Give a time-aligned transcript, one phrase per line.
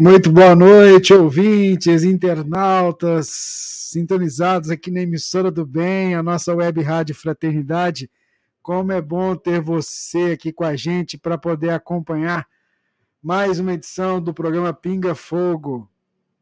[0.00, 7.14] Muito boa noite, ouvintes, internautas, sintonizados aqui na emissora do bem, a nossa web rádio
[7.14, 8.10] Fraternidade.
[8.62, 12.48] Como é bom ter você aqui com a gente para poder acompanhar
[13.22, 15.86] mais uma edição do programa Pinga Fogo,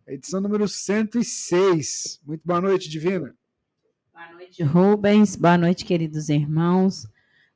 [0.07, 2.21] edição número 106.
[2.25, 3.35] Muito boa noite, Divina.
[4.15, 5.35] Boa noite, Rubens.
[5.35, 7.09] Boa noite, queridos irmãos.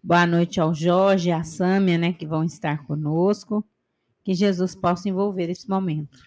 [0.02, 3.64] Boa noite ao Jorge e à Sâmia, né, que vão estar conosco
[4.24, 6.18] que Jesus possa envolver esse momento.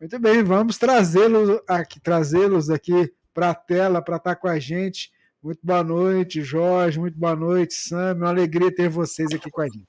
[0.00, 5.10] Muito bem, vamos trazê-los aqui, trazê-los aqui para a tela para estar com a gente.
[5.42, 6.98] Muito boa noite, Jorge.
[6.98, 8.14] Muito boa noite, Sam.
[8.14, 9.86] Uma alegria ter vocês aqui com a gente.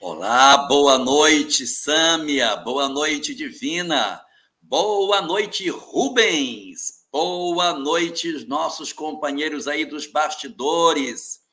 [0.00, 2.56] Olá, boa noite, Sâmia.
[2.56, 4.20] Boa noite, Divina.
[4.60, 7.06] Boa noite, Rubens.
[7.10, 11.43] Boa noite, nossos companheiros aí dos bastidores.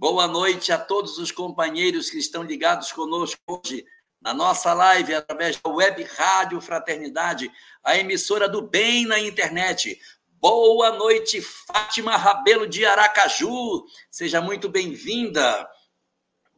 [0.00, 3.84] Boa noite a todos os companheiros que estão ligados conosco hoje
[4.18, 7.52] na nossa live através da Web Rádio Fraternidade,
[7.84, 10.00] a emissora do bem na internet.
[10.40, 13.84] Boa noite, Fátima Rabelo de Aracaju.
[14.10, 15.68] Seja muito bem-vinda.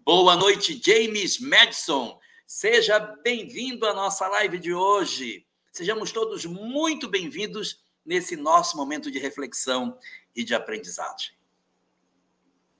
[0.04, 2.20] Boa noite, James Madison.
[2.47, 5.44] Seja bem-vindo à nossa live de hoje.
[5.72, 9.98] Sejamos todos muito bem-vindos nesse nosso momento de reflexão
[10.32, 11.41] e de aprendizagem.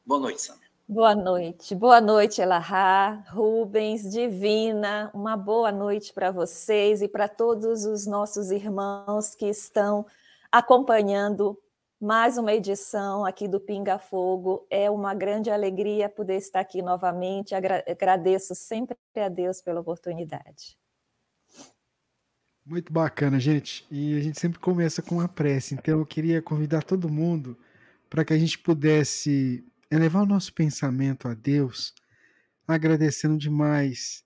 [0.05, 0.69] Boa noite, Samia.
[0.89, 1.75] Boa noite.
[1.77, 5.13] Boa noite, Elahá, Rubens, Divina.
[5.15, 10.05] Uma boa noite para vocês e para todos os nossos irmãos que estão
[10.51, 11.57] acompanhando
[12.01, 14.67] mais uma edição aqui do Pinga Fogo.
[14.69, 17.55] É uma grande alegria poder estar aqui novamente.
[17.55, 20.77] Agradeço sempre a Deus pela oportunidade.
[22.67, 23.87] Muito bacana, gente.
[23.89, 25.75] E a gente sempre começa com uma prece.
[25.75, 27.57] Então eu queria convidar todo mundo
[28.11, 31.95] para que a gente pudesse elevar o nosso pensamento a Deus,
[32.67, 34.25] agradecendo demais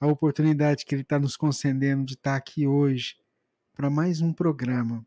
[0.00, 3.18] a oportunidade que Ele está nos concedendo de estar aqui hoje
[3.74, 5.04] para mais um programa.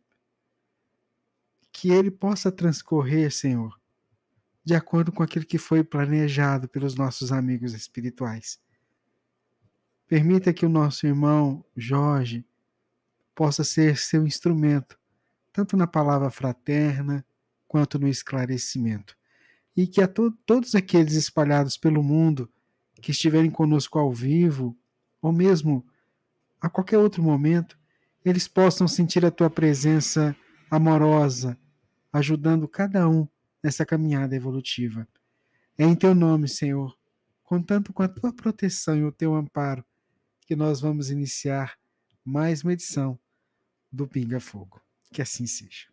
[1.72, 3.82] Que ele possa transcorrer, Senhor,
[4.64, 8.62] de acordo com aquilo que foi planejado pelos nossos amigos espirituais.
[10.08, 12.46] Permita que o nosso irmão Jorge
[13.34, 15.00] possa ser seu instrumento,
[15.52, 17.26] tanto na palavra fraterna
[17.68, 19.18] quanto no esclarecimento
[19.76, 22.50] e que a to todos aqueles espalhados pelo mundo
[23.02, 24.78] que estiverem conosco ao vivo,
[25.22, 25.86] ou mesmo
[26.62, 27.78] a qualquer outro momento,
[28.24, 30.36] eles possam sentir a tua presença
[30.72, 31.58] amorosa,
[32.12, 33.28] ajudando cada um
[33.62, 35.08] nessa caminhada evolutiva.
[35.78, 36.98] É em teu nome, Senhor,
[37.44, 39.84] contanto com a tua proteção e o teu amparo,
[40.48, 41.78] que nós vamos iniciar
[42.24, 43.20] mais uma edição
[43.92, 44.82] do Pinga Fogo.
[45.12, 45.93] Que assim seja.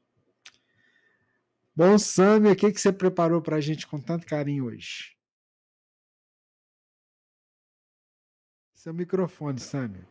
[1.75, 5.17] Bom, Sâmia, o que, que você preparou para a gente com tanto carinho hoje?
[8.75, 10.09] Seu microfone, Sâmia.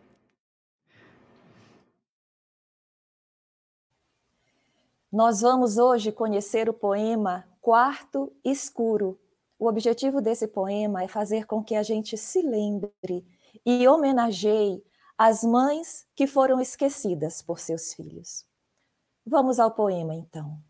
[5.11, 9.19] Nós vamos hoje conhecer o poema Quarto Escuro.
[9.57, 13.25] O objetivo desse poema é fazer com que a gente se lembre
[13.65, 14.83] e homenageie
[15.17, 18.45] as mães que foram esquecidas por seus filhos.
[19.25, 20.68] Vamos ao poema, então.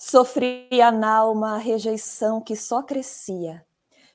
[0.00, 3.66] Sofria na alma a rejeição que só crescia,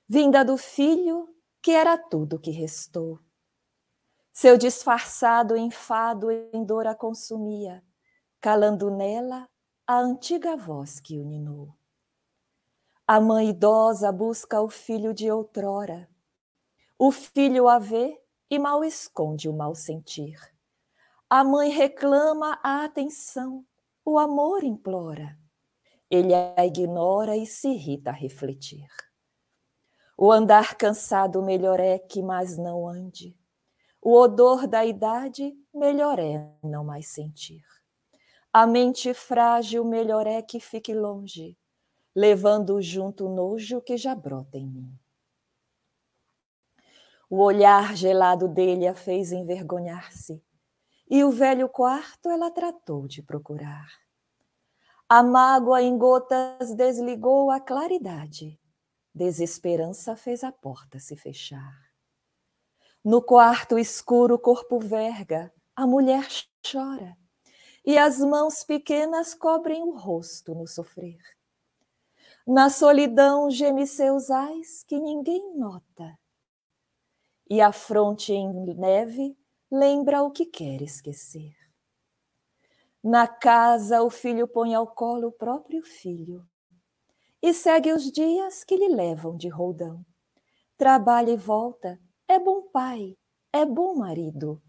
[0.07, 1.27] vinda do filho
[1.61, 3.19] que era tudo que restou.
[4.31, 7.83] Seu disfarçado enfado em dor a consumia,
[8.39, 9.49] calando nela
[9.85, 11.75] a antiga voz que o ninou.
[13.05, 16.09] A mãe idosa busca o filho de outrora.
[16.97, 18.17] O filho a vê
[18.49, 20.39] e mal esconde o mal sentir.
[21.29, 23.65] A mãe reclama a atenção,
[24.05, 25.42] o amor implora.
[26.13, 28.85] Ele a ignora e se irrita a refletir.
[30.15, 33.35] O andar cansado melhor é que mais não ande.
[33.99, 37.63] O odor da idade melhor é não mais sentir.
[38.53, 41.57] A mente frágil melhor é que fique longe,
[42.15, 44.95] levando junto o nojo que já brota em mim.
[47.27, 50.39] O olhar gelado dele a fez envergonhar-se,
[51.09, 54.02] e o velho quarto ela tratou de procurar.
[55.15, 58.59] A mágoa em gotas desligou a claridade,
[59.13, 61.71] desesperança fez a porta se fechar.
[63.05, 66.27] No quarto escuro, o corpo verga, a mulher
[66.67, 67.15] chora,
[67.85, 71.21] e as mãos pequenas cobrem o rosto no sofrer.
[72.47, 76.17] Na solidão geme seus ais que ninguém nota,
[77.47, 79.37] e a fronte em neve
[79.69, 81.62] lembra o que quer esquecer.
[83.03, 86.47] Na casa, o filho põe ao colo o próprio filho
[87.41, 90.05] e segue os dias que lhe levam de roldão.
[90.77, 93.17] Trabalha e volta, é bom pai,
[93.51, 94.61] é bom marido,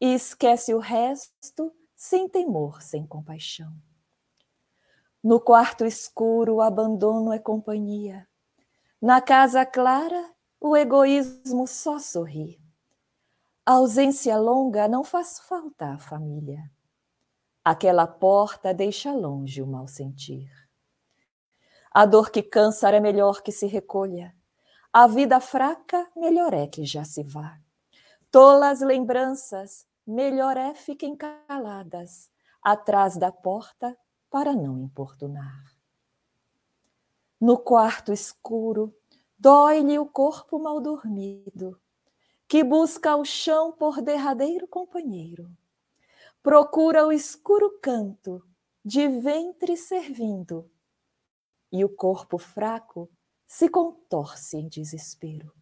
[0.00, 3.72] e esquece o resto sem temor, sem compaixão.
[5.22, 8.26] No quarto escuro, o abandono é companhia.
[9.00, 12.60] Na casa clara, o egoísmo só sorri.
[13.64, 16.68] A ausência longa não faz falta à família.
[17.70, 20.50] Aquela porta deixa longe o mal sentir.
[21.92, 24.34] A dor que cansa é melhor que se recolha.
[24.90, 27.60] A vida fraca, melhor é que já se vá.
[28.30, 32.30] Tolas lembranças, melhor é fiquem caladas,
[32.62, 33.94] atrás da porta,
[34.30, 35.62] para não importunar.
[37.38, 38.96] No quarto escuro,
[39.38, 41.78] dói-lhe o corpo mal dormido,
[42.48, 45.54] que busca o chão por derradeiro companheiro.
[46.48, 48.42] Procura o escuro canto,
[48.82, 50.70] de ventre servindo,
[51.70, 53.06] e o corpo fraco
[53.46, 55.52] se contorce em desespero.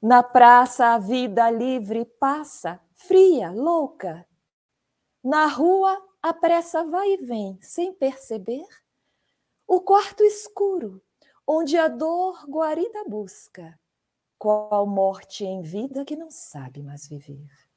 [0.00, 4.26] Na praça a vida livre passa, fria, louca.
[5.22, 8.66] Na rua a pressa vai e vem, sem perceber.
[9.66, 11.02] O quarto escuro,
[11.46, 13.78] onde a dor guarida busca,
[14.38, 17.67] qual morte em vida que não sabe mais viver.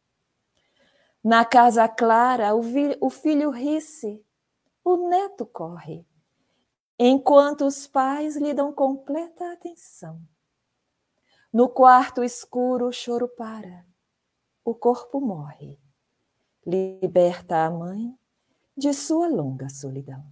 [1.24, 4.26] Na casa clara, o, filho ri-se,
[4.84, 6.06] o neto corre
[7.04, 10.22] enquanto os pais lhe dão completa atenção.
[11.52, 13.86] No quarto escuro o choro para,
[14.64, 15.80] o corpo morre,
[16.66, 18.16] liberta a mãe
[18.78, 20.24] de sua longa solidão.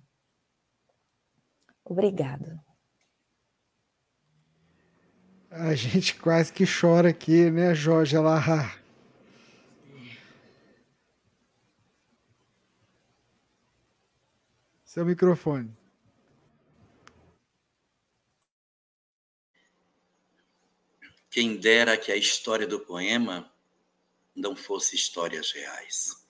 [1.84, 2.60] Obrigado.
[5.50, 8.79] A gente quase que chora aqui, né, Jorge Alahá?
[14.90, 15.72] Seu microfone.
[21.30, 23.54] Quem dera que a história do poema
[24.36, 26.26] não fosse histórias reais.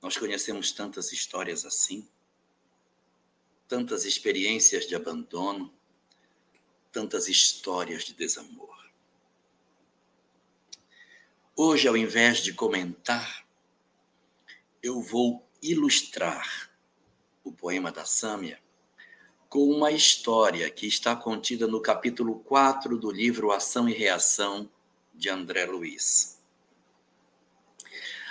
[0.00, 2.08] Nós conhecemos tantas histórias assim,
[3.66, 5.74] tantas experiências de abandono,
[6.92, 8.92] tantas histórias de desamor.
[11.56, 13.44] Hoje, ao invés de comentar,
[14.80, 16.69] eu vou ilustrar
[17.44, 18.58] o poema da Sâmia
[19.50, 24.70] com uma história que está contida no capítulo 4 do livro Ação e Reação
[25.12, 26.40] de André Luiz.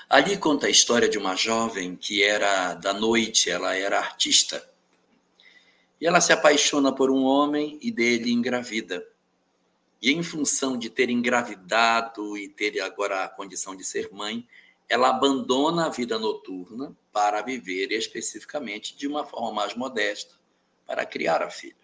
[0.09, 4.65] Ali conta a história de uma jovem que era da noite, ela era artista.
[5.99, 9.05] E ela se apaixona por um homem e dele engravida.
[10.01, 14.47] E em função de ter engravidado e ter agora a condição de ser mãe,
[14.89, 20.33] ela abandona a vida noturna para viver especificamente de uma forma mais modesta
[20.85, 21.75] para criar a filha.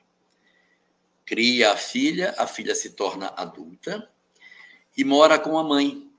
[1.24, 4.12] Cria a filha, a filha se torna adulta
[4.98, 6.12] e mora com a mãe.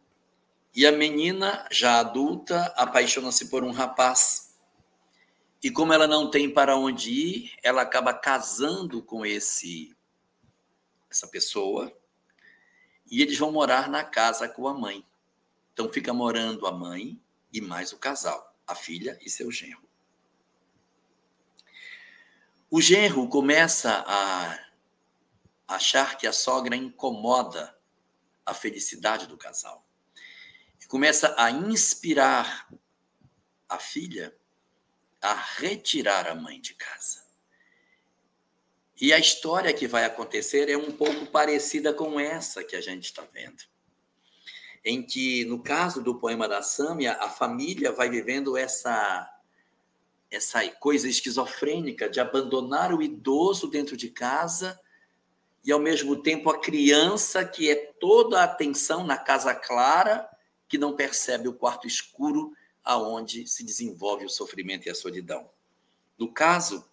[0.74, 4.54] E a menina, já adulta, apaixona-se por um rapaz.
[5.62, 9.96] E como ela não tem para onde ir, ela acaba casando com esse
[11.10, 11.90] essa pessoa
[13.10, 15.04] e eles vão morar na casa com a mãe.
[15.76, 19.86] Então fica morando a mãe e mais o casal, a filha e seu genro.
[22.70, 24.58] O genro começa a
[25.68, 27.78] achar que a sogra incomoda
[28.46, 29.86] a felicidade do casal.
[30.80, 32.66] E começa a inspirar
[33.68, 34.34] a filha
[35.20, 37.22] a retirar a mãe de casa.
[38.98, 43.04] E a história que vai acontecer é um pouco parecida com essa que a gente
[43.04, 43.75] está vendo.
[44.88, 49.32] Em que, no caso do poema da Sâmia, a família vai vivendo essa
[50.30, 54.78] essa coisa esquizofrênica de abandonar o idoso dentro de casa
[55.64, 60.28] e, ao mesmo tempo, a criança que é toda a atenção na casa clara,
[60.68, 62.52] que não percebe o quarto escuro
[62.84, 65.48] aonde se desenvolve o sofrimento e a solidão.
[66.18, 66.88] No caso,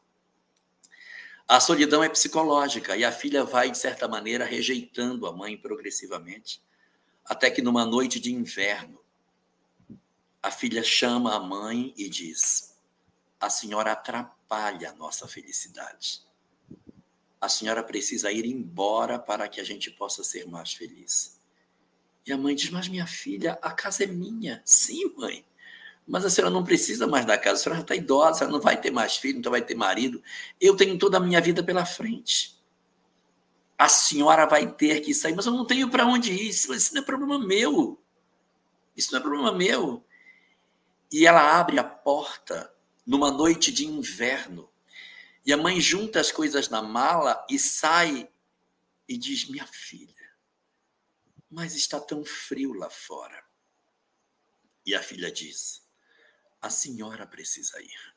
[1.48, 6.62] a solidão é psicológica e a filha vai, de certa maneira, rejeitando a mãe progressivamente,
[7.26, 9.00] até que numa noite de inverno,
[10.42, 12.78] a filha chama a mãe e diz:
[13.40, 16.22] A senhora atrapalha a nossa felicidade.
[17.40, 21.40] A senhora precisa ir embora para que a gente possa ser mais feliz.
[22.26, 24.62] E a mãe diz: Mas minha filha, a casa é minha.
[24.66, 25.46] Sim, mãe.
[26.06, 28.62] Mas a senhora não precisa mais da casa, a senhora está idosa, a senhora não
[28.62, 30.22] vai ter mais filho, não vai ter marido.
[30.60, 32.62] Eu tenho toda a minha vida pela frente.
[33.84, 36.48] A senhora vai ter que sair, mas eu não tenho para onde ir.
[36.48, 38.02] Isso não é problema meu.
[38.96, 40.08] Isso não é problema meu.
[41.12, 42.74] E ela abre a porta
[43.06, 44.72] numa noite de inverno.
[45.46, 48.32] E a mãe junta as coisas na mala e sai
[49.06, 50.32] e diz: Minha filha,
[51.52, 53.44] mas está tão frio lá fora.
[54.86, 55.86] E a filha diz:
[56.62, 58.13] a senhora precisa ir.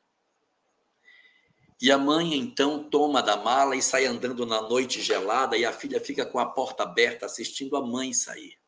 [1.81, 5.73] E a mãe então toma da mala e sai andando na noite gelada, e a
[5.73, 8.59] filha fica com a porta aberta assistindo a mãe sair.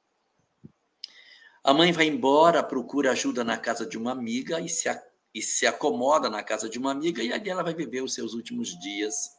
[1.64, 4.88] A mãe vai embora, procura ajuda na casa de uma amiga e se,
[5.34, 8.34] e se acomoda na casa de uma amiga, e ali ela vai viver os seus
[8.34, 9.30] últimos dias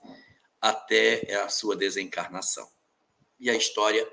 [0.59, 2.67] até a sua desencarnação.
[3.39, 4.07] E a história,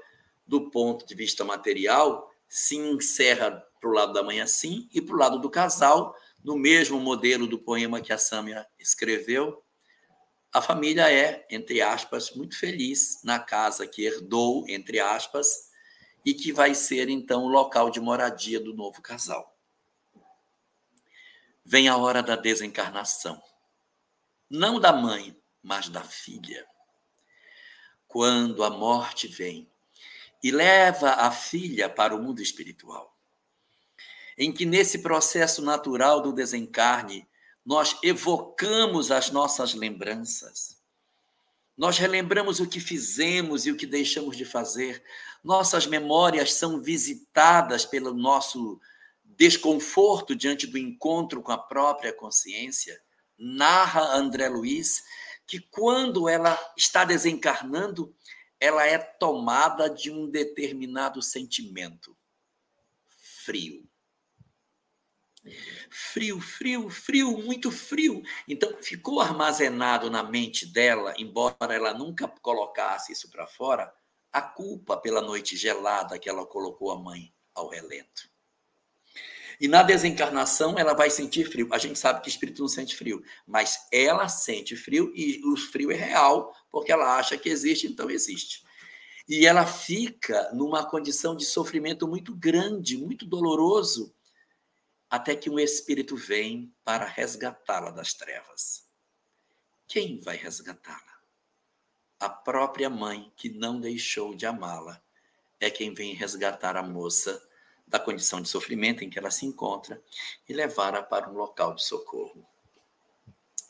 [0.47, 5.15] do ponto de vista material, se encerra para o lado da mãe assim, e para
[5.15, 6.15] o lado do casal,
[6.47, 9.65] no mesmo modelo do poema que a Sâmia escreveu,
[10.53, 15.73] a família é, entre aspas, muito feliz na casa que herdou, entre aspas,
[16.25, 19.59] e que vai ser então o local de moradia do novo casal.
[21.65, 23.43] Vem a hora da desencarnação.
[24.49, 26.65] Não da mãe, mas da filha.
[28.07, 29.69] Quando a morte vem
[30.41, 33.16] e leva a filha para o mundo espiritual
[34.37, 37.27] em que nesse processo natural do desencarne,
[37.65, 40.77] nós evocamos as nossas lembranças.
[41.77, 45.03] Nós relembramos o que fizemos e o que deixamos de fazer.
[45.43, 48.81] Nossas memórias são visitadas pelo nosso
[49.25, 52.99] desconforto diante do encontro com a própria consciência.
[53.39, 55.03] Narra André Luiz
[55.47, 58.15] que quando ela está desencarnando,
[58.59, 62.17] ela é tomada de um determinado sentimento
[63.45, 63.86] frio.
[65.91, 68.23] Frio, frio, frio, muito frio.
[68.49, 73.93] Então, ficou armazenado na mente dela, embora ela nunca colocasse isso para fora,
[74.33, 78.31] a culpa pela noite gelada que ela colocou a mãe ao relento.
[79.59, 81.69] E na desencarnação, ela vai sentir frio.
[81.73, 85.91] A gente sabe que espírito não sente frio, mas ela sente frio e o frio
[85.91, 88.65] é real, porque ela acha que existe, então existe.
[89.29, 94.15] E ela fica numa condição de sofrimento muito grande, muito doloroso,
[95.11, 98.87] até que um espírito vem para resgatá-la das trevas.
[99.87, 101.17] Quem vai resgatá-la?
[102.19, 105.01] A própria mãe que não deixou de amá-la
[105.61, 107.41] é quem vem resgatar a moça
[107.87, 110.03] da condição de sofrimento em que ela se encontra
[110.49, 112.45] e levá-la para um local de socorro.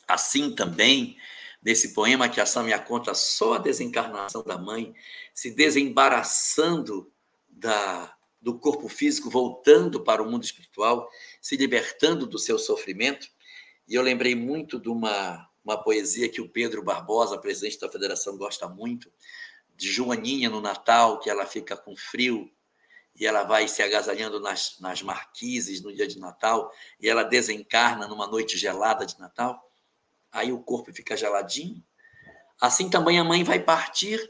[0.08, 1.18] Assim também,
[1.62, 4.94] nesse poema que a Samia conta só a desencarnação da mãe,
[5.34, 7.12] se desembaraçando
[7.48, 8.15] da
[8.46, 11.10] do corpo físico voltando para o mundo espiritual,
[11.40, 13.26] se libertando do seu sofrimento.
[13.88, 18.38] E eu lembrei muito de uma, uma poesia que o Pedro Barbosa, presidente da federação,
[18.38, 19.10] gosta muito,
[19.74, 22.48] de Joaninha no Natal, que ela fica com frio
[23.16, 28.06] e ela vai se agasalhando nas, nas marquises no dia de Natal e ela desencarna
[28.06, 29.60] numa noite gelada de Natal.
[30.30, 31.84] Aí o corpo fica geladinho.
[32.60, 34.20] Assim também a mãe vai partir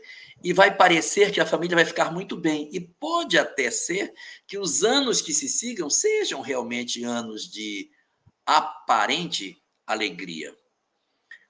[0.42, 2.68] e vai parecer que a família vai ficar muito bem.
[2.72, 4.12] E pode até ser
[4.46, 7.90] que os anos que se sigam sejam realmente anos de
[8.44, 10.56] aparente alegria.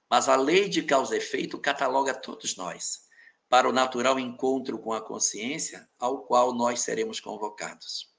[0.09, 3.05] Mas a lei de causa e efeito cataloga todos nós
[3.49, 8.09] para o natural encontro com a consciência ao qual nós seremos convocados.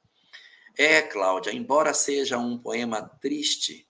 [0.76, 3.88] É, Cláudia, embora seja um poema triste,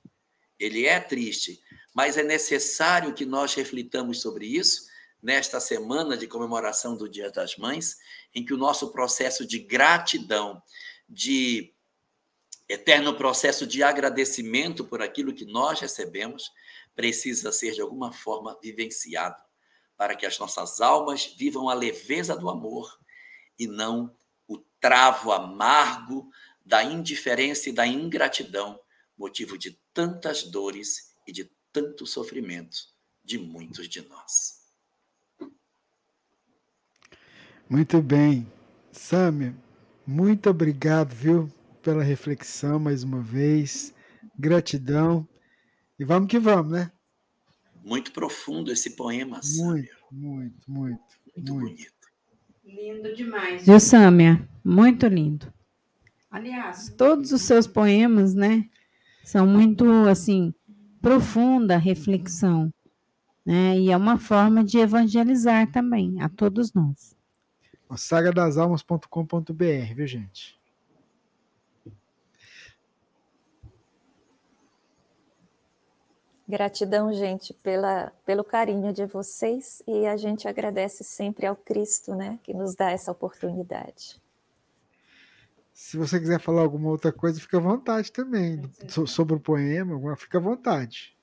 [0.58, 1.60] ele é triste,
[1.94, 4.87] mas é necessário que nós reflitamos sobre isso
[5.22, 7.98] nesta semana de comemoração do Dia das Mães,
[8.34, 10.62] em que o nosso processo de gratidão,
[11.08, 11.74] de
[12.68, 16.52] eterno processo de agradecimento por aquilo que nós recebemos
[16.94, 19.36] precisa ser de alguma forma vivenciado
[19.96, 22.96] para que as nossas almas vivam a leveza do amor
[23.58, 24.14] e não
[24.46, 26.30] o travo amargo
[26.64, 28.78] da indiferença e da ingratidão,
[29.16, 32.78] motivo de tantas dores e de tanto sofrimento
[33.24, 34.57] de muitos de nós.
[37.68, 38.46] Muito bem.
[38.90, 39.54] Sâmia,
[40.06, 41.50] muito obrigado, viu,
[41.82, 43.94] pela reflexão mais uma vez.
[44.38, 45.28] Gratidão.
[45.98, 46.90] E vamos que vamos, né?
[47.84, 50.66] Muito profundo esse poema, Muito, muito, muito.
[50.66, 51.00] Muito,
[51.36, 51.92] muito bonito.
[52.64, 53.66] Lindo demais.
[53.66, 54.48] Viu, Sâmia?
[54.64, 55.52] Muito lindo.
[56.30, 58.68] Aliás, todos os seus poemas, né,
[59.24, 60.54] são muito, assim,
[61.00, 62.72] profunda reflexão,
[63.44, 67.17] né, e é uma forma de evangelizar também a todos nós.
[67.96, 70.58] sagadasalmas.com.br, viu, gente?
[76.48, 82.38] Gratidão, gente, pela, pelo carinho de vocês e a gente agradece sempre ao Cristo, né,
[82.42, 84.18] que nos dá essa oportunidade.
[85.74, 88.62] Se você quiser falar alguma outra coisa, fica à vontade também.
[89.06, 91.17] sobre o poema, fica à vontade.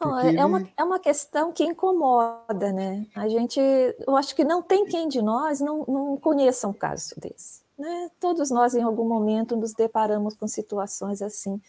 [0.00, 0.44] Não, é, ele...
[0.44, 3.06] uma, é uma questão que incomoda, né?
[3.14, 7.14] A gente, eu acho que não tem quem de nós não, não conheça um caso
[7.18, 7.62] desse.
[7.76, 8.10] Né?
[8.20, 11.60] Todos nós, em algum momento, nos deparamos com situações assim.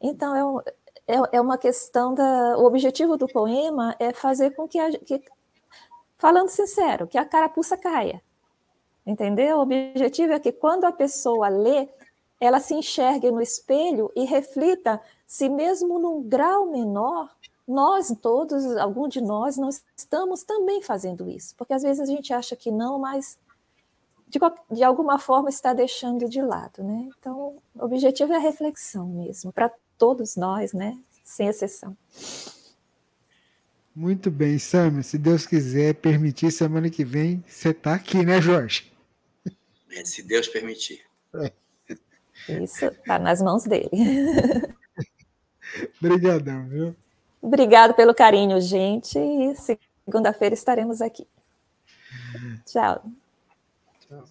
[0.00, 0.58] Então, é, um,
[1.06, 2.56] é, é uma questão da.
[2.58, 5.22] O objetivo do poema é fazer com que, a, que,
[6.18, 8.22] falando sincero, que a carapuça caia.
[9.04, 9.58] Entendeu?
[9.58, 11.88] O objetivo é que quando a pessoa lê,
[12.40, 15.00] ela se enxergue no espelho e reflita
[15.32, 17.34] se mesmo num grau menor,
[17.66, 21.54] nós todos, algum de nós, nós estamos também fazendo isso.
[21.56, 23.38] Porque às vezes a gente acha que não, mas
[24.28, 24.38] de,
[24.70, 27.08] de alguma forma está deixando de lado, né?
[27.18, 30.98] Então, o objetivo é a reflexão mesmo, para todos nós, né?
[31.24, 31.96] Sem exceção.
[33.96, 35.02] Muito bem, Sam.
[35.02, 38.92] Se Deus quiser permitir, semana que vem você está aqui, né, Jorge?
[39.92, 41.00] É, se Deus permitir.
[41.36, 41.50] É.
[42.62, 43.88] Isso está nas mãos dele.
[46.00, 46.96] Obrigadão, viu?
[47.40, 49.18] Obrigado pelo carinho, gente.
[49.18, 49.54] E
[50.06, 51.26] segunda-feira estaremos aqui.
[52.64, 53.04] Tchau.
[54.00, 54.24] Tchau.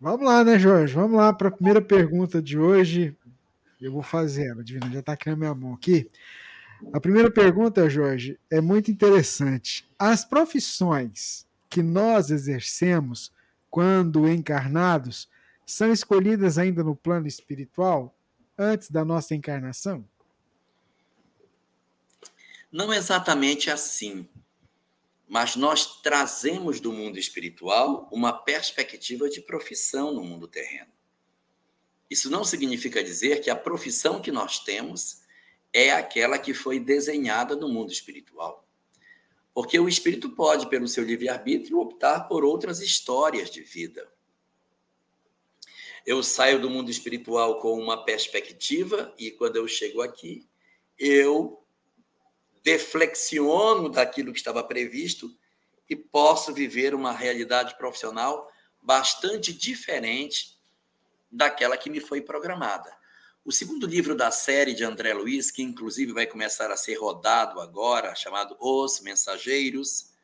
[0.00, 0.94] Vamos lá, né, Jorge?
[0.94, 3.16] Vamos lá para a primeira pergunta de hoje.
[3.80, 6.08] Eu vou fazer ela, Divina, já está aqui na minha mão aqui.
[6.92, 9.88] A primeira pergunta, Jorge, é muito interessante.
[9.98, 13.32] As profissões que nós exercemos
[13.70, 15.28] quando encarnados
[15.66, 18.14] são escolhidas ainda no plano espiritual
[18.58, 20.04] antes da nossa encarnação?
[22.70, 24.28] Não exatamente assim
[25.34, 30.92] mas nós trazemos do mundo espiritual uma perspectiva de profissão no mundo terreno.
[32.10, 35.22] Isso não significa dizer que a profissão que nós temos
[35.72, 38.64] é aquela que foi desenhada no mundo espiritual.
[39.52, 44.08] Porque o espírito pode, pelo seu livre-arbítrio, optar por outras histórias de vida.
[46.04, 50.46] Eu saio do mundo espiritual com uma perspectiva e quando eu chego aqui,
[50.98, 51.64] eu
[52.62, 55.34] deflexiono daquilo que estava previsto
[55.88, 58.50] e posso viver uma realidade profissional
[58.82, 60.58] bastante diferente
[61.30, 62.94] daquela que me foi programada.
[63.44, 67.60] O segundo livro da série de André Luiz, que inclusive vai começar a ser rodado
[67.60, 70.14] agora, chamado Os Mensageiros,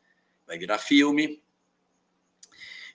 [0.46, 1.42] vai virar filme.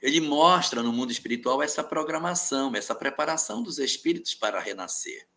[0.01, 5.27] Ele mostra no mundo espiritual essa programação, essa preparação dos espíritos para renascer.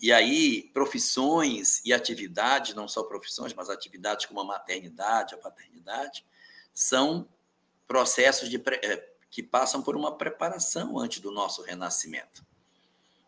[0.00, 6.24] E aí, profissões e atividades, não só profissões, mas atividades como a maternidade, a paternidade,
[6.72, 7.28] são
[7.86, 12.46] processos de, eh, que passam por uma preparação antes do nosso renascimento.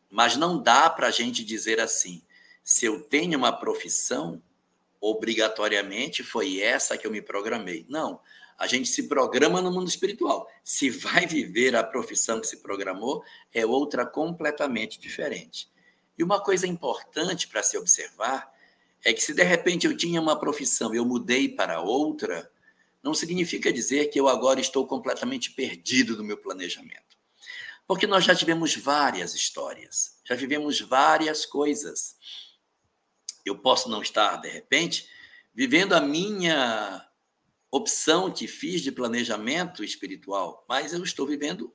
[0.08, 2.22] Mas não dá para a gente dizer assim:
[2.62, 4.40] se eu tenho uma profissão,
[5.00, 7.86] obrigatoriamente foi essa que eu me programei.
[7.88, 8.20] Não.
[8.60, 10.46] A gente se programa no mundo espiritual.
[10.62, 15.66] Se vai viver a profissão que se programou, é outra completamente diferente.
[16.18, 18.52] E uma coisa importante para se observar
[19.02, 22.52] é que se de repente eu tinha uma profissão e eu mudei para outra,
[23.02, 27.16] não significa dizer que eu agora estou completamente perdido no meu planejamento.
[27.86, 32.14] Porque nós já tivemos várias histórias, já vivemos várias coisas.
[33.42, 35.08] Eu posso não estar, de repente,
[35.54, 37.09] vivendo a minha
[37.70, 41.74] opção que fiz de planejamento espiritual, mas eu estou vivendo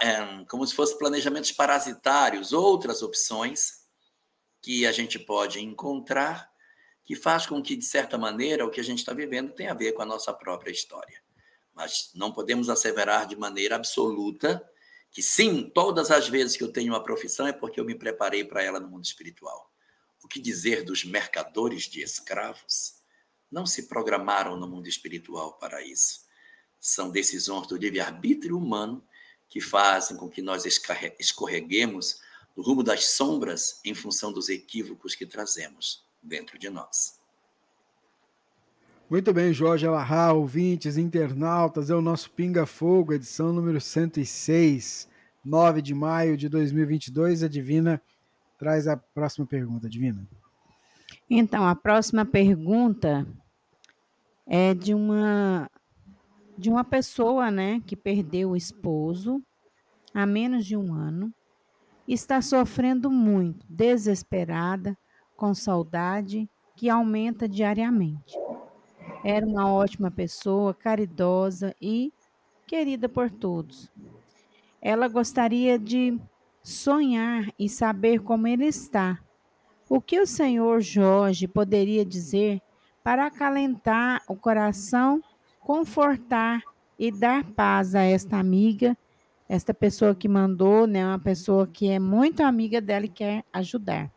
[0.00, 3.86] é, como se fossem planejamentos parasitários, outras opções
[4.60, 6.50] que a gente pode encontrar
[7.04, 9.74] que faz com que, de certa maneira, o que a gente está vivendo tenha a
[9.74, 11.22] ver com a nossa própria história.
[11.72, 14.62] Mas não podemos asseverar de maneira absoluta
[15.10, 18.44] que sim, todas as vezes que eu tenho uma profissão é porque eu me preparei
[18.44, 19.72] para ela no mundo espiritual.
[20.22, 22.97] O que dizer dos mercadores de escravos?
[23.50, 26.26] Não se programaram no mundo espiritual para isso.
[26.78, 29.04] São decisões do livre-arbítrio humano
[29.48, 30.64] que fazem com que nós
[31.18, 32.20] escorreguemos
[32.56, 37.18] no rumo das sombras em função dos equívocos que trazemos dentro de nós.
[39.08, 45.08] Muito bem, Jorge Alahá, ouvintes, internautas, é o nosso Pinga Fogo, edição número 106,
[45.42, 47.42] 9 de maio de 2022.
[47.42, 48.02] A Divina
[48.58, 50.28] traz a próxima pergunta, Divina.
[51.30, 53.26] Então, a próxima pergunta
[54.46, 55.70] é de uma
[56.56, 59.40] de uma pessoa, né, que perdeu o esposo
[60.12, 61.32] há menos de um ano,
[62.06, 64.98] está sofrendo muito, desesperada,
[65.36, 68.36] com saudade que aumenta diariamente.
[69.22, 72.12] Era uma ótima pessoa, caridosa e
[72.66, 73.92] querida por todos.
[74.82, 76.18] Ela gostaria de
[76.60, 79.20] sonhar e saber como ele está.
[79.88, 82.60] O que o senhor Jorge poderia dizer
[83.02, 85.22] para acalentar o coração,
[85.60, 86.62] confortar
[86.98, 88.96] e dar paz a esta amiga,
[89.48, 94.12] esta pessoa que mandou, né, uma pessoa que é muito amiga dela e quer ajudar.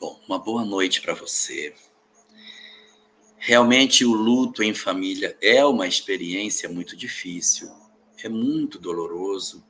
[0.00, 1.74] Bom, uma boa noite para você.
[3.36, 7.70] Realmente, o luto em família é uma experiência muito difícil,
[8.22, 9.62] é muito doloroso.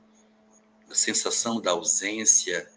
[0.88, 2.68] A sensação da ausência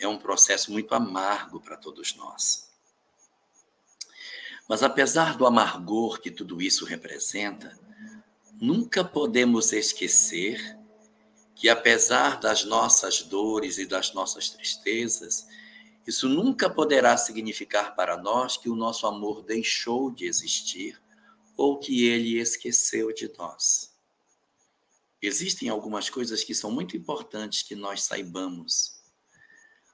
[0.00, 2.68] é um processo muito amargo para todos nós.
[4.68, 7.78] Mas, apesar do amargor que tudo isso representa,
[8.60, 10.78] nunca podemos esquecer
[11.54, 15.46] que, apesar das nossas dores e das nossas tristezas,
[16.06, 21.00] isso nunca poderá significar para nós que o nosso amor deixou de existir
[21.56, 23.94] ou que ele esqueceu de nós.
[25.20, 28.99] Existem algumas coisas que são muito importantes que nós saibamos.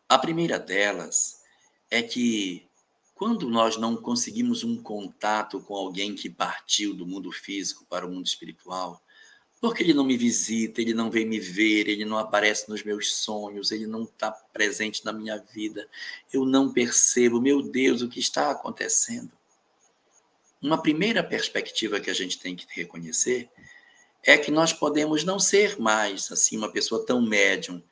[0.08, 1.42] A primeira delas
[1.90, 2.66] é que
[3.14, 8.10] quando nós não conseguimos um contato com alguém que partiu do mundo físico para o
[8.10, 9.02] mundo espiritual,
[9.60, 13.14] porque ele não me visita, ele não vem me ver, ele não aparece nos meus
[13.14, 15.88] sonhos, ele não está presente na minha vida.
[16.32, 19.32] Eu não percebo, meu Deus, o que está acontecendo.
[20.60, 23.48] Uma primeira perspectiva que a gente tem que reconhecer
[24.22, 27.82] é que nós podemos não ser mais assim uma pessoa tão médium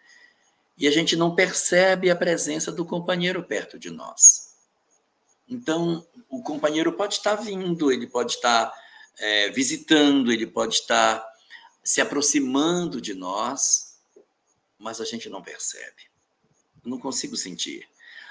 [0.76, 4.54] e a gente não percebe a presença do companheiro perto de nós.
[5.48, 8.72] Então, o companheiro pode estar vindo, ele pode estar
[9.18, 11.24] é, visitando, ele pode estar
[11.82, 13.98] se aproximando de nós,
[14.78, 16.10] mas a gente não percebe.
[16.82, 17.86] Eu não consigo sentir.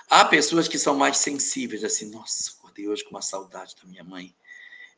[0.10, 4.04] Há pessoas que são mais sensíveis, assim, nossa, acordei hoje com uma saudade da minha
[4.04, 4.36] mãe.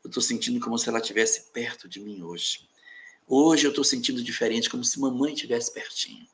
[0.04, 2.68] Eu estou sentindo como se ela estivesse perto de mim hoje.
[3.28, 6.28] Hoje eu estou sentindo diferente, como se mamãe estivesse pertinho.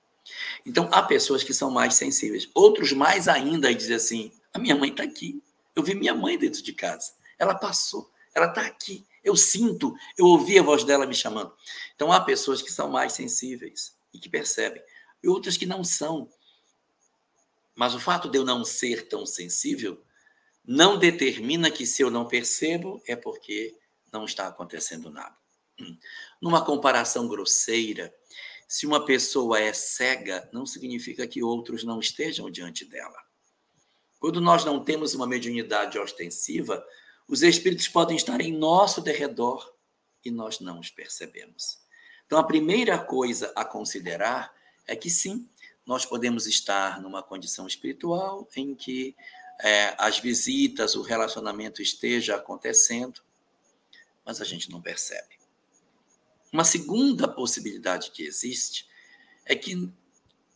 [0.65, 2.50] Então, há pessoas que são mais sensíveis.
[2.54, 5.41] Outros mais ainda dizem assim: a minha mãe está aqui.
[5.76, 7.13] Eu vi minha mãe dentro de casa.
[7.38, 8.12] Ela passou.
[8.34, 9.06] Ela está aqui.
[9.24, 11.54] Eu sinto, eu ouvi a voz dela me chamando.
[11.96, 14.82] Então há pessoas que são mais sensíveis e que percebem,
[15.24, 16.28] e outras que não são.
[17.76, 20.02] Mas o fato de eu não ser tão sensível
[20.65, 23.76] não determina que se eu não percebo é porque
[24.12, 25.36] não está acontecendo nada.
[26.41, 28.13] Numa comparação grosseira,
[28.71, 33.21] se uma pessoa é cega, não significa que outros não estejam diante dela.
[34.17, 36.81] Quando nós não temos uma mediunidade ostensiva,
[37.27, 39.75] os espíritos podem estar em nosso derredor
[40.23, 41.79] e nós não os percebemos.
[42.25, 44.55] Então, a primeira coisa a considerar
[44.88, 45.49] é que sim,
[45.86, 49.17] nós podemos estar numa condição espiritual em que
[49.60, 53.21] é, as visitas, o relacionamento esteja acontecendo,
[54.23, 55.40] mas a gente não percebe.
[56.51, 58.87] Uma segunda possibilidade que existe
[59.45, 59.89] é que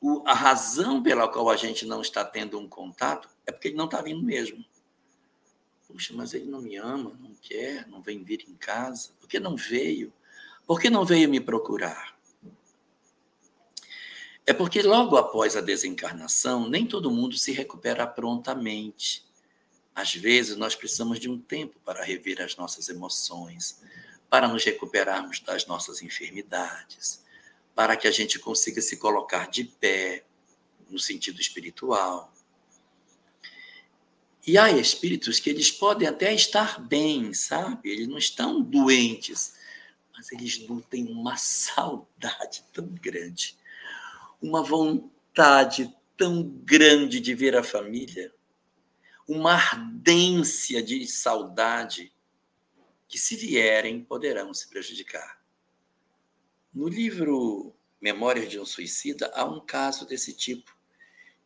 [0.01, 3.77] o, a razão pela qual a gente não está tendo um contato é porque ele
[3.77, 4.63] não está vindo mesmo.
[5.87, 9.11] Puxa, mas ele não me ama, não quer, não vem vir em casa.
[9.19, 10.11] Por que não veio?
[10.67, 12.15] Por que não veio me procurar?
[14.47, 19.25] É porque logo após a desencarnação, nem todo mundo se recupera prontamente.
[19.93, 23.81] Às vezes, nós precisamos de um tempo para rever as nossas emoções,
[24.29, 27.23] para nos recuperarmos das nossas enfermidades,
[27.73, 30.25] para que a gente consiga se colocar de pé
[30.89, 32.33] no sentido espiritual.
[34.47, 37.89] E há espíritos que eles podem até estar bem, sabe?
[37.89, 39.55] Eles não estão doentes,
[40.15, 43.57] mas eles têm uma saudade tão grande,
[44.41, 48.33] uma vontade tão grande de ver a família,
[49.27, 52.14] uma ardência de saudade
[53.07, 55.39] que, se vierem, poderão se prejudicar.
[56.73, 60.75] No livro Memórias de um Suicida, há um caso desse tipo,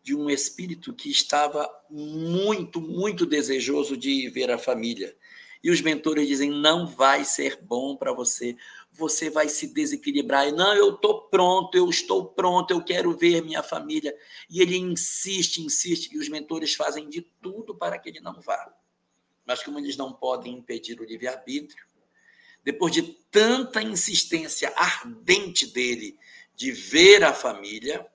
[0.01, 5.15] de um espírito que estava muito, muito desejoso de ver a família.
[5.63, 8.55] E os mentores dizem: não vai ser bom para você,
[8.91, 10.47] você vai se desequilibrar.
[10.47, 14.15] E, não, eu estou pronto, eu estou pronto, eu quero ver minha família.
[14.49, 18.73] E ele insiste, insiste, e os mentores fazem de tudo para que ele não vá.
[19.49, 21.83] Mas como eles não podem impedir o livre-arbítrio,
[22.63, 26.19] depois de tanta insistência ardente dele
[26.53, 28.07] de ver a família,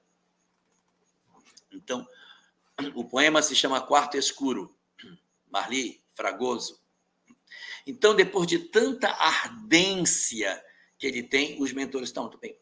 [1.72, 2.06] então
[2.94, 4.72] o poema se chama Quarto Escuro,
[5.50, 6.80] Marli Fragoso.
[7.84, 10.64] Então, depois de tanta ardência
[10.96, 12.56] que ele tem, os mentores estão, tudo bem.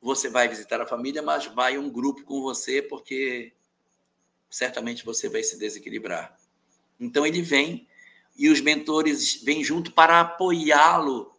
[0.00, 3.54] Você vai visitar a família, mas vai um grupo com você, porque
[4.50, 6.35] certamente você vai se desequilibrar.
[6.98, 7.86] Então, ele vem
[8.36, 11.32] e os mentores vêm junto para apoiá-lo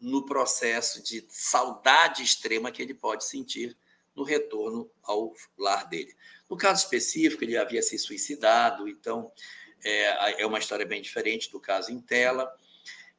[0.00, 3.76] no processo de saudade extrema que ele pode sentir
[4.14, 6.14] no retorno ao lar dele.
[6.48, 9.32] No caso específico, ele havia se suicidado, então
[9.82, 12.52] é, é uma história bem diferente do caso em tela,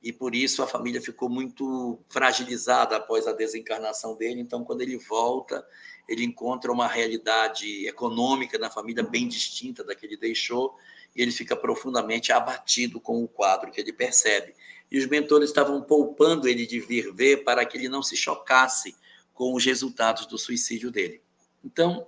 [0.02, 4.40] e por isso a família ficou muito fragilizada após a desencarnação dele.
[4.40, 5.68] Então, quando ele volta,
[6.08, 10.78] ele encontra uma realidade econômica na família bem distinta da que ele deixou,
[11.16, 14.54] ele fica profundamente abatido com o quadro que ele percebe.
[14.92, 18.96] E os mentores estavam poupando ele de vir ver para que ele não se chocasse
[19.34, 21.22] com os resultados do suicídio dele.
[21.64, 22.08] Então,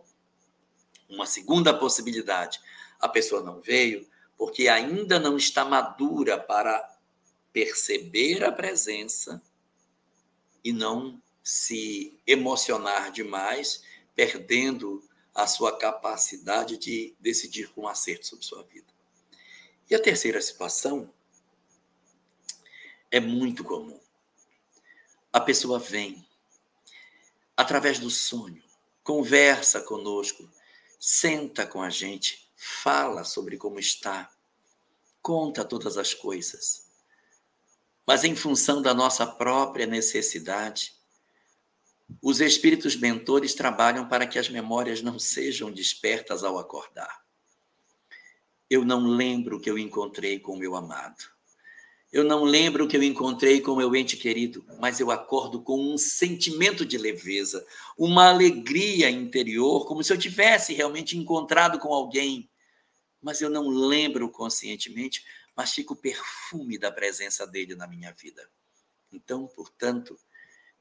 [1.10, 2.60] uma segunda possibilidade:
[3.00, 6.96] a pessoa não veio porque ainda não está madura para
[7.52, 9.42] perceber a presença
[10.64, 13.82] e não se emocionar demais,
[14.14, 15.02] perdendo
[15.34, 18.97] a sua capacidade de decidir com acerto sobre sua vida.
[19.90, 21.14] E a terceira situação
[23.10, 24.00] é muito comum.
[25.32, 26.28] A pessoa vem,
[27.56, 28.62] através do sonho,
[29.04, 30.50] conversa conosco,
[31.00, 34.30] senta com a gente, fala sobre como está,
[35.22, 36.88] conta todas as coisas.
[38.06, 40.94] Mas em função da nossa própria necessidade,
[42.22, 47.27] os espíritos mentores trabalham para que as memórias não sejam despertas ao acordar.
[48.70, 51.24] Eu não lembro que eu encontrei com o meu amado.
[52.12, 55.94] Eu não lembro que eu encontrei com o meu ente querido, mas eu acordo com
[55.94, 57.66] um sentimento de leveza,
[57.98, 62.50] uma alegria interior, como se eu tivesse realmente encontrado com alguém.
[63.22, 65.26] Mas eu não lembro conscientemente,
[65.56, 68.50] mas fica o perfume da presença dele na minha vida.
[69.12, 70.18] Então, portanto,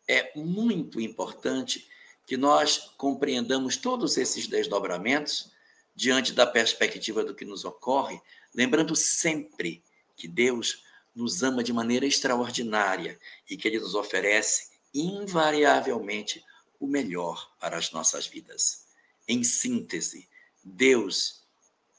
[0.09, 1.89] é muito importante
[2.25, 5.56] que nós compreendamos todos esses desdobramentos
[5.97, 8.21] diante da perspectiva do que nos ocorre,
[8.55, 9.83] lembrando sempre
[10.15, 16.45] que Deus nos ama de maneira extraordinária e que Ele nos oferece invariavelmente
[16.79, 18.87] o melhor para as nossas vidas.
[19.27, 20.29] Em síntese,
[20.63, 21.43] Deus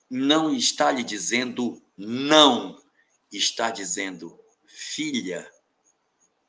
[0.10, 2.79] não está lhe dizendo não,
[3.31, 5.51] está dizendo, filha,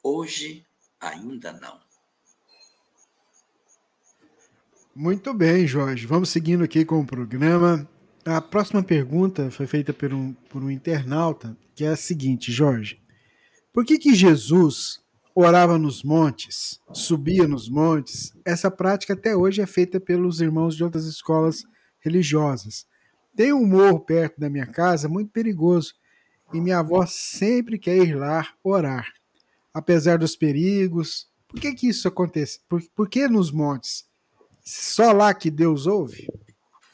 [0.02, 0.66] hoje
[1.00, 1.87] ainda não.
[5.00, 6.08] Muito bem, Jorge.
[6.08, 7.88] Vamos seguindo aqui com o programa.
[8.24, 13.00] A próxima pergunta foi feita por um, por um internauta, que é a seguinte, Jorge.
[13.72, 15.00] Por que, que Jesus
[15.36, 18.32] orava nos montes, subia nos montes?
[18.44, 21.62] Essa prática até hoje é feita pelos irmãos de outras escolas
[22.00, 22.84] religiosas.
[23.36, 25.94] Tem um morro perto da minha casa muito perigoso
[26.52, 29.06] e minha avó sempre quer ir lá orar.
[29.72, 32.58] Apesar dos perigos, por que, que isso acontece?
[32.68, 34.08] Por, por que nos montes?
[34.70, 36.28] Só lá que Deus ouve?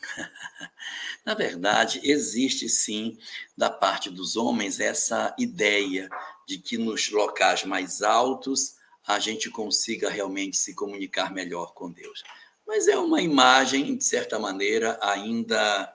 [1.26, 3.18] Na verdade, existe sim,
[3.56, 6.08] da parte dos homens, essa ideia
[6.46, 12.22] de que nos locais mais altos a gente consiga realmente se comunicar melhor com Deus.
[12.64, 15.92] Mas é uma imagem, de certa maneira, ainda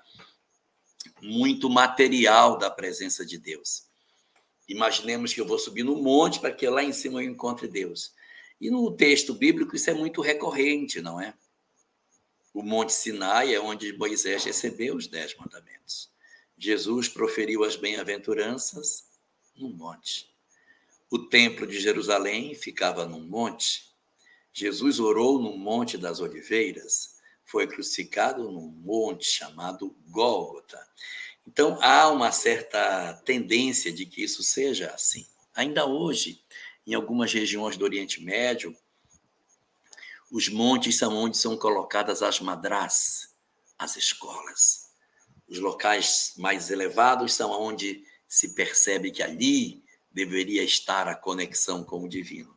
[1.21, 3.83] muito material da presença de Deus.
[4.67, 8.13] Imaginemos que eu vou subir no monte para que lá em cima eu encontre Deus.
[8.59, 11.33] E no texto bíblico isso é muito recorrente, não é?
[12.53, 16.09] O Monte Sinai é onde Moisés recebeu os dez mandamentos.
[16.57, 19.05] Jesus proferiu as bem-aventuranças
[19.55, 20.29] no monte.
[21.09, 23.89] O templo de Jerusalém ficava num monte.
[24.51, 27.17] Jesus orou no Monte das Oliveiras.
[27.45, 30.85] Foi crucificado num monte chamado Gólgota.
[31.47, 35.25] Então há uma certa tendência de que isso seja assim.
[35.55, 36.43] Ainda hoje,
[36.85, 38.75] em algumas regiões do Oriente Médio,
[40.31, 43.29] os montes são onde são colocadas as madrás,
[43.77, 44.89] as escolas.
[45.47, 52.03] Os locais mais elevados são onde se percebe que ali deveria estar a conexão com
[52.03, 52.55] o divino.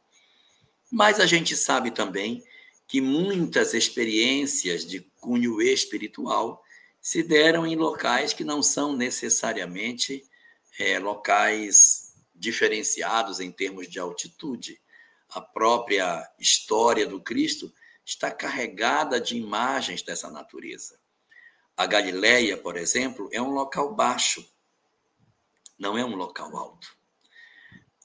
[0.91, 2.45] Mas a gente sabe também
[2.87, 6.63] que muitas experiências de cunho espiritual
[7.01, 10.23] se deram em locais que não são necessariamente
[10.79, 14.81] é, locais diferenciados em termos de altitude.
[15.35, 17.73] A própria história do Cristo
[18.05, 21.01] está carregada de imagens dessa natureza.
[21.77, 24.47] A Galileia, por exemplo, é um local baixo,
[25.79, 26.95] não é um local alto.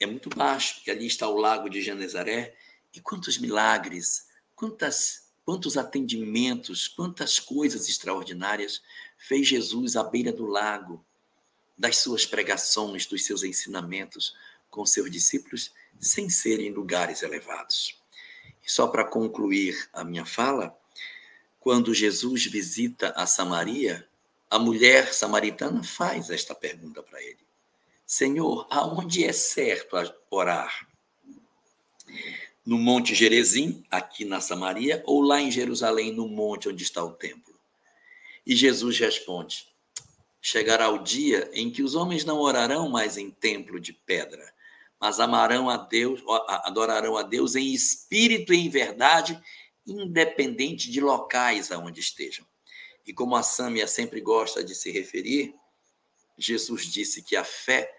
[0.00, 2.56] É muito baixo, porque ali está o lago de Genezaré.
[2.94, 8.82] E quantos milagres, quantas, quantos atendimentos, quantas coisas extraordinárias
[9.18, 11.04] fez Jesus à beira do lago,
[11.76, 14.34] das suas pregações, dos seus ensinamentos
[14.70, 17.98] com seus discípulos, sem serem lugares elevados.
[18.64, 20.76] E só para concluir a minha fala,
[21.60, 24.08] quando Jesus visita a Samaria,
[24.50, 27.46] a mulher samaritana faz esta pergunta para ele:
[28.06, 29.96] Senhor, aonde é certo
[30.30, 30.88] orar?
[32.64, 37.12] No Monte Gerezim, aqui na Samaria, ou lá em Jerusalém, no monte onde está o
[37.12, 37.54] templo?
[38.46, 39.68] E Jesus responde:
[40.40, 44.54] Chegará o dia em que os homens não orarão mais em templo de pedra,
[45.00, 46.22] mas amarão a Deus,
[46.64, 49.40] adorarão a Deus em espírito e em verdade,
[49.86, 52.46] independente de locais aonde estejam.
[53.06, 55.54] E como a Sâmia sempre gosta de se referir,
[56.36, 57.90] Jesus disse que a fé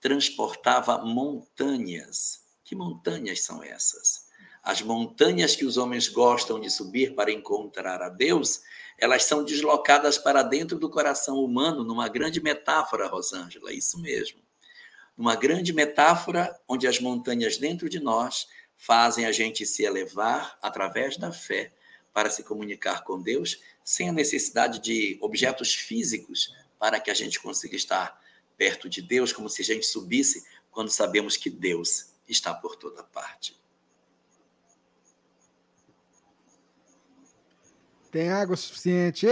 [0.00, 2.42] transportava montanhas.
[2.64, 4.28] Que montanhas são essas?
[4.62, 8.60] As montanhas que os homens gostam de subir para encontrar a Deus,
[8.98, 14.40] elas são deslocadas para dentro do coração humano numa grande metáfora, Rosângela, isso mesmo.
[15.18, 21.16] Uma grande metáfora onde as montanhas dentro de nós fazem a gente se elevar através
[21.16, 21.72] da fé
[22.14, 27.40] para se comunicar com Deus, sem a necessidade de objetos físicos para que a gente
[27.40, 28.22] consiga estar
[28.56, 33.02] perto de Deus, como se a gente subisse quando sabemos que Deus está por toda
[33.02, 33.58] parte.
[38.12, 39.26] Tem água suficiente?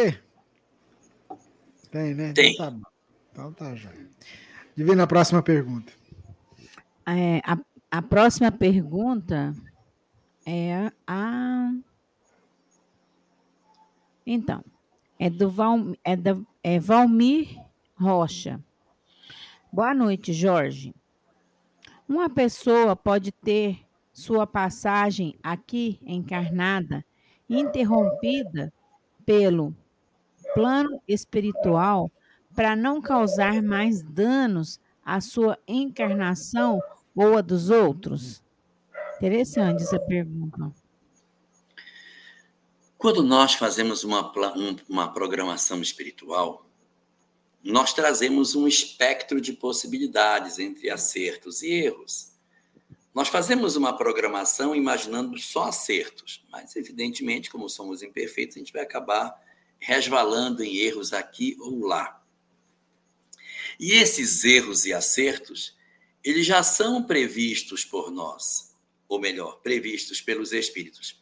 [1.92, 2.32] Tem, né?
[2.32, 2.54] Tem.
[2.54, 2.82] Então tá bom.
[3.32, 3.92] Então tá, já.
[4.76, 5.90] Divina a próxima pergunta.
[7.06, 7.58] É, a,
[7.90, 9.54] a próxima pergunta
[10.44, 11.72] é a.
[14.26, 14.62] Então,
[15.18, 17.58] é do Val, é da, é Valmir
[17.94, 18.62] Rocha.
[19.72, 20.94] Boa noite, Jorge.
[22.06, 23.80] Uma pessoa pode ter
[24.12, 27.02] sua passagem aqui encarnada
[27.48, 28.70] interrompida
[29.24, 29.74] pelo
[30.54, 32.10] plano espiritual
[32.56, 36.80] para não causar mais danos à sua encarnação
[37.14, 38.42] ou a dos outros?
[39.18, 40.72] Interessante essa pergunta.
[42.96, 44.32] Quando nós fazemos uma,
[44.88, 46.66] uma programação espiritual,
[47.62, 52.32] nós trazemos um espectro de possibilidades entre acertos e erros.
[53.14, 58.82] Nós fazemos uma programação imaginando só acertos, mas evidentemente, como somos imperfeitos, a gente vai
[58.82, 59.34] acabar
[59.78, 62.15] resvalando em erros aqui ou lá.
[63.78, 65.76] E esses erros e acertos,
[66.24, 68.74] eles já são previstos por nós,
[69.08, 71.20] ou melhor, previstos pelos espíritos,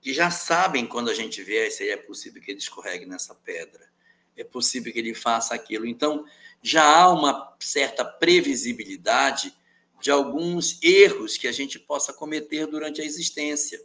[0.00, 3.90] que já sabem quando a gente vê, se é possível que ele escorregue nessa pedra,
[4.36, 5.86] é possível que ele faça aquilo.
[5.86, 6.24] Então,
[6.62, 9.54] já há uma certa previsibilidade
[10.00, 13.84] de alguns erros que a gente possa cometer durante a existência.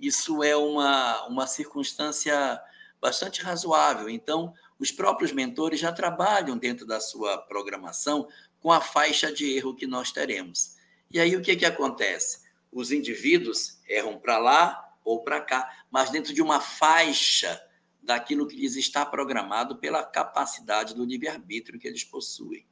[0.00, 2.58] Isso é uma, uma circunstância
[3.00, 4.08] bastante razoável.
[4.08, 9.76] Então, os próprios mentores já trabalham dentro da sua programação com a faixa de erro
[9.76, 10.74] que nós teremos.
[11.08, 12.40] E aí o que, que acontece?
[12.72, 17.62] Os indivíduos erram para lá ou para cá, mas dentro de uma faixa
[18.02, 22.66] daquilo que lhes está programado pela capacidade do livre-arbítrio que eles possuem.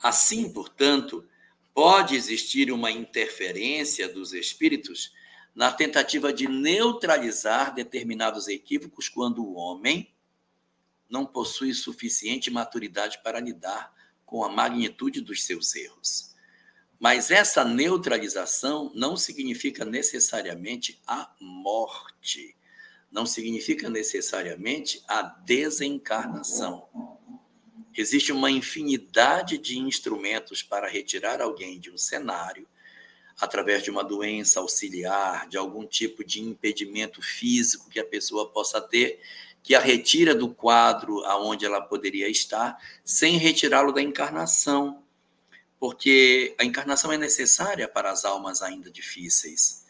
[0.00, 1.28] Assim, portanto,
[1.74, 5.12] pode existir uma interferência dos espíritos
[5.54, 10.12] na tentativa de neutralizar determinados equívocos quando o homem
[11.08, 13.94] não possui suficiente maturidade para lidar
[14.26, 16.34] com a magnitude dos seus erros.
[16.98, 22.56] Mas essa neutralização não significa necessariamente a morte,
[23.12, 26.88] não significa necessariamente a desencarnação.
[27.96, 32.66] Existe uma infinidade de instrumentos para retirar alguém de um cenário
[33.40, 38.80] através de uma doença auxiliar, de algum tipo de impedimento físico que a pessoa possa
[38.80, 39.20] ter,
[39.62, 45.02] que a retira do quadro aonde ela poderia estar, sem retirá-lo da encarnação,
[45.80, 49.86] porque a encarnação é necessária para as almas ainda difíceis.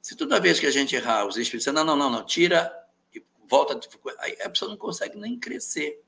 [0.00, 2.70] Se toda vez que a gente errar, os espíritos dizem, não, não, não, não, tira
[3.14, 3.80] e volta,
[4.18, 6.03] aí a pessoa não consegue nem crescer.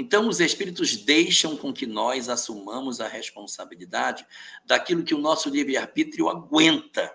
[0.00, 4.26] Então, os espíritos deixam com que nós assumamos a responsabilidade
[4.64, 7.14] daquilo que o nosso livre-arbítrio aguenta.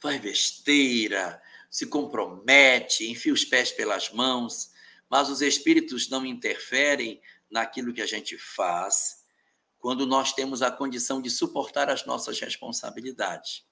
[0.00, 1.38] Faz besteira,
[1.70, 4.70] se compromete, enfia os pés pelas mãos,
[5.10, 9.22] mas os espíritos não interferem naquilo que a gente faz
[9.78, 13.66] quando nós temos a condição de suportar as nossas responsabilidades.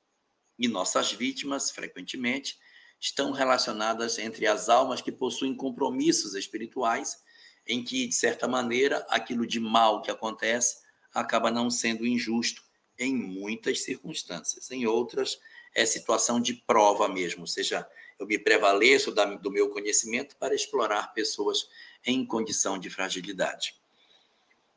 [0.58, 2.58] E nossas vítimas, frequentemente,
[3.00, 7.26] estão relacionadas entre as almas que possuem compromissos espirituais,
[7.68, 10.78] em que, de certa maneira, aquilo de mal que acontece
[11.12, 12.62] acaba não sendo injusto
[12.98, 14.70] em muitas circunstâncias.
[14.70, 15.38] Em outras,
[15.74, 17.86] é situação de prova mesmo, ou seja,
[18.18, 21.68] eu me prevaleço do meu conhecimento para explorar pessoas
[22.04, 23.76] em condição de fragilidade.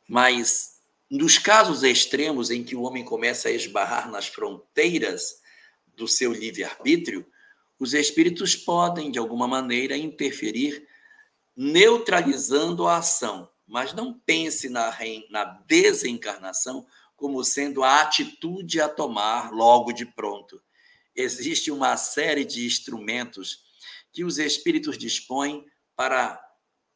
[0.07, 0.79] Mas
[1.09, 5.41] nos casos extremos em que o homem começa a esbarrar nas fronteiras
[5.95, 7.25] do seu livre-arbítrio,
[7.79, 10.87] os espíritos podem, de alguma maneira, interferir,
[11.55, 13.49] neutralizando a ação.
[13.67, 14.95] Mas não pense na,
[15.29, 16.85] na desencarnação
[17.15, 20.61] como sendo a atitude a tomar logo de pronto.
[21.15, 23.63] Existe uma série de instrumentos
[24.11, 26.41] que os espíritos dispõem para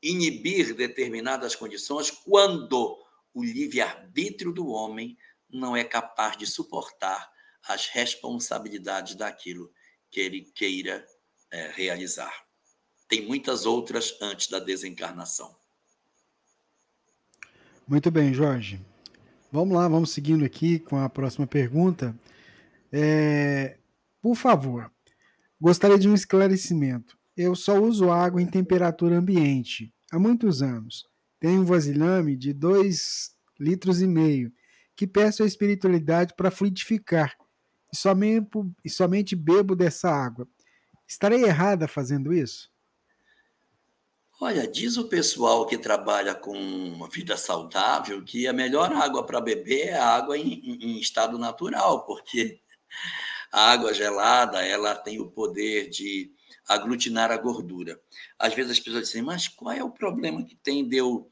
[0.01, 2.97] inibir determinadas condições quando
[3.33, 5.17] o livre-arbítrio do homem
[5.49, 7.29] não é capaz de suportar
[7.67, 9.71] as responsabilidades daquilo
[10.11, 11.05] que ele queira
[11.51, 12.44] é, realizar.
[13.15, 15.55] Tem muitas outras antes da desencarnação.
[17.87, 18.77] Muito bem, Jorge.
[19.49, 22.13] Vamos lá, vamos seguindo aqui com a próxima pergunta.
[22.91, 23.77] É,
[24.21, 24.91] por favor,
[25.61, 27.17] gostaria de um esclarecimento.
[27.37, 31.07] Eu só uso água em temperatura ambiente há muitos anos.
[31.39, 34.51] Tenho um vasilhame de 2 litros e meio
[34.93, 37.33] que peço a espiritualidade para fluidificar
[37.93, 38.49] e somente,
[38.83, 40.45] e somente bebo dessa água.
[41.07, 42.74] Estarei errada fazendo isso?
[44.39, 49.39] Olha, diz o pessoal que trabalha com uma vida saudável que a melhor água para
[49.39, 52.59] beber é a água em, em, estado natural, porque
[53.49, 56.33] a água gelada ela tem o poder de
[56.67, 57.97] aglutinar a gordura.
[58.37, 61.31] Às vezes as pessoas dizem, mas qual é o problema que tem de eu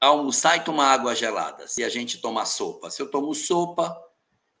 [0.00, 1.66] almoçar e tomar água gelada?
[1.66, 2.88] Se a gente toma sopa.
[2.88, 4.00] Se eu tomo sopa,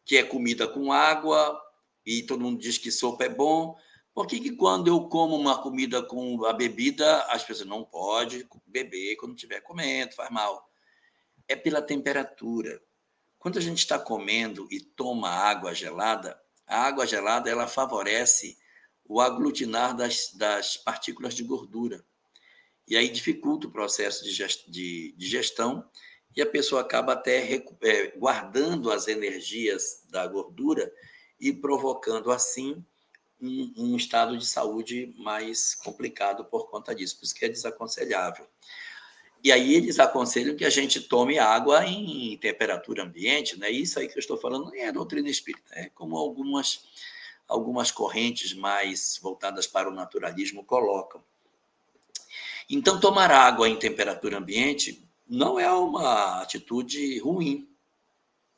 [0.04, 1.56] que é comida com água,
[2.04, 3.76] e todo mundo diz que sopa é bom.
[4.14, 8.46] Por que, que quando eu como uma comida com a bebida, as pessoas não podem
[8.66, 10.70] beber quando estiver comendo, faz mal?
[11.48, 12.80] É pela temperatura.
[13.38, 18.58] Quando a gente está comendo e toma água gelada, a água gelada ela favorece
[19.04, 22.04] o aglutinar das, das partículas de gordura.
[22.86, 25.88] E aí dificulta o processo de digestão
[26.36, 30.92] e a pessoa acaba até é, guardando as energias da gordura
[31.40, 32.84] e provocando assim
[33.42, 38.46] um, estado de saúde mais complicado por conta disso, por isso que é desaconselhável.
[39.42, 43.68] E aí eles aconselham que a gente tome água em temperatura ambiente, né?
[43.70, 46.84] Isso aí que eu estou falando não é doutrina espírita, é como algumas
[47.48, 51.22] algumas correntes mais voltadas para o naturalismo colocam.
[52.70, 57.68] Então tomar água em temperatura ambiente não é uma atitude ruim.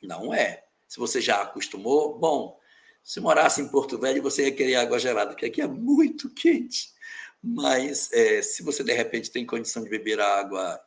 [0.02, 0.64] Não é.
[0.86, 2.60] Se você já acostumou, bom,
[3.04, 6.94] se morasse em Porto Velho, você ia querer água gelada, porque aqui é muito quente.
[7.42, 10.80] Mas é, se você de repente tem condição de beber água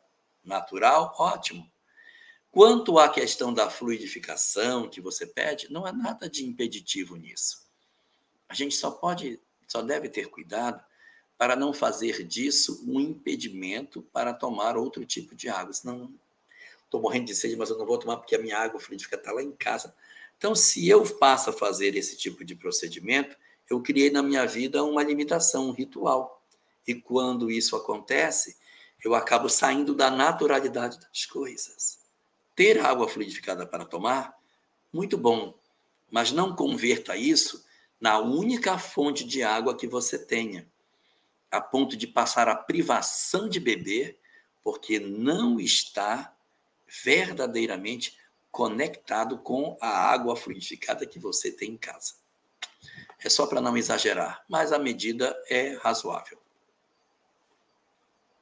[0.44, 1.70] natural, ótimo.
[2.50, 7.68] Quanto à questão da fluidificação que você pede, não há nada de impeditivo nisso.
[8.48, 10.82] A gente só pode, só deve ter cuidado
[11.36, 15.72] para não fazer disso um impedimento para tomar outro tipo de água.
[15.72, 16.12] Senão,
[16.84, 19.30] estou morrendo de sede, mas eu não vou tomar porque a minha água fluidifica está
[19.30, 19.94] lá em casa.
[20.38, 23.36] Então, se eu passo a fazer esse tipo de procedimento,
[23.68, 26.42] eu criei na minha vida uma limitação, um ritual.
[26.86, 28.56] E quando isso acontece,
[29.04, 31.98] eu acabo saindo da naturalidade das coisas.
[32.54, 34.34] Ter água fluidificada para tomar,
[34.92, 35.54] muito bom,
[36.10, 37.64] mas não converta isso
[38.00, 40.66] na única fonte de água que você tenha
[41.50, 44.18] a ponto de passar a privação de beber,
[44.62, 46.34] porque não está
[47.02, 48.17] verdadeiramente
[48.50, 52.14] conectado com a água fluidificada que você tem em casa.
[53.22, 56.38] É só para não exagerar, mas a medida é razoável.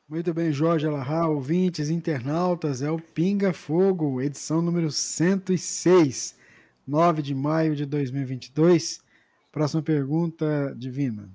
[0.08, 6.36] Muito bem, Jorge Alahá, ouvintes, internautas, é o Pinga Fogo, edição número 106,
[6.86, 9.00] 9 de maio de 2022.
[9.50, 11.28] Próxima pergunta, Divina.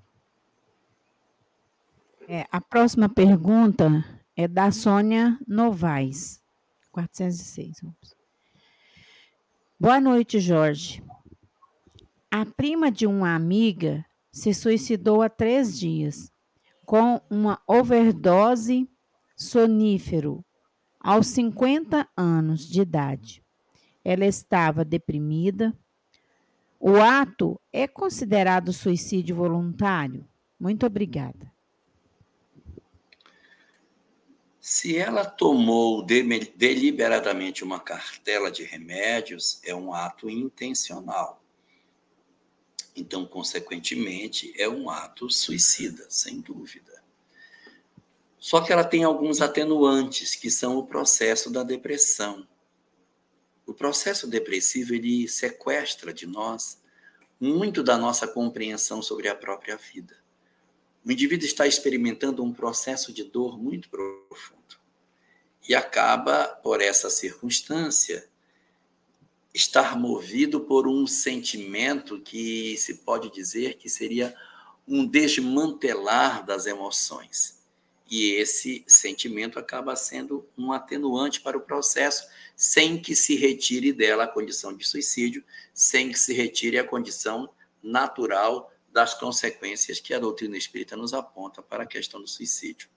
[2.30, 4.06] É, a próxima pergunta
[4.38, 6.42] é da Sônia Novaes,
[6.92, 7.82] 406.
[9.82, 11.04] Boa noite, Jorge.
[12.30, 16.32] A prima de uma amiga se suicidou há três dias
[16.86, 18.88] com uma overdose
[19.36, 20.46] sonífero
[21.00, 23.44] aos 50 anos de idade.
[24.06, 25.76] Ela estava deprimida.
[26.80, 30.28] O ato é considerado suicídio voluntário?
[30.60, 31.51] Muito obrigada.
[34.62, 41.44] Se ela tomou deliberadamente uma cartela de remédios, é um ato intencional.
[42.96, 47.04] Então, consequentemente, é um ato suicida, sem dúvida.
[48.38, 52.48] Só que ela tem alguns atenuantes, que são o processo da depressão.
[53.66, 56.80] O processo depressivo ele sequestra de nós
[57.40, 60.21] muito da nossa compreensão sobre a própria vida.
[61.04, 64.62] O indivíduo está experimentando um processo de dor muito profundo
[65.68, 68.28] e acaba, por essa circunstância,
[69.54, 74.36] estar movido por um sentimento que se pode dizer que seria
[74.88, 77.60] um desmantelar das emoções.
[78.10, 84.26] E esse sentimento acaba sendo um atenuante para o processo, sem que se retire dela
[84.26, 85.44] a condição de suicídio,
[85.74, 87.50] sem que se retire a condição
[87.82, 92.90] natural das consequências que a doutrina espírita nos aponta para a questão do suicídio.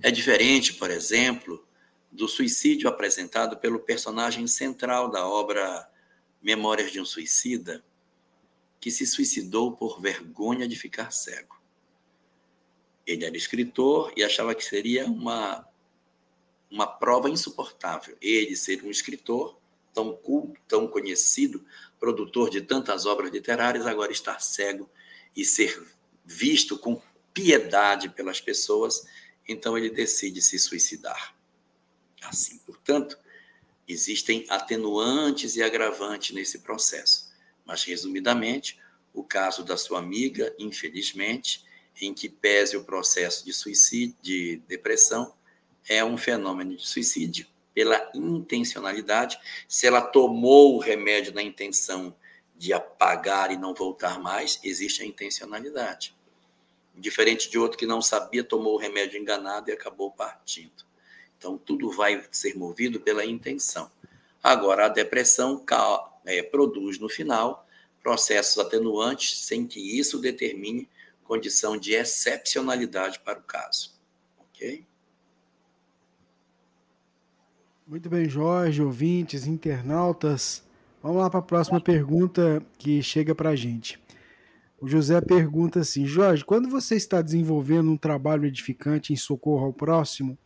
[0.00, 1.66] É diferente, por exemplo,
[2.10, 5.88] do suicídio apresentado pelo personagem central da obra
[6.40, 7.84] Memórias de um Suicida,
[8.80, 11.60] que se suicidou por vergonha de ficar cego.
[13.04, 15.66] Ele era escritor e achava que seria uma,
[16.70, 18.16] uma prova insuportável.
[18.20, 19.58] Ele ser um escritor
[19.92, 21.64] tão culto, tão conhecido,
[21.98, 24.88] produtor de tantas obras literárias, agora estar cego
[25.36, 25.86] e ser
[26.24, 27.00] visto com
[27.32, 29.06] piedade pelas pessoas,
[29.46, 31.34] então ele decide se suicidar.
[32.22, 33.18] Assim, portanto,
[33.86, 37.28] existem atenuantes e agravantes nesse processo.
[37.64, 38.78] Mas, resumidamente,
[39.12, 41.64] o caso da sua amiga, infelizmente,
[42.00, 45.34] em que pese o processo de suicídio, de depressão,
[45.88, 47.46] é um fenômeno de suicídio
[47.78, 49.38] pela intencionalidade.
[49.68, 52.12] Se ela tomou o remédio na intenção
[52.56, 56.12] de apagar e não voltar mais, existe a intencionalidade.
[56.92, 60.84] Diferente de outro que não sabia, tomou o remédio enganado e acabou partindo.
[61.38, 63.88] Então, tudo vai ser movido pela intenção.
[64.42, 65.64] Agora, a depressão
[66.24, 67.64] é, produz, no final,
[68.02, 70.88] processos atenuantes, sem que isso determine
[71.22, 73.96] condição de excepcionalidade para o caso.
[74.36, 74.84] Ok?
[77.88, 80.62] Muito bem, Jorge, ouvintes, internautas.
[81.02, 83.98] Vamos lá para a próxima pergunta que chega para a gente.
[84.78, 89.72] O José pergunta assim: Jorge, quando você está desenvolvendo um trabalho edificante em socorro ao
[89.72, 90.36] próximo,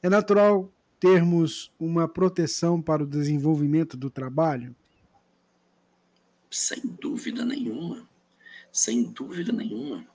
[0.00, 4.72] é natural termos uma proteção para o desenvolvimento do trabalho?
[6.48, 8.08] Sem dúvida nenhuma.
[8.70, 10.06] Sem dúvida nenhuma.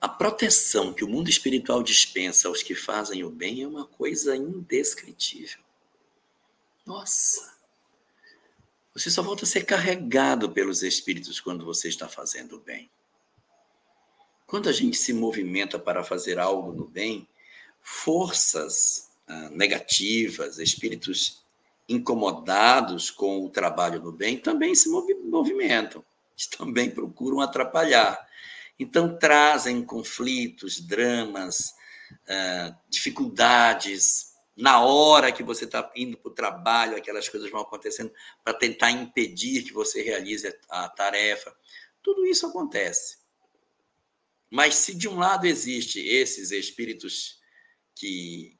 [0.00, 4.36] A proteção que o mundo espiritual dispensa aos que fazem o bem é uma coisa
[4.36, 5.60] indescritível.
[6.86, 7.56] Nossa!
[8.94, 12.90] Você só volta a ser carregado pelos espíritos quando você está fazendo o bem.
[14.46, 17.28] Quando a gente se movimenta para fazer algo no bem,
[17.82, 21.44] forças ah, negativas, espíritos
[21.88, 26.04] incomodados com o trabalho no bem também se movimentam,
[26.56, 28.27] também procuram atrapalhar.
[28.78, 31.74] Então, trazem conflitos, dramas,
[32.12, 34.34] uh, dificuldades.
[34.56, 38.12] Na hora que você está indo para o trabalho, aquelas coisas vão acontecendo
[38.44, 41.54] para tentar impedir que você realize a tarefa.
[42.02, 43.18] Tudo isso acontece.
[44.50, 47.38] Mas se de um lado existe esses espíritos
[47.94, 48.58] que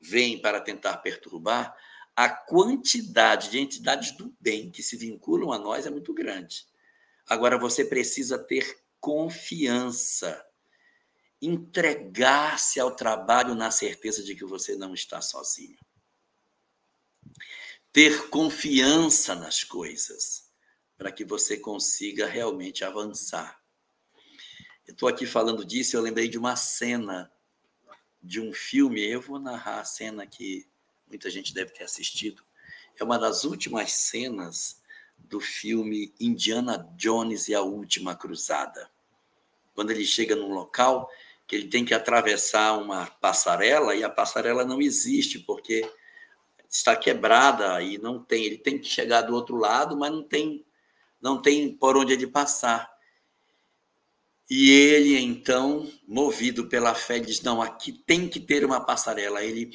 [0.00, 1.76] vêm para tentar perturbar,
[2.16, 6.66] a quantidade de entidades do bem que se vinculam a nós é muito grande.
[7.26, 10.44] Agora você precisa ter confiança.
[11.40, 15.78] Entregar-se ao trabalho na certeza de que você não está sozinho.
[17.92, 20.50] Ter confiança nas coisas,
[20.96, 23.58] para que você consiga realmente avançar.
[24.86, 27.32] Eu estou aqui falando disso, eu lembrei de uma cena
[28.22, 30.68] de um filme, eu vou narrar a cena que
[31.06, 32.44] muita gente deve ter assistido.
[32.98, 34.79] É uma das últimas cenas
[35.28, 38.90] do filme Indiana Jones e a Última Cruzada.
[39.74, 41.08] Quando ele chega num local
[41.46, 45.88] que ele tem que atravessar uma passarela e a passarela não existe porque
[46.68, 50.64] está quebrada e não tem, ele tem que chegar do outro lado, mas não tem
[51.20, 52.90] não tem por onde ele passar.
[54.48, 59.44] E ele então, movido pela fé, diz: "Não, aqui tem que ter uma passarela".
[59.44, 59.70] Ele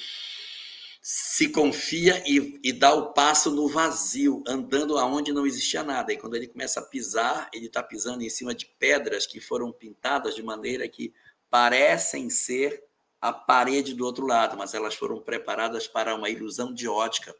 [1.07, 6.11] se confia e, e, dá o passo no vazio, andando aonde não existia nada.
[6.11, 9.71] E quando ele começa a pisar, ele está pisando em cima de pedras que foram
[9.71, 11.13] pintadas de maneira que
[11.47, 12.83] parecem ser
[13.21, 17.35] a parede do outro lado, mas elas foram preparadas para uma ilusão de ótica,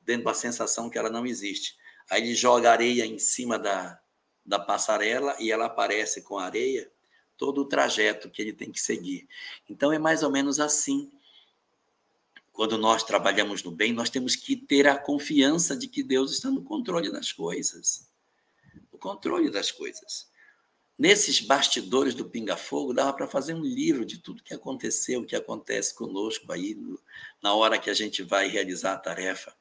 [0.00, 1.76] dentro da sensação que ela não existe.
[2.10, 3.96] Aí ele joga areia em cima da,
[4.44, 6.90] da passarela e ela aparece com areia
[7.36, 9.28] todo o trajeto que ele tem que seguir.
[9.70, 11.12] Então é mais ou menos assim.
[12.54, 16.48] Quando nós trabalhamos no bem, nós temos que ter a confiança de que Deus está
[16.48, 18.08] no controle das coisas.
[18.92, 20.30] No controle das coisas.
[20.96, 25.26] Nesses bastidores do Pinga Fogo, dava para fazer um livro de tudo que aconteceu, o
[25.26, 26.78] que acontece conosco aí
[27.42, 29.52] na hora que a gente vai realizar a tarefa.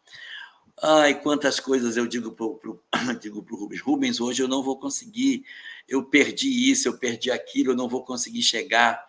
[0.80, 2.80] Ai, quantas coisas eu digo para o
[3.58, 3.82] Rubens.
[3.82, 5.44] Rubens, hoje eu não vou conseguir,
[5.88, 9.04] eu perdi isso, eu perdi aquilo, eu não vou conseguir chegar.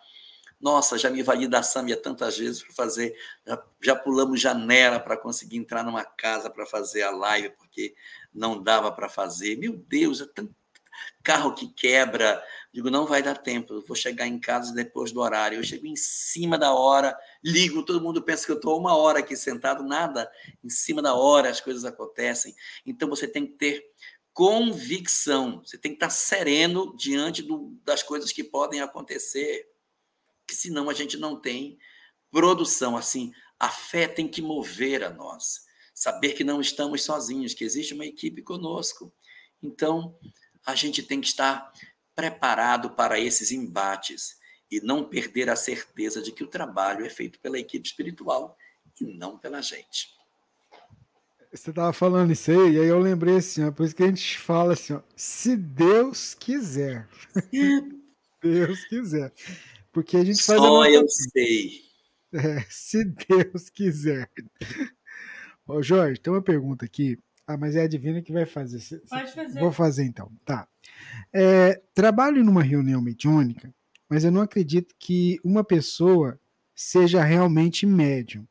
[0.59, 5.17] Nossa, já me vali da Sâmbia tantas vezes para fazer, já, já pulamos janela para
[5.17, 7.95] conseguir entrar numa casa para fazer a live, porque
[8.33, 9.57] não dava para fazer.
[9.57, 10.55] Meu Deus, é tanto
[11.23, 12.41] carro que quebra.
[12.73, 15.57] Digo, não vai dar tempo, vou chegar em casa depois do horário.
[15.57, 19.19] Eu chego em cima da hora, ligo, todo mundo pensa que eu estou uma hora
[19.19, 20.29] aqui sentado, nada.
[20.63, 22.55] Em cima da hora as coisas acontecem.
[22.85, 23.83] Então você tem que ter
[24.33, 29.65] convicção, você tem que estar sereno diante do, das coisas que podem acontecer,
[30.47, 31.77] que senão a gente não tem
[32.31, 32.97] produção.
[32.97, 37.93] Assim, a fé tem que mover a nós, saber que não estamos sozinhos, que existe
[37.93, 39.13] uma equipe conosco.
[39.61, 40.17] Então,
[40.65, 41.71] a gente tem que estar
[42.15, 44.37] preparado para esses embates
[44.71, 48.57] e não perder a certeza de que o trabalho é feito pela equipe espiritual
[48.99, 50.15] e não pela gente.
[51.51, 54.07] Você estava falando isso aí, e aí eu lembrei assim, ó, por isso que a
[54.07, 57.07] gente fala assim, ó, se Deus quiser.
[58.41, 59.31] Deus quiser.
[59.95, 60.59] Porque a gente faz.
[60.59, 61.83] Só eu sei.
[62.33, 64.29] É, se Deus quiser.
[65.65, 67.17] Ô, Jorge, tem uma pergunta aqui
[67.47, 69.01] ah, mas é a Divina que vai fazer.
[69.07, 69.59] Pode fazer.
[69.59, 70.31] Vou fazer então.
[70.43, 70.67] Tá.
[71.31, 73.73] É, trabalho numa reunião mediúnica,
[74.09, 76.39] mas eu não acredito que uma pessoa
[76.73, 78.47] seja realmente médium,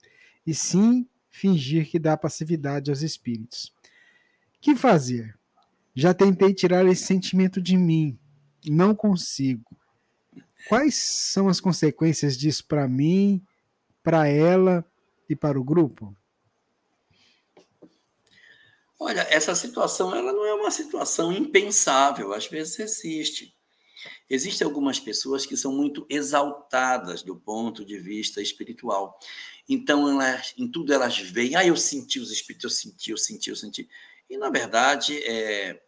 [0.47, 3.73] e sim fingir que dá passividade aos espíritos.
[4.61, 5.37] Que fazer?
[5.95, 8.19] Já tentei tirar esse sentimento de mim,
[8.67, 9.77] não consigo.
[10.69, 13.45] Quais são as consequências disso para mim,
[14.03, 14.85] para ela
[15.29, 16.17] e para o grupo?
[18.99, 23.55] Olha, essa situação ela não é uma situação impensável, às vezes existe.
[24.29, 29.19] Existem algumas pessoas que são muito exaltadas do ponto de vista espiritual.
[29.69, 33.51] Então, elas, em tudo elas veem, ah, eu senti os espíritos, eu senti, eu senti,
[33.51, 33.89] eu senti.
[34.29, 35.83] E, na verdade, é...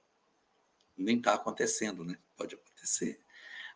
[0.97, 2.19] nem está acontecendo, né?
[2.37, 3.21] Pode acontecer.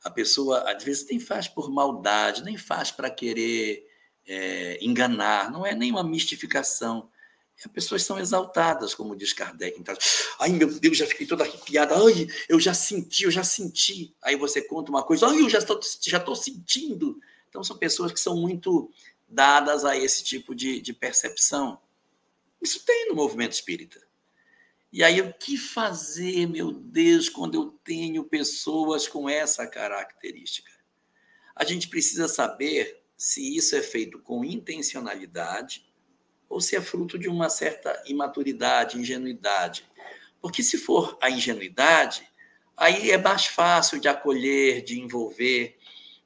[0.02, 3.86] A pessoa, às vezes, nem faz por maldade, nem faz para querer
[4.26, 7.10] é, enganar, não é nenhuma mistificação
[7.64, 9.78] as pessoas são exaltadas, como diz Kardec.
[9.78, 9.94] Então,
[10.38, 11.94] ai, meu Deus, já fiquei toda arrepiada.
[11.94, 14.14] Ai, eu já senti, eu já senti.
[14.22, 17.20] Aí você conta uma coisa, ai, eu já estou já sentindo.
[17.48, 18.90] Então, são pessoas que são muito
[19.28, 21.78] dadas a esse tipo de, de percepção.
[22.62, 24.00] Isso tem no movimento espírita.
[24.92, 30.70] E aí, o que fazer, meu Deus, quando eu tenho pessoas com essa característica?
[31.54, 35.88] A gente precisa saber se isso é feito com intencionalidade
[36.48, 39.84] ou se é fruto de uma certa imaturidade, ingenuidade.
[40.40, 42.28] Porque se for a ingenuidade,
[42.76, 45.78] aí é mais fácil de acolher, de envolver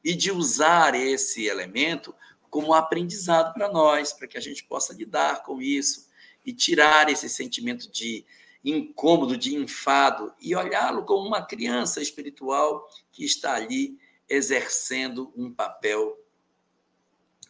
[0.02, 2.14] e de usar esse elemento
[2.48, 6.08] como aprendizado para nós, para que a gente possa lidar com isso
[6.46, 8.24] e tirar esse sentimento de
[8.64, 13.98] incômodo, de enfado e olhá-lo como uma criança espiritual que está ali
[14.28, 16.18] exercendo um papel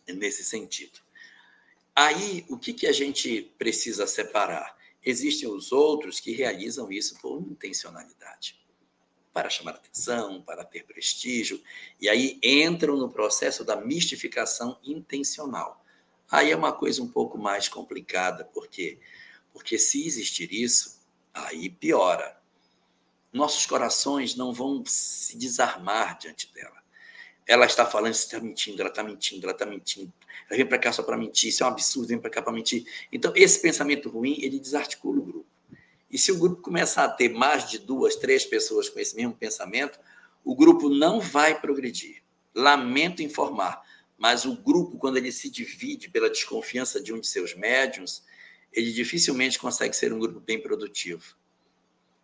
[0.09, 0.99] nesse sentido.
[1.95, 4.77] Aí, o que, que a gente precisa separar?
[5.05, 8.59] Existem os outros que realizam isso por intencionalidade,
[9.33, 11.63] para chamar atenção, para ter prestígio,
[12.01, 15.85] e aí entram no processo da mistificação intencional.
[16.29, 18.99] Aí é uma coisa um pouco mais complicada, por quê?
[19.53, 20.94] Porque se existir isso,
[21.35, 22.41] aí piora.
[23.33, 26.85] Nossos corações não vão se desarmar diante dela
[27.47, 30.13] ela está falando, você está mentindo, ela está mentindo, ela está mentindo.
[30.49, 32.53] Ela vem para cá só para mentir, isso é um absurdo, vem para cá para
[32.53, 32.87] mentir.
[33.13, 35.47] Então, esse pensamento ruim, ele desarticula o grupo.
[36.11, 39.35] E se o grupo começar a ter mais de duas, três pessoas com esse mesmo
[39.35, 39.99] pensamento,
[40.45, 42.23] o grupo não vai progredir.
[42.55, 43.83] Lamento informar,
[44.17, 48.23] mas o grupo, quando ele se divide pela desconfiança de um de seus médiums,
[48.75, 51.37] ele dificilmente consegue ser um grupo bem produtivo.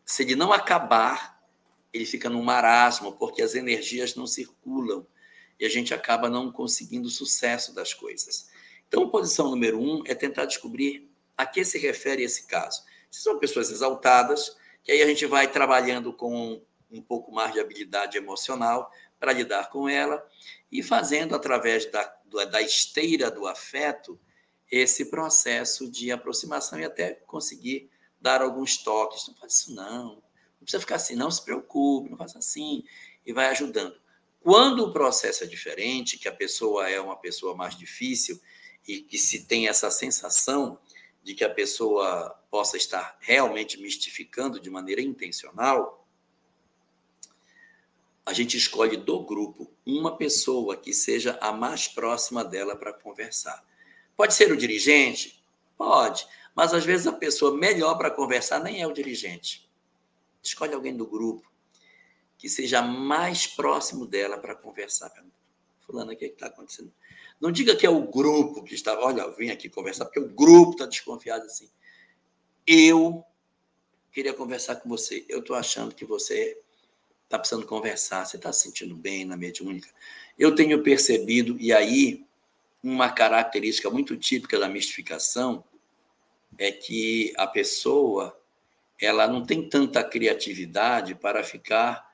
[0.05, 1.41] Se ele não acabar
[1.93, 5.07] ele fica num marasmo, porque as energias não circulam
[5.59, 8.49] e a gente acaba não conseguindo o sucesso das coisas.
[8.89, 12.83] Então, posição número um é tentar descobrir a que se refere esse caso.
[13.11, 17.61] Se são pessoas exaltadas, que aí a gente vai trabalhando com um pouco mais de
[17.61, 20.27] habilidade emocional para lidar com ela
[20.73, 22.17] e fazendo através da,
[22.51, 24.19] da esteira do afeto
[24.71, 27.91] esse processo de aproximação e até conseguir
[28.21, 29.27] dar alguns toques.
[29.27, 30.23] Não faz isso não, não
[30.63, 32.85] precisa ficar assim, não se preocupe, não faça assim,
[33.25, 34.01] e vai ajudando.
[34.41, 38.41] Quando o processo é diferente, que a pessoa é uma pessoa mais difícil
[38.87, 40.79] e que se tem essa sensação
[41.23, 46.07] de que a pessoa possa estar realmente mistificando de maneira intencional,
[48.25, 53.63] a gente escolhe do grupo uma pessoa que seja a mais próxima dela para conversar.
[54.21, 55.43] Pode ser o dirigente?
[55.79, 56.27] Pode.
[56.55, 59.67] Mas às vezes a pessoa melhor para conversar nem é o dirigente.
[60.43, 61.51] Escolhe alguém do grupo
[62.37, 65.11] que seja mais próximo dela para conversar.
[65.87, 66.93] Fulano, o que é está acontecendo?
[67.41, 68.93] Não diga que é o grupo que está.
[69.01, 71.71] Olha, eu vim aqui conversar, porque o grupo está desconfiado assim.
[72.67, 73.25] Eu
[74.13, 75.25] queria conversar com você.
[75.31, 76.61] Eu estou achando que você
[77.25, 79.89] está precisando conversar, você está se sentindo bem na mediúnica.
[80.39, 82.29] Eu tenho percebido, e aí,
[82.83, 85.65] uma característica muito típica da mistificação
[86.59, 88.37] é que a pessoa
[89.01, 92.07] ela não tem tanta criatividade para ficar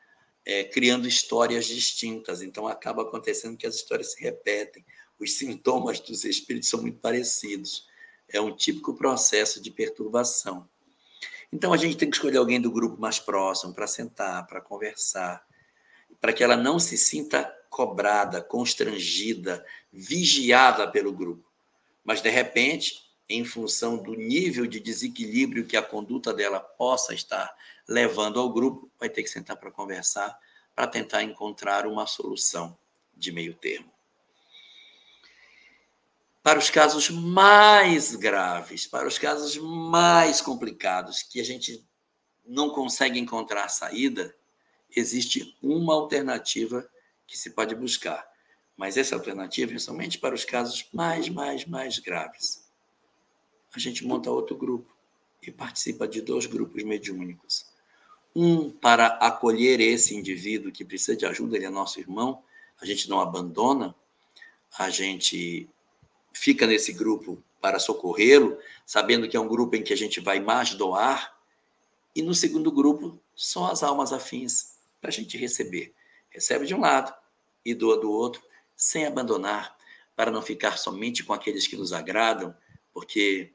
[0.44, 2.42] é, criando histórias distintas.
[2.42, 4.84] Então, acaba acontecendo que as histórias se repetem.
[5.18, 7.86] Os sintomas dos espíritos são muito parecidos.
[8.28, 10.68] É um típico processo de perturbação.
[11.52, 15.44] Então a gente tem que escolher alguém do grupo mais próximo para sentar, para conversar,
[16.20, 19.62] para que ela não se sinta cobrada, constrangida,
[19.92, 21.44] vigiada pelo grupo.
[22.02, 27.54] Mas de repente, em função do nível de desequilíbrio que a conduta dela possa estar
[27.86, 30.38] levando ao grupo, vai ter que sentar para conversar,
[30.74, 32.74] para tentar encontrar uma solução
[33.14, 33.94] de meio termo
[36.42, 41.84] para os casos mais graves, para os casos mais complicados, que a gente
[42.46, 44.32] não consegue encontrar saída,
[44.94, 46.88] existe uma alternativa
[47.26, 48.26] que se pode buscar.
[48.76, 52.66] Mas essa alternativa é somente para os casos mais, mais, mais graves.
[53.74, 54.94] A gente monta outro grupo
[55.42, 57.66] e participa de dois grupos mediúnicos.
[58.34, 62.42] Um para acolher esse indivíduo que precisa de ajuda, ele é nosso irmão,
[62.80, 63.94] a gente não abandona,
[64.78, 65.68] a gente
[66.32, 70.38] fica nesse grupo para socorrê-lo, sabendo que é um grupo em que a gente vai
[70.38, 71.34] mais doar,
[72.14, 75.94] e no segundo grupo, só as almas afins para a gente receber.
[76.36, 77.14] Recebe de um lado
[77.64, 78.42] e doa do outro,
[78.76, 79.74] sem abandonar,
[80.14, 82.54] para não ficar somente com aqueles que nos agradam,
[82.92, 83.54] porque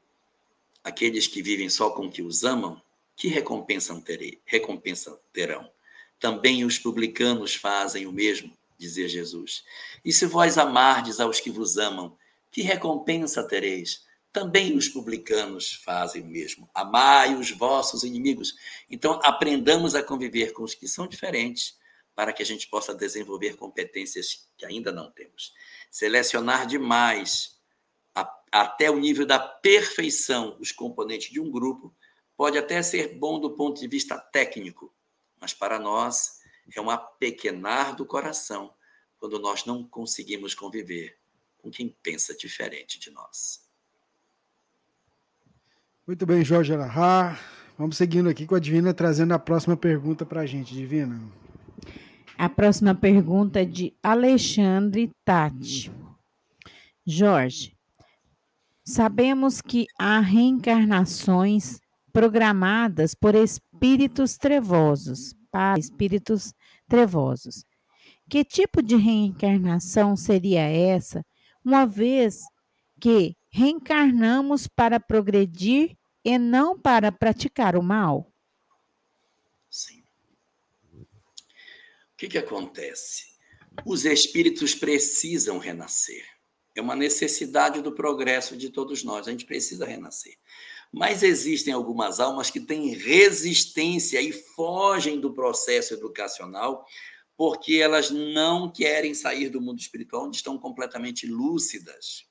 [0.82, 2.82] aqueles que vivem só com o que os amam,
[3.14, 5.70] que recompensa, terei, recompensa terão?
[6.18, 9.62] Também os publicanos fazem o mesmo, dizia Jesus.
[10.04, 12.18] E se vós amardes aos que vos amam,
[12.50, 14.04] que recompensa tereis?
[14.32, 16.68] Também os publicanos fazem o mesmo.
[16.74, 18.56] Amai os vossos inimigos.
[18.90, 21.80] Então, aprendamos a conviver com os que são diferentes,
[22.14, 25.52] para que a gente possa desenvolver competências que ainda não temos.
[25.90, 27.58] Selecionar demais,
[28.14, 31.94] a, até o nível da perfeição, os componentes de um grupo,
[32.36, 34.92] pode até ser bom do ponto de vista técnico,
[35.40, 36.40] mas para nós
[36.74, 38.74] é um apequenar do coração
[39.18, 41.18] quando nós não conseguimos conviver
[41.58, 43.62] com quem pensa diferente de nós.
[46.06, 47.38] Muito bem, Jorge Alahá.
[47.78, 51.20] Vamos seguindo aqui com a Divina, trazendo a próxima pergunta para a gente, Divina.
[52.36, 55.92] A próxima pergunta é de Alexandre Tati.
[57.06, 57.76] Jorge,
[58.84, 61.80] sabemos que há reencarnações
[62.12, 66.52] programadas por espíritos trevosos, para espíritos
[66.88, 67.64] trevosos.
[68.28, 71.24] Que tipo de reencarnação seria essa
[71.64, 72.42] uma vez
[73.00, 78.30] que reencarnamos para progredir e não para praticar o mal?
[79.68, 80.02] Sim.
[80.94, 83.24] O que, que acontece?
[83.84, 86.24] Os espíritos precisam renascer.
[86.72, 89.26] É uma necessidade do progresso de todos nós.
[89.26, 90.36] A gente precisa renascer.
[90.92, 96.86] Mas existem algumas almas que têm resistência e fogem do processo educacional
[97.36, 102.28] porque elas não querem sair do mundo espiritual, onde estão completamente lúcidas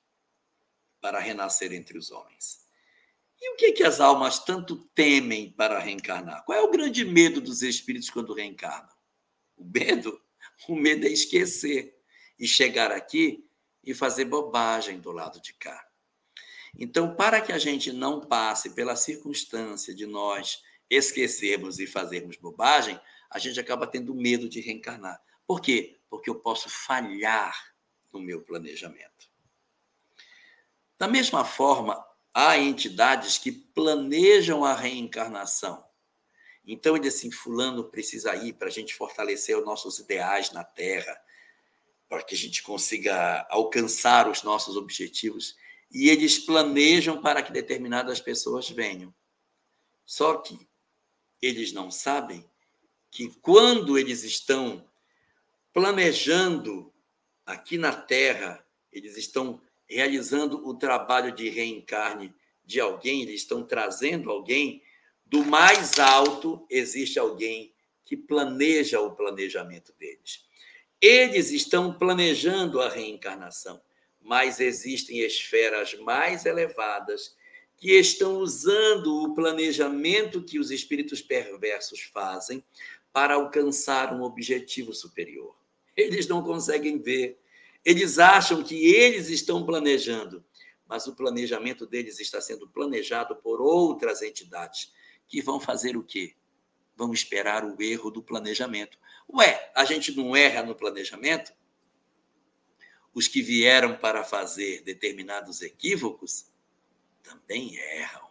[1.02, 2.62] para renascer entre os homens.
[3.42, 6.46] E o que, que as almas tanto temem para reencarnar?
[6.46, 9.01] Qual é o grande medo dos espíritos quando reencarnam?
[9.62, 10.20] O medo?
[10.68, 11.96] O medo é esquecer
[12.40, 13.48] e chegar aqui
[13.84, 15.88] e fazer bobagem do lado de cá.
[16.78, 23.00] Então, para que a gente não passe pela circunstância de nós esquecermos e fazermos bobagem,
[23.30, 25.22] a gente acaba tendo medo de reencarnar.
[25.46, 26.00] Por quê?
[26.10, 27.76] Porque eu posso falhar
[28.12, 29.30] no meu planejamento.
[30.98, 32.04] Da mesma forma,
[32.34, 35.91] há entidades que planejam a reencarnação
[36.66, 41.20] Então ele assim, fulano precisa ir para a gente fortalecer os nossos ideais na Terra,
[42.08, 45.56] para que a gente consiga alcançar os nossos objetivos.
[45.92, 49.14] E eles planejam para que determinadas pessoas venham.
[50.06, 50.68] Só que
[51.42, 52.46] eles não sabem
[53.10, 54.86] que quando eles estão
[55.74, 56.94] planejando
[57.46, 62.34] aqui na Terra, eles estão realizando o trabalho de reencarne
[62.64, 64.82] de alguém, eles estão trazendo alguém
[65.32, 67.74] do mais alto, existe alguém
[68.04, 70.44] que planeja o planejamento deles.
[71.00, 73.82] Eles estão planejando a reencarnação,
[74.20, 77.34] mas existem esferas mais elevadas
[77.78, 82.62] que estão usando o planejamento que os espíritos perversos fazem
[83.14, 85.56] para alcançar um objetivo superior.
[85.96, 87.40] Eles não conseguem ver.
[87.86, 90.44] Eles acham que eles estão planejando,
[90.86, 94.92] mas o planejamento deles está sendo planejado por outras entidades
[95.32, 96.36] que vão fazer o quê?
[96.94, 99.00] Vão esperar o erro do planejamento.
[99.34, 101.54] Ué, a gente não erra no planejamento?
[103.14, 106.52] Os que vieram para fazer determinados equívocos
[107.24, 108.28] também erram,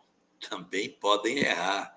[0.47, 1.97] também podem errar.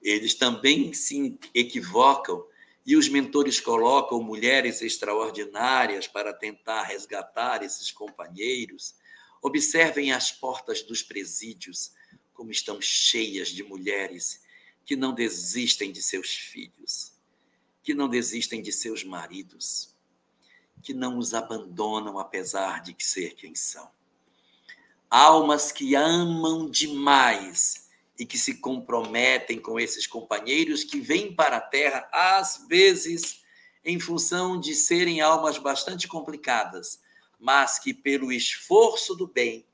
[0.00, 2.46] Eles também se equivocam
[2.86, 8.94] e os mentores colocam mulheres extraordinárias para tentar resgatar esses companheiros.
[9.42, 11.92] Observem as portas dos presídios,
[12.38, 14.40] como estão cheias de mulheres
[14.84, 17.12] que não desistem de seus filhos,
[17.82, 19.92] que não desistem de seus maridos,
[20.80, 23.90] que não os abandonam apesar de ser quem são.
[25.10, 31.60] Almas que amam demais e que se comprometem com esses companheiros que vêm para a
[31.60, 33.42] Terra, às vezes,
[33.84, 37.00] em função de serem almas bastante complicadas,
[37.36, 39.66] mas que, pelo esforço do bem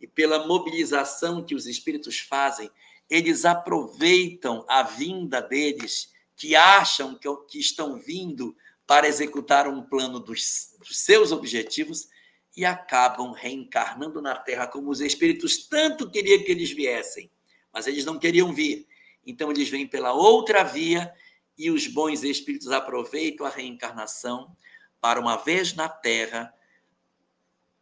[0.00, 2.70] e pela mobilização que os espíritos fazem,
[3.08, 10.18] eles aproveitam a vinda deles, que acham que, que estão vindo para executar um plano
[10.18, 12.08] dos, dos seus objetivos
[12.56, 17.30] e acabam reencarnando na Terra como os espíritos tanto queriam que eles viessem,
[17.72, 18.86] mas eles não queriam vir.
[19.24, 21.12] Então eles vêm pela outra via
[21.56, 24.56] e os bons espíritos aproveitam a reencarnação
[25.00, 26.52] para uma vez na Terra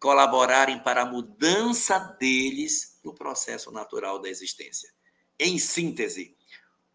[0.01, 4.90] colaborarem para a mudança deles no processo natural da existência.
[5.38, 6.36] Em síntese,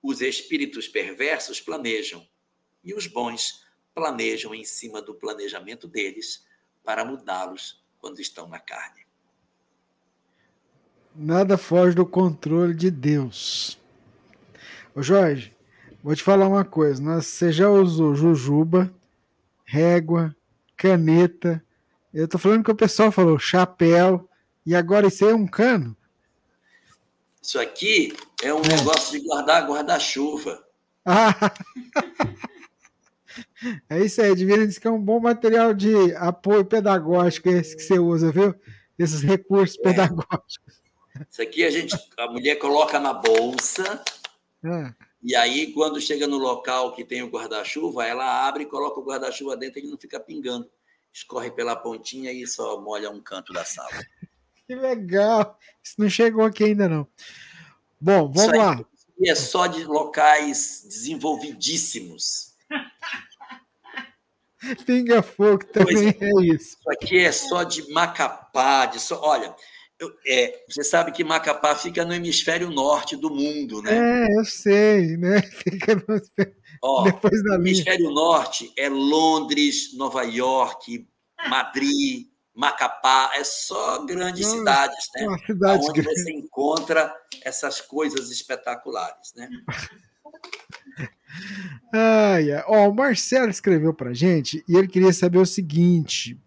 [0.02, 2.26] os espíritos perversos planejam
[2.84, 6.46] e os bons planejam em cima do planejamento deles
[6.84, 9.04] para mudá-los quando estão na carne.
[11.16, 13.80] Nada foge do controle de Deus.
[14.96, 15.56] Ô Jorge,
[16.04, 17.02] vou te falar uma coisa.
[17.02, 18.94] Você já usou jujuba,
[19.64, 20.36] régua,
[20.76, 21.64] caneta,
[22.14, 24.30] eu tô falando que o pessoal falou chapéu,
[24.66, 25.98] e agora isso aí é um cano?
[27.42, 28.68] Isso aqui é um é.
[28.68, 30.64] negócio de guardar guarda-chuva.
[31.04, 31.34] Ah.
[33.90, 37.82] é isso aí, Divina disse que é um bom material de apoio pedagógico esse que
[37.82, 38.56] você usa, viu?
[38.98, 39.82] Esses recursos é.
[39.82, 40.82] pedagógicos.
[41.30, 44.04] Isso aqui a gente, a mulher coloca na bolsa,
[44.64, 44.94] é.
[45.22, 49.04] e aí quando chega no local que tem o guarda-chuva, ela abre e coloca o
[49.04, 50.70] guarda-chuva dentro e ele não fica pingando
[51.14, 53.90] escorre pela pontinha e só molha um canto da sala.
[54.66, 55.60] que legal!
[55.82, 57.08] Isso não chegou aqui ainda não.
[58.02, 58.84] Bom, vamos lá.
[59.24, 62.56] é só de locais desenvolvidíssimos.
[64.86, 66.78] Pinga Fogo também é, é isso.
[66.80, 69.54] Isso aqui é só de Macapá, de só, olha,
[70.00, 74.26] eu, é, você sabe que Macapá fica no hemisfério norte do mundo, né?
[74.26, 75.42] É, eu sei, né?
[75.64, 76.22] Fica no
[76.82, 81.08] Ó, Depois da o hemisfério norte é Londres, Nova York,
[81.50, 85.38] Madrid, Macapá, é só grandes Nossa, cidades, né?
[85.46, 86.22] Cidade onde grande.
[86.22, 89.50] você encontra essas coisas espetaculares, né?
[91.92, 96.40] Ai, Ó, o Marcelo escreveu para gente e ele queria saber o seguinte: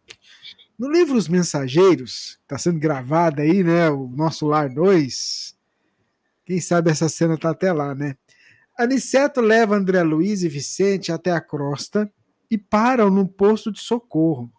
[0.79, 3.89] no livro Os Mensageiros, está sendo gravado aí, né?
[3.89, 5.57] O Nosso Lar 2.
[6.45, 8.17] Quem sabe essa cena tá até lá, né?
[8.79, 12.13] Aniceto leva André Luiz e Vicente até a crosta
[12.51, 14.53] e param no posto de socorro.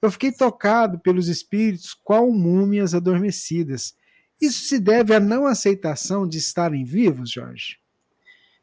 [0.00, 3.94] Eu fiquei tocado pelos espíritos qual múmias adormecidas.
[4.40, 7.78] Isso se deve à não aceitação de estarem vivos, Jorge?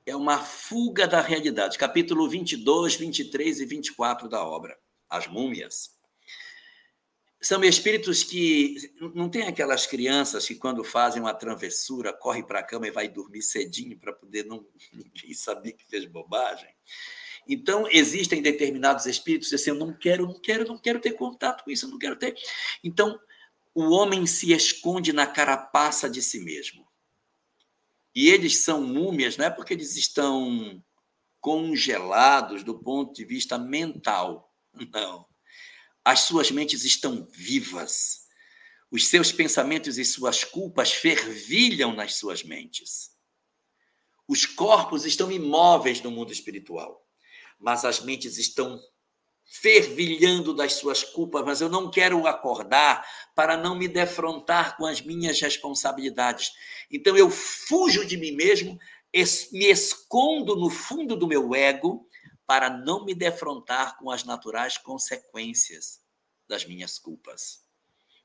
[0.04, 1.78] É uma fuga da realidade.
[1.78, 4.76] Capítulo 22, 23 e 24 da obra.
[5.08, 5.97] As múmias.
[7.40, 8.76] São espíritos que
[9.14, 13.08] não tem aquelas crianças que quando fazem uma travessura corre para a cama e vai
[13.08, 16.70] dormir cedinho para poder não ninguém saber que fez bobagem.
[17.48, 21.72] Então existem determinados espíritos assim, eu não quero, não quero, não quero ter contato com
[21.72, 22.36] isso, não quero ter.
[22.84, 23.20] Então
[23.74, 26.88] o homem se esconde na carapaça de si mesmo.
[28.16, 30.84] E eles são múmias, não é porque eles estão
[31.40, 34.52] congelados do ponto de vista mental.
[34.92, 35.28] Não.
[36.08, 38.28] As suas mentes estão vivas.
[38.90, 43.12] Os seus pensamentos e suas culpas fervilham nas suas mentes.
[44.26, 47.06] Os corpos estão imóveis no mundo espiritual,
[47.60, 48.82] mas as mentes estão
[49.44, 53.06] fervilhando das suas culpas, mas eu não quero acordar
[53.36, 56.54] para não me defrontar com as minhas responsabilidades.
[56.90, 58.80] Então eu fujo de mim mesmo,
[59.52, 62.08] me escondo no fundo do meu ego
[62.48, 66.00] para não me defrontar com as naturais consequências
[66.48, 67.64] das minhas culpas.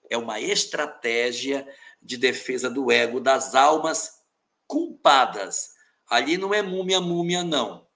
[0.09, 1.69] É uma estratégia
[2.01, 4.23] de defesa do ego das almas
[4.67, 5.75] culpadas.
[6.09, 7.87] Ali não é múmia, múmia, não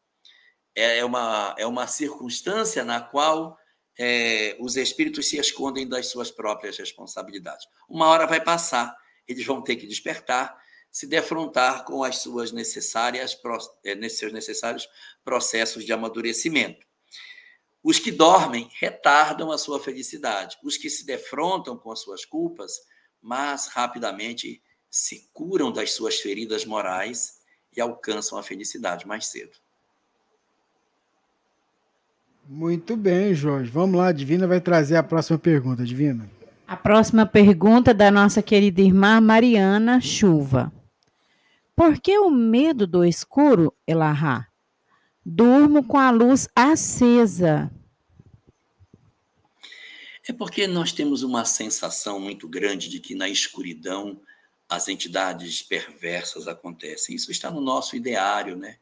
[0.76, 3.58] é, é uma, é uma circunstância na qual
[3.98, 7.66] é, os espíritos se escondem das suas próprias responsabilidades.
[7.88, 8.94] Uma hora vai passar,
[9.26, 13.38] eles vão ter que despertar, se defrontar com as suas necessárias,
[13.84, 14.88] é, seus necessários
[15.24, 16.86] processos de amadurecimento.
[17.82, 20.56] Os que dormem retardam a sua felicidade.
[20.64, 22.80] Os que se defrontam com as suas culpas,
[23.22, 24.60] mas rapidamente
[24.90, 27.38] se curam das suas feridas morais
[27.76, 29.56] e alcançam a felicidade mais cedo.
[32.48, 33.70] Muito bem, Jorge.
[33.70, 36.28] Vamos lá, a Divina vai trazer a próxima pergunta, Divina.
[36.66, 40.72] A próxima pergunta da nossa querida irmã Mariana Chuva.
[41.76, 44.48] Por que o medo do escuro, Elahá?
[45.22, 47.70] Durmo com a luz acesa.
[50.26, 54.18] É porque nós temos uma sensação muito grande de que na escuridão
[54.66, 57.14] as entidades perversas acontecem.
[57.14, 58.78] Isso está no nosso ideário, né?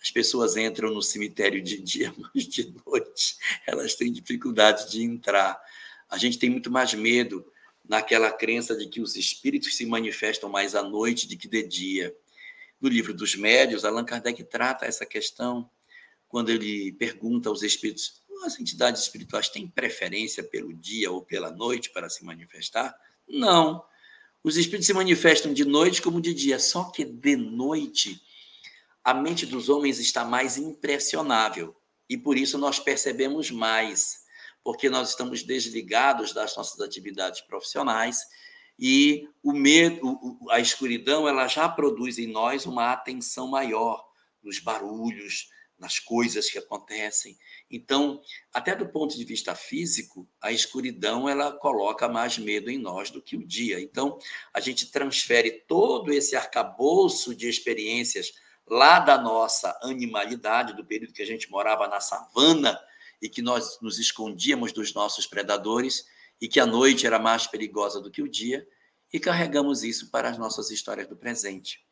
[0.00, 3.36] As pessoas entram no cemitério de dia, mas de noite
[3.66, 5.60] elas têm dificuldade de entrar.
[6.08, 7.44] A gente tem muito mais medo
[7.88, 12.16] naquela crença de que os espíritos se manifestam mais à noite do que de dia.
[12.80, 15.68] No livro dos Médios, Allan Kardec trata essa questão
[16.28, 21.90] quando ele pergunta aos espíritos: as entidades espirituais têm preferência pelo dia ou pela noite
[21.90, 22.94] para se manifestar?
[23.26, 23.84] Não.
[24.42, 28.22] Os espíritos se manifestam de noite como de dia, só que de noite
[29.02, 31.74] a mente dos homens está mais impressionável
[32.08, 34.24] e por isso nós percebemos mais,
[34.62, 38.20] porque nós estamos desligados das nossas atividades profissionais
[38.78, 44.06] e o medo, a escuridão, ela já produz em nós uma atenção maior
[44.42, 47.38] nos barulhos, nas coisas que acontecem.
[47.70, 48.20] Então,
[48.52, 53.22] até do ponto de vista físico, a escuridão ela coloca mais medo em nós do
[53.22, 53.80] que o dia.
[53.80, 54.18] Então,
[54.52, 58.32] a gente transfere todo esse arcabouço de experiências
[58.66, 62.78] lá da nossa animalidade, do período que a gente morava na savana
[63.22, 66.06] e que nós nos escondíamos dos nossos predadores
[66.40, 68.66] e que a noite era mais perigosa do que o dia,
[69.12, 71.84] e carregamos isso para as nossas histórias do presente.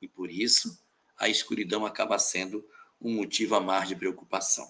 [0.00, 0.78] E por isso,
[1.16, 2.64] a escuridão acaba sendo
[3.00, 4.66] um motivo a mais de preocupação.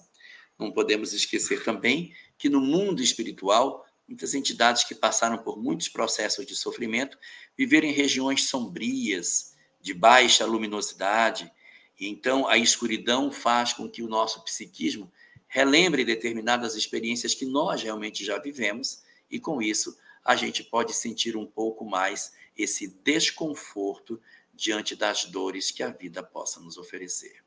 [0.57, 6.45] Não podemos esquecer também que no mundo espiritual, muitas entidades que passaram por muitos processos
[6.45, 7.17] de sofrimento
[7.57, 11.51] viveram em regiões sombrias, de baixa luminosidade.
[11.99, 15.11] E então a escuridão faz com que o nosso psiquismo
[15.47, 19.02] relembre determinadas experiências que nós realmente já vivemos,
[19.33, 24.21] e com isso a gente pode sentir um pouco mais esse desconforto
[24.53, 27.43] diante das dores que a vida possa nos oferecer.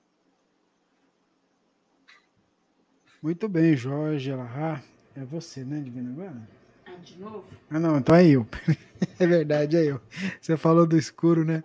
[3.22, 4.82] Muito bem, Jorge Alahá.
[5.14, 6.48] É você, né, Divina agora?
[6.84, 7.44] Ah, de novo?
[7.70, 8.46] Ah, não, então é eu.
[9.18, 10.00] é verdade, é eu.
[10.40, 11.62] Você falou do escuro, né?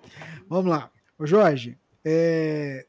[0.47, 0.91] Vamos lá.
[1.17, 2.85] Ô Jorge, é...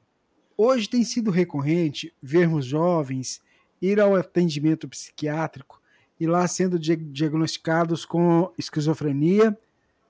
[0.57, 3.41] hoje tem sido recorrente vermos jovens
[3.81, 5.82] ir ao atendimento psiquiátrico
[6.23, 9.59] e lá sendo diagnosticados com esquizofrenia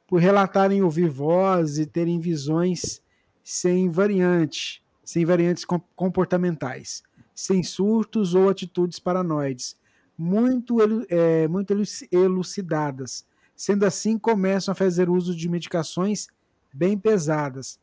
[0.06, 3.00] por relatarem ouvir vozes e terem visões
[3.42, 5.64] sem variante, sem variantes
[5.96, 7.02] comportamentais,
[7.34, 9.74] sem surtos ou atitudes paranoides,
[10.18, 10.76] muito,
[11.08, 11.74] é, muito
[12.12, 13.24] elucidadas.
[13.56, 16.26] Sendo assim, começam a fazer uso de medicações
[16.70, 17.80] bem pesadas.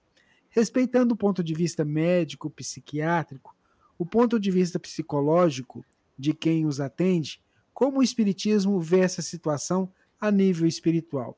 [0.51, 3.55] Respeitando o ponto de vista médico, psiquiátrico,
[3.97, 5.84] o ponto de vista psicológico
[6.15, 7.41] de quem os atende,
[7.80, 11.38] como o Espiritismo vê essa situação a nível espiritual.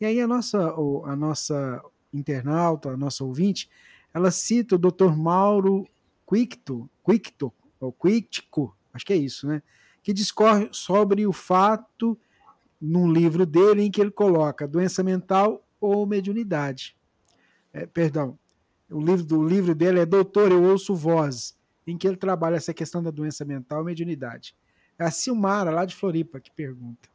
[0.00, 0.58] E aí a nossa,
[1.04, 3.68] a nossa internauta, a nossa ouvinte,
[4.14, 5.14] ela cita o Dr.
[5.14, 5.86] Mauro
[6.26, 9.62] Quicto, Quicto, ou Quictico, acho que é isso, né?
[10.02, 12.18] Que discorre sobre o fato,
[12.80, 16.96] num livro dele, em que ele coloca doença mental ou mediunidade.
[17.70, 18.38] É, perdão,
[18.90, 21.54] o livro do livro dele é Doutor, eu ouço voz,
[21.86, 24.56] em que ele trabalha essa questão da doença mental e mediunidade.
[25.02, 27.08] É a Silmara, lá de Floripa, que pergunta.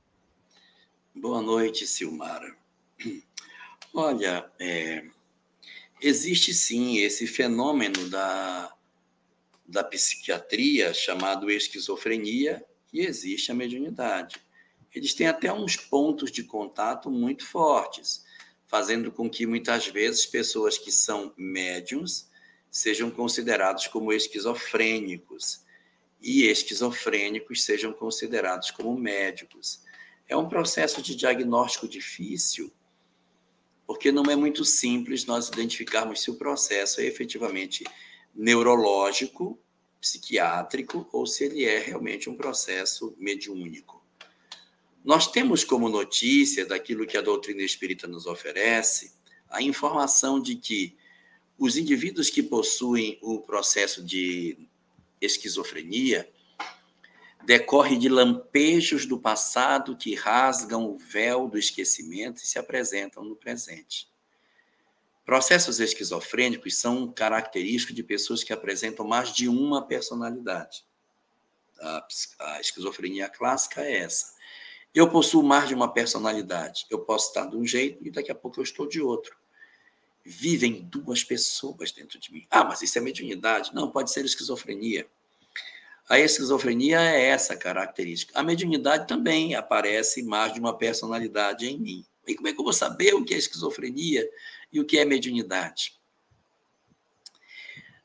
[1.16, 2.56] Boa noite, Silmara.
[3.94, 5.06] Olha, é,
[6.00, 8.72] Existe sim esse fenômeno da,
[9.68, 12.64] da psiquiatria chamado esquizofrenia
[12.94, 14.40] e existe a mediunidade.
[14.94, 18.24] Eles têm até uns pontos de contato muito fortes,
[18.68, 22.30] fazendo com que muitas vezes pessoas que são médiums
[22.70, 25.66] sejam considerados como esquizofrênicos
[26.28, 29.82] e esquizofrênicos sejam considerados como médicos.
[30.28, 32.70] É um processo de diagnóstico difícil,
[33.88, 37.86] porque não é muito simples nós identificarmos se o processo é efetivamente
[38.36, 39.58] neurológico,
[40.02, 44.06] psiquiátrico, ou se ele é realmente um processo mediúnico.
[45.06, 49.14] Nós temos como notícia daquilo que a doutrina espírita nos oferece
[49.50, 50.98] a informação de que
[51.58, 54.68] os indivíduos que possuem o processo de
[55.22, 56.32] esquizofrenia
[57.46, 63.36] decorre de lampejos do passado que rasgam o véu do esquecimento e se apresentam no
[63.36, 64.10] presente.
[65.24, 70.86] Processos esquizofrênicos são característicos de pessoas que apresentam mais de uma personalidade.
[71.80, 72.08] A,
[72.40, 74.36] a esquizofrenia clássica é essa.
[74.94, 76.86] Eu possuo mais de uma personalidade.
[76.90, 79.38] Eu posso estar de um jeito e daqui a pouco eu estou de outro.
[80.30, 82.46] Vivem duas pessoas dentro de mim.
[82.52, 83.74] Ah, mas isso é mediunidade?
[83.74, 85.08] Não, pode ser esquizofrenia.
[86.10, 88.38] A esquizofrenia é essa característica.
[88.38, 92.06] A mediunidade também aparece mais de uma personalidade em mim.
[92.28, 94.30] E como é que eu vou saber o que é esquizofrenia
[94.70, 95.98] e o que é mediunidade?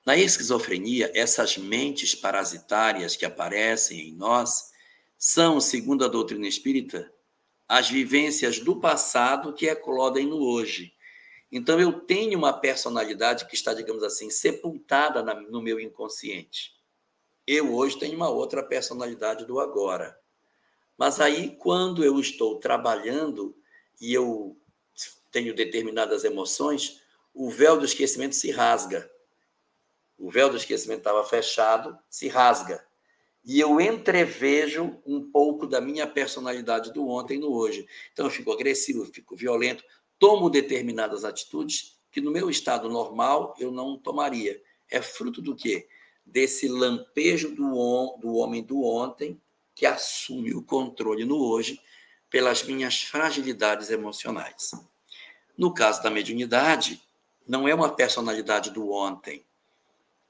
[0.06, 4.70] Na esquizofrenia, essas mentes parasitárias que aparecem em nós
[5.18, 7.12] são, segundo a doutrina espírita,
[7.68, 10.92] as vivências do passado que eclodem no hoje.
[11.52, 16.74] Então, eu tenho uma personalidade que está, digamos assim, sepultada no meu inconsciente.
[17.46, 20.18] Eu hoje tenho uma outra personalidade do agora.
[20.96, 23.54] Mas aí, quando eu estou trabalhando
[24.00, 24.56] e eu
[25.30, 27.02] tenho determinadas emoções,
[27.34, 29.10] o véu do esquecimento se rasga.
[30.16, 32.86] O véu do esquecimento estava fechado, se rasga.
[33.44, 37.86] E eu entrevejo um pouco da minha personalidade do ontem no hoje.
[38.12, 39.82] Então eu fico agressivo, fico violento,
[40.22, 44.62] tomo determinadas atitudes que no meu estado normal eu não tomaria.
[44.88, 45.88] É fruto do quê?
[46.24, 49.40] desse lampejo do, do homem do ontem
[49.74, 51.80] que assume o controle no hoje
[52.30, 54.70] pelas minhas fragilidades emocionais.
[55.56, 57.02] No caso da mediunidade,
[57.46, 59.44] não é uma personalidade do ontem,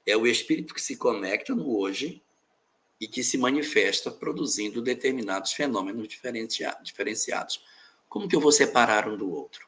[0.05, 2.21] é o espírito que se conecta no hoje
[2.99, 7.63] e que se manifesta produzindo determinados fenômenos diferenciados.
[8.09, 9.67] Como que eu vou separar um do outro?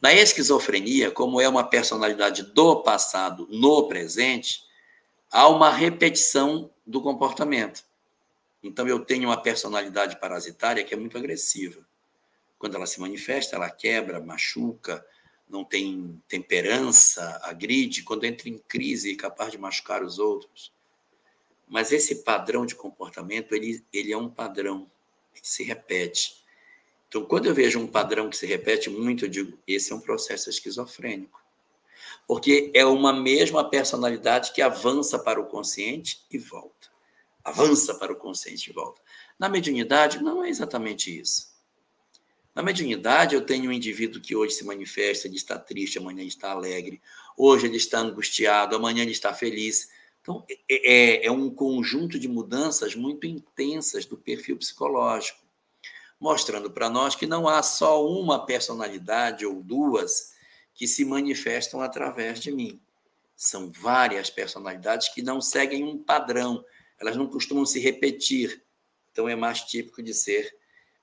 [0.00, 4.62] Na esquizofrenia, como é uma personalidade do passado no presente,
[5.30, 7.84] há uma repetição do comportamento.
[8.62, 11.86] Então, eu tenho uma personalidade parasitária que é muito agressiva.
[12.58, 15.04] Quando ela se manifesta, ela quebra, machuca,
[15.48, 20.72] não tem temperança, agride, quando entra em crise, é capaz de machucar os outros.
[21.68, 24.90] Mas esse padrão de comportamento, ele, ele é um padrão
[25.34, 26.44] que se repete.
[27.08, 30.00] Então, quando eu vejo um padrão que se repete muito, eu digo, esse é um
[30.00, 31.46] processo esquizofrênico
[32.26, 36.88] porque é uma mesma personalidade que avança para o consciente e volta.
[37.44, 39.00] Avança para o consciente e volta.
[39.38, 41.54] Na mediunidade, não é exatamente isso.
[42.52, 46.28] Na mediunidade, eu tenho um indivíduo que hoje se manifesta, ele está triste, amanhã ele
[46.28, 47.00] está alegre,
[47.36, 49.88] hoje ele está angustiado, amanhã ele está feliz.
[50.20, 55.38] Então, é, é, é um conjunto de mudanças muito intensas do perfil psicológico,
[56.18, 60.34] mostrando para nós que não há só uma personalidade ou duas
[60.74, 62.80] que se manifestam através de mim.
[63.34, 66.64] São várias personalidades que não seguem um padrão,
[66.98, 68.62] elas não costumam se repetir.
[69.12, 70.54] Então, é mais típico de ser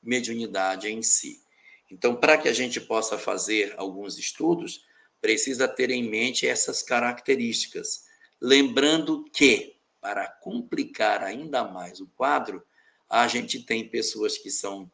[0.01, 1.41] mediunidade em si.
[1.89, 4.83] Então, para que a gente possa fazer alguns estudos,
[5.21, 8.05] precisa ter em mente essas características.
[8.41, 12.63] Lembrando que, para complicar ainda mais o quadro,
[13.09, 14.91] a gente tem pessoas que são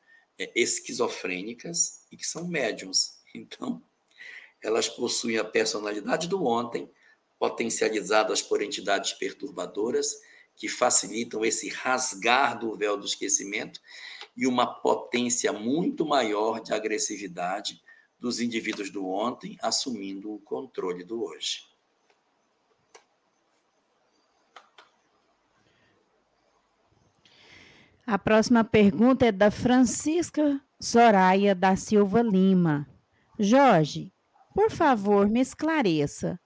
[0.56, 3.20] esquizofrênicas e que são médiums.
[3.36, 3.84] Então,
[4.61, 6.90] elas possuem a personalidade do ontem,
[7.38, 10.16] potencializadas por entidades perturbadoras
[10.56, 13.80] que facilitam esse rasgar do véu do esquecimento
[14.36, 17.82] e uma potência muito maior de agressividade
[18.20, 21.69] dos indivíduos do ontem assumindo o controle do hoje.
[28.11, 32.90] A próxima pergunta é da Francisca Soraya da Silva Lima.
[33.38, 34.11] Jorge,
[34.56, 36.40] por favor, me esclareça.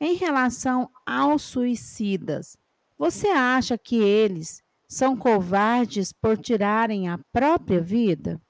[0.00, 2.56] Em relação aos suicidas,
[2.96, 8.40] você acha que eles são covardes por tirarem a própria vida?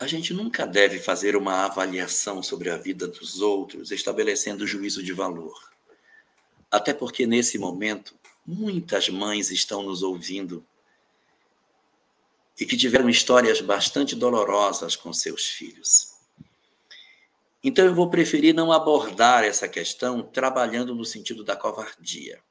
[0.00, 5.12] A gente nunca deve fazer uma avaliação sobre a vida dos outros, estabelecendo juízo de
[5.12, 5.70] valor.
[6.68, 10.64] Até porque nesse momento, muitas mães estão nos ouvindo
[12.58, 16.12] e que tiveram histórias bastante dolorosas com seus filhos.
[17.64, 22.42] Então eu vou preferir não abordar essa questão trabalhando no sentido da covardia.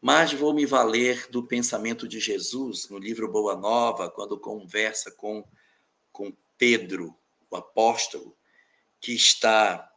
[0.00, 5.44] Mas vou me valer do pensamento de Jesus no livro Boa Nova, quando conversa com
[6.12, 7.16] com Pedro,
[7.50, 8.36] o apóstolo,
[9.00, 9.90] que está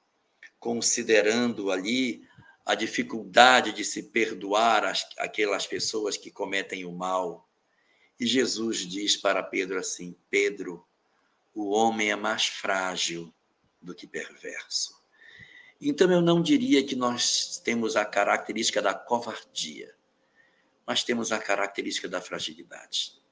[0.59, 2.25] considerando ali
[2.65, 7.49] a dificuldade de se perdoar as, aquelas pessoas que cometem o mal.
[8.19, 10.85] E Jesus diz para Pedro assim: Pedro,
[11.53, 13.33] o homem é mais frágil
[13.81, 15.01] do que perverso.
[15.81, 19.93] Então eu não diria que nós temos a característica da covardia,
[20.85, 23.23] mas temos a característica da fragilidade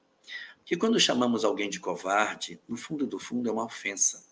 [0.64, 4.24] que quando chamamos alguém de covarde, no fundo do fundo é uma ofensa.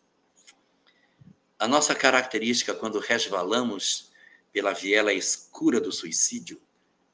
[1.58, 4.09] A nossa característica quando resvalamos
[4.52, 6.60] pela viela escura do suicídio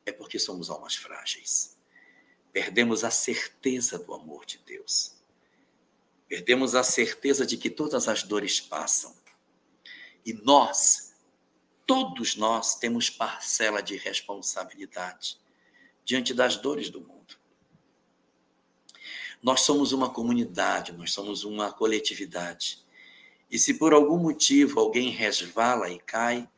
[0.04, 1.76] é porque somos almas frágeis.
[2.52, 5.14] Perdemos a certeza do amor de Deus.
[6.28, 9.14] Perdemos a certeza de que todas as dores passam.
[10.24, 11.14] E nós,
[11.86, 15.38] todos nós, temos parcela de responsabilidade
[16.04, 17.36] diante das dores do mundo.
[19.42, 22.84] Nós somos uma comunidade, nós somos uma coletividade.
[23.50, 26.48] E se por algum motivo alguém resvala e cai,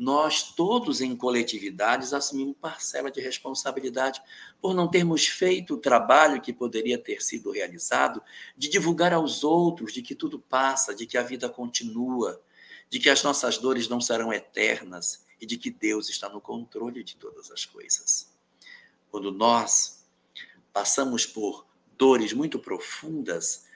[0.00, 4.22] nós todos em coletividades assumimos parcela de responsabilidade
[4.58, 8.22] por não termos feito o trabalho que poderia ter sido realizado
[8.56, 12.40] de divulgar aos outros de que tudo passa, de que a vida continua,
[12.88, 17.04] de que as nossas dores não serão eternas e de que Deus está no controle
[17.04, 18.26] de todas as coisas.
[19.10, 20.02] Quando nós
[20.72, 21.66] passamos por
[21.98, 23.66] dores muito profundas,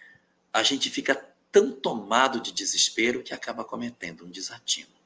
[0.50, 1.14] a gente fica
[1.52, 5.03] tão tomado de desespero que acaba cometendo um desatino.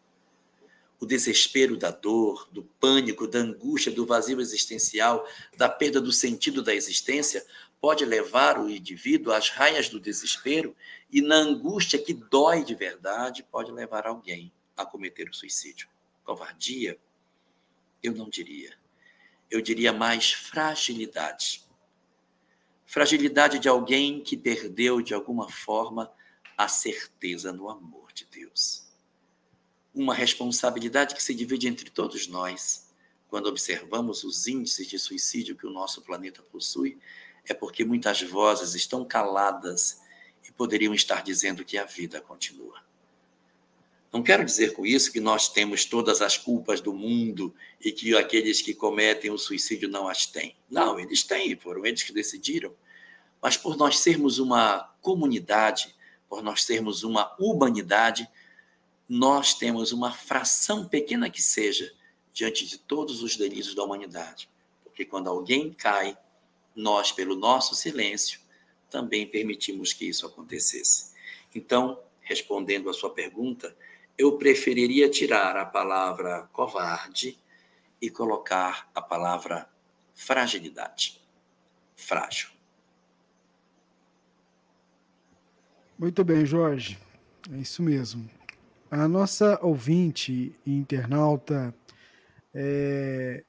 [1.01, 5.27] O desespero da dor, do pânico, da angústia, do vazio existencial,
[5.57, 7.47] da perda do sentido da existência,
[7.81, 10.75] pode levar o indivíduo às raias do desespero
[11.11, 15.89] e, na angústia que dói de verdade, pode levar alguém a cometer o suicídio.
[16.25, 16.99] Covardia?
[18.03, 18.75] Eu não diria.
[19.51, 21.69] Eu diria mais fragilidade
[22.89, 26.11] fragilidade de alguém que perdeu de alguma forma
[26.57, 28.88] a certeza no amor de Deus.
[29.99, 32.87] Uma responsabilidade que se divide entre todos nós.
[33.27, 36.97] Quando observamos os índices de suicídio que o nosso planeta possui,
[37.45, 40.01] é porque muitas vozes estão caladas
[40.49, 42.81] e poderiam estar dizendo que a vida continua.
[44.13, 48.17] Não quero dizer com isso que nós temos todas as culpas do mundo e que
[48.17, 50.55] aqueles que cometem o suicídio não as têm.
[50.71, 52.73] Não, eles têm, foram eles que decidiram.
[53.43, 55.93] Mas por nós sermos uma comunidade,
[56.29, 58.31] por nós sermos uma humanidade,
[59.09, 61.93] nós temos uma fração pequena que seja
[62.33, 64.51] diante de todos os delitos da humanidade.
[64.85, 66.17] Porque quando alguém cai,
[66.77, 68.41] nós, pelo nosso silêncio,
[68.91, 71.13] também permitimos que isso acontecesse.
[71.55, 73.75] Então, respondendo à sua pergunta,
[74.17, 77.39] eu preferiria tirar a palavra covarde
[78.01, 79.69] e colocar a palavra
[80.15, 81.21] fragilidade.
[81.97, 82.51] Frágil.
[85.99, 86.99] Muito bem, Jorge.
[87.53, 88.38] É isso mesmo.
[88.91, 91.75] A nossa ouvinte e internauta,
[92.55, 93.45] é...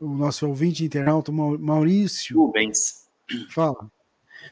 [0.00, 2.36] o nosso ouvinte internauta Maurício.
[2.36, 3.06] Rubens.
[3.50, 3.90] Fala.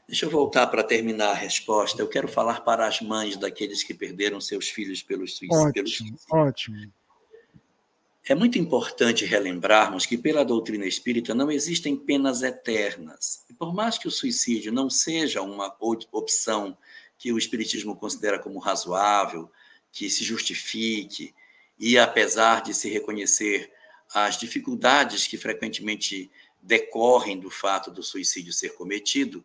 [0.06, 2.02] Deixa eu voltar para terminar a resposta.
[2.02, 6.00] Eu quero falar para as mães daqueles que perderam seus filhos pelos suicídios.
[6.00, 6.92] Ótimo, ótimo.
[8.28, 13.44] É muito importante relembrarmos que, pela doutrina espírita, não existem penas eternas.
[13.48, 15.74] E por mais que o suicídio não seja uma
[16.12, 16.76] opção
[17.16, 19.50] que o Espiritismo considera como razoável,
[19.92, 21.34] que se justifique,
[21.78, 23.72] e apesar de se reconhecer
[24.12, 26.30] as dificuldades que frequentemente
[26.62, 29.44] decorrem do fato do suicídio ser cometido,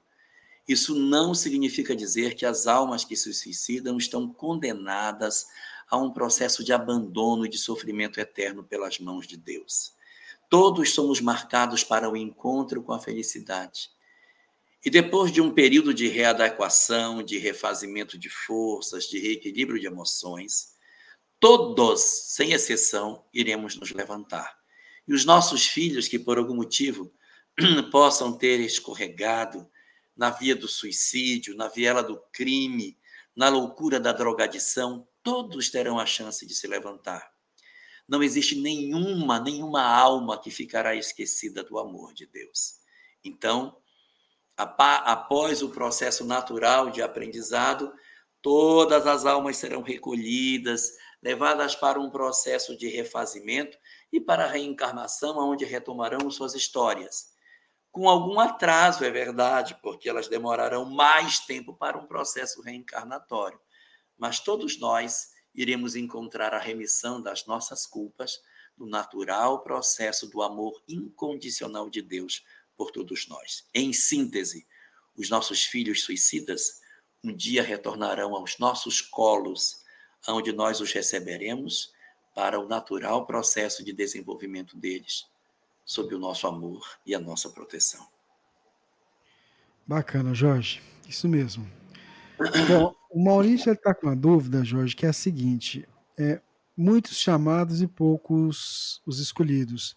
[0.68, 5.46] isso não significa dizer que as almas que se suicidam estão condenadas
[5.90, 9.94] a um processo de abandono e de sofrimento eterno pelas mãos de Deus.
[10.50, 13.92] Todos somos marcados para o encontro com a felicidade.
[14.86, 20.74] E depois de um período de readequação, de refazimento de forças, de reequilíbrio de emoções,
[21.40, 24.58] todos, sem exceção, iremos nos levantar.
[25.08, 27.14] E os nossos filhos que por algum motivo
[27.92, 29.70] possam ter escorregado,
[30.16, 32.98] na via do suicídio, na viela do crime,
[33.36, 37.32] na loucura da drogadição, todos terão a chance de se levantar.
[38.08, 42.76] Não existe nenhuma, nenhuma alma que ficará esquecida do amor de Deus.
[43.24, 43.76] Então,
[44.58, 47.94] após o processo natural de aprendizado,
[48.42, 53.78] todas as almas serão recolhidas, levadas para um processo de refazimento
[54.12, 57.34] e para a reencarnação, onde retomarão suas histórias.
[57.92, 63.60] Com algum atraso, é verdade, porque elas demorarão mais tempo para um processo reencarnatório.
[64.18, 68.40] Mas todos nós iremos encontrar a remissão das nossas culpas
[68.76, 72.44] no natural processo do amor incondicional de Deus
[72.78, 73.68] por todos nós.
[73.74, 74.66] Em síntese,
[75.16, 76.82] os nossos filhos suicidas
[77.24, 79.82] um dia retornarão aos nossos colos,
[80.28, 81.94] onde nós os receberemos
[82.36, 85.26] para o natural processo de desenvolvimento deles,
[85.86, 88.06] sob o nosso amor e a nossa proteção.
[89.86, 90.82] Bacana, Jorge.
[91.08, 91.70] Isso mesmo.
[92.68, 95.88] Bom, o Maurício está com uma dúvida, Jorge, que é a seguinte:
[96.18, 96.42] é,
[96.76, 99.96] muitos chamados e poucos os escolhidos.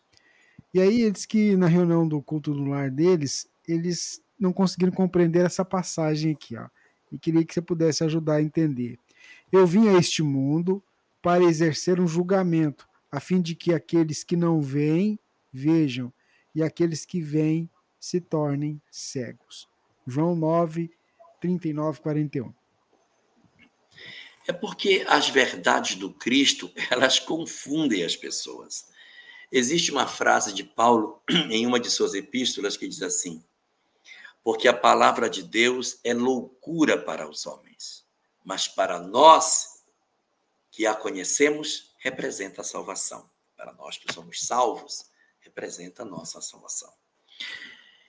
[0.76, 5.46] E aí eles que na reunião do culto do lar deles, eles não conseguiram compreender
[5.46, 6.68] essa passagem aqui, ó.
[7.10, 8.98] E queria que você pudesse ajudar a entender.
[9.50, 10.84] Eu vim a este mundo
[11.22, 15.18] para exercer um julgamento, a fim de que aqueles que não veem
[15.50, 16.12] vejam
[16.54, 19.66] e aqueles que veem se tornem cegos.
[20.06, 20.90] João 9,
[21.40, 22.52] 39, 41.
[24.46, 28.94] É porque as verdades do Cristo, elas confundem as pessoas.
[29.50, 33.44] Existe uma frase de Paulo em uma de suas epístolas que diz assim:
[34.42, 38.04] Porque a palavra de Deus é loucura para os homens,
[38.44, 39.76] mas para nós
[40.76, 43.30] que a conhecemos, representa a salvação.
[43.56, 45.10] Para nós que somos salvos,
[45.40, 46.92] representa a nossa salvação.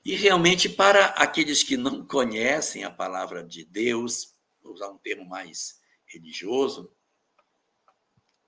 [0.03, 5.25] E realmente, para aqueles que não conhecem a palavra de Deus, vou usar um termo
[5.25, 6.91] mais religioso,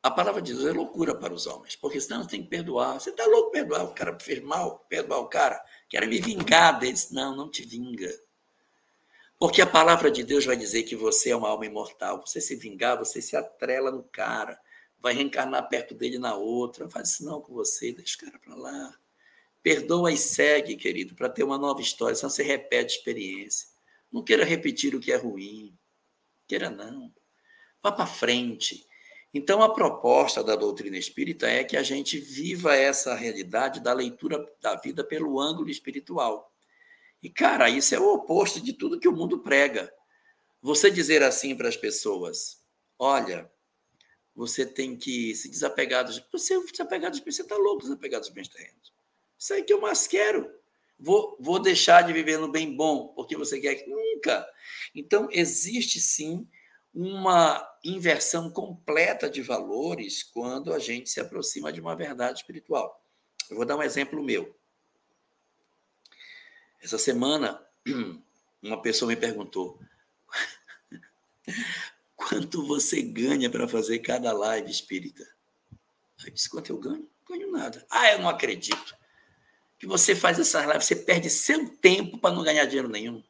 [0.01, 2.99] a palavra de Deus é loucura para os homens, porque senão tem que perdoar.
[2.99, 7.11] Você está louco perdoar o cara fez mal, perdoar o cara, quer me vingar deles.
[7.11, 8.09] Não, não te vinga.
[9.37, 12.21] Porque a palavra de Deus vai dizer que você é uma alma imortal.
[12.25, 14.59] Você se vingar, você se atrela no cara,
[15.01, 16.89] vai reencarnar perto dele na outra.
[16.89, 18.93] Faz isso não com você, deixa o cara para lá.
[19.61, 23.67] Perdoa e segue, querido, para ter uma nova história, senão você repete a experiência.
[24.11, 25.77] Não queira repetir o que é ruim.
[26.47, 27.13] Queira não.
[27.83, 28.88] Vá para frente.
[29.33, 34.43] Então, a proposta da doutrina espírita é que a gente viva essa realidade da leitura
[34.59, 36.51] da vida pelo ângulo espiritual.
[37.21, 39.93] E, cara, isso é o oposto de tudo que o mundo prega.
[40.61, 42.61] Você dizer assim para as pessoas:
[42.97, 43.49] olha,
[44.35, 46.23] você tem que se desapegar dos.
[46.31, 48.93] Você desapegar dos bens, você está louco desapegar dos bens terrenos.
[49.37, 50.49] Isso aí que eu mais quero.
[50.97, 53.89] Vou, vou deixar de viver no bem bom, porque você quer que.
[53.89, 54.45] Nunca.
[54.95, 56.47] Então, existe sim
[56.93, 63.03] uma inversão completa de valores quando a gente se aproxima de uma verdade espiritual.
[63.49, 64.55] Eu vou dar um exemplo meu.
[66.81, 67.61] Essa semana,
[68.61, 69.79] uma pessoa me perguntou:
[72.15, 75.27] quanto você ganha para fazer cada live espírita?
[76.25, 77.09] Eu disse: quanto eu ganho?
[77.29, 77.85] Não ganho nada.
[77.89, 78.97] Ah, eu não acredito.
[79.77, 83.23] Que você faz essas lives, você perde seu tempo para não ganhar dinheiro nenhum.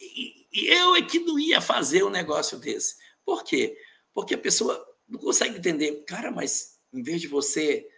[0.00, 2.96] E, e eu é que não ia fazer um negócio desse.
[3.24, 3.76] Por quê?
[4.12, 7.88] Porque a pessoa não consegue entender, cara, mas em vez de você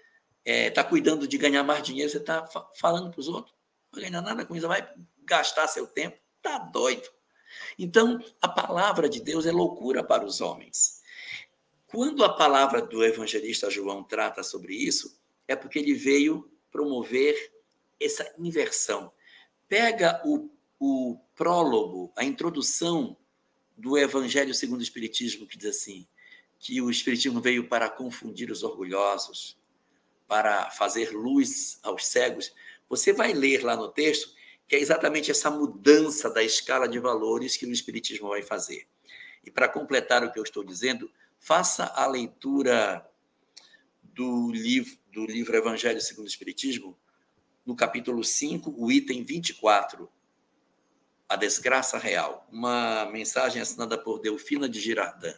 [0.42, 3.54] estar é, tá cuidando de ganhar mais dinheiro, você está fa falando para os outros,
[3.92, 4.88] não vai ganhar nada com isso, vai
[5.24, 7.06] gastar seu tempo, tá doido.
[7.78, 11.02] Então, a palavra de Deus é loucura para os homens.
[11.86, 17.52] Quando a palavra do evangelista João trata sobre isso, é porque ele veio promover
[18.00, 19.12] essa inversão.
[19.68, 20.50] Pega o,
[20.80, 23.16] o prólogo, a introdução
[23.76, 26.06] do Evangelho segundo o Espiritismo, que diz assim:
[26.58, 29.56] que o Espiritismo veio para confundir os orgulhosos,
[30.26, 32.52] para fazer luz aos cegos.
[32.88, 34.34] Você vai ler lá no texto
[34.66, 38.88] que é exatamente essa mudança da escala de valores que o Espiritismo vai fazer.
[39.44, 41.08] E para completar o que eu estou dizendo,
[41.38, 43.08] faça a leitura
[44.02, 46.98] do livro, do livro Evangelho segundo o Espiritismo,
[47.64, 50.10] no capítulo 5, o item 24,
[51.28, 55.34] a Desgraça Real, uma mensagem assinada por Delfina de Girardin.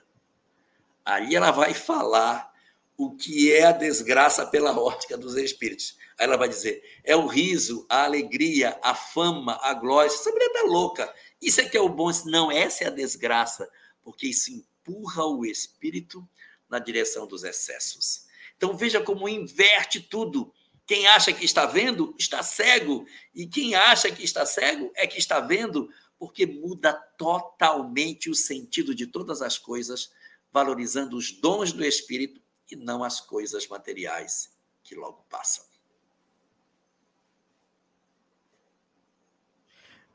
[1.05, 2.53] Ali ela vai falar
[2.99, 5.97] o que é a desgraça pela ótica dos espíritos.
[6.19, 10.09] Aí ela vai dizer: é o riso, a alegria, a fama, a glória.
[10.09, 11.15] Essa mulher está louca.
[11.41, 12.11] Isso é que é o bom.
[12.27, 13.71] Não, essa é a desgraça,
[14.03, 16.29] porque isso empurra o espírito
[16.69, 18.27] na direção dos excessos.
[18.57, 20.53] Então veja como inverte tudo.
[20.89, 23.07] Quem acha que está vendo, está cego.
[23.35, 28.95] E quem acha que está cego é que está vendo, porque muda totalmente o sentido
[28.95, 30.11] de todas as coisas,
[30.51, 32.41] valorizando os dons do Espírito
[32.71, 35.63] e não as coisas materiais que logo passam.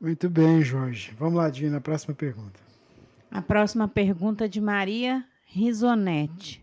[0.00, 1.14] Muito bem, Jorge.
[1.16, 2.58] Vamos lá, Divina, a próxima pergunta.
[3.30, 6.60] A próxima pergunta é de Maria Risonetti.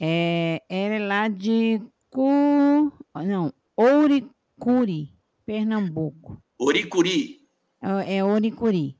[0.00, 1.80] É, ela é lá de
[2.16, 2.90] Cu...
[3.14, 5.12] não, Ouricuri,
[5.44, 6.42] Pernambuco.
[6.58, 7.46] Oricuri.
[7.82, 8.96] É, é Ouricuri.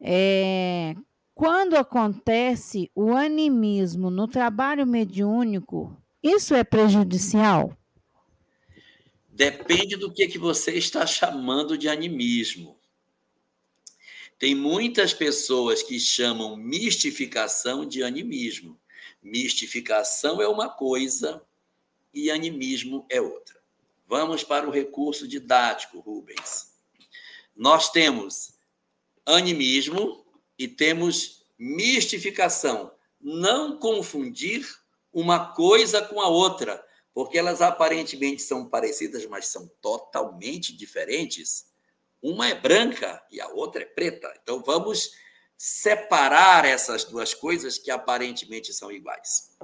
[0.00, 0.94] É,
[1.34, 7.76] quando acontece o animismo no trabalho mediúnico, isso é prejudicial?
[9.28, 12.78] Depende do que, que você está chamando de animismo.
[14.38, 18.78] Tem muitas pessoas que chamam mistificação de animismo.
[19.20, 21.44] Mistificação é uma coisa
[22.16, 23.60] e animismo é outra.
[24.06, 26.72] Vamos para o recurso didático, Rubens.
[27.54, 28.54] Nós temos
[29.26, 30.24] animismo
[30.58, 32.90] e temos mistificação.
[33.20, 34.66] Não confundir
[35.12, 36.82] uma coisa com a outra,
[37.12, 41.66] porque elas aparentemente são parecidas, mas são totalmente diferentes.
[42.22, 44.32] Uma é branca e a outra é preta.
[44.42, 45.10] Então vamos
[45.58, 49.56] separar essas duas coisas que aparentemente são iguais.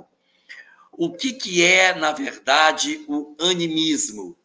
[0.94, 4.38] O que, que é, na verdade, o animismo?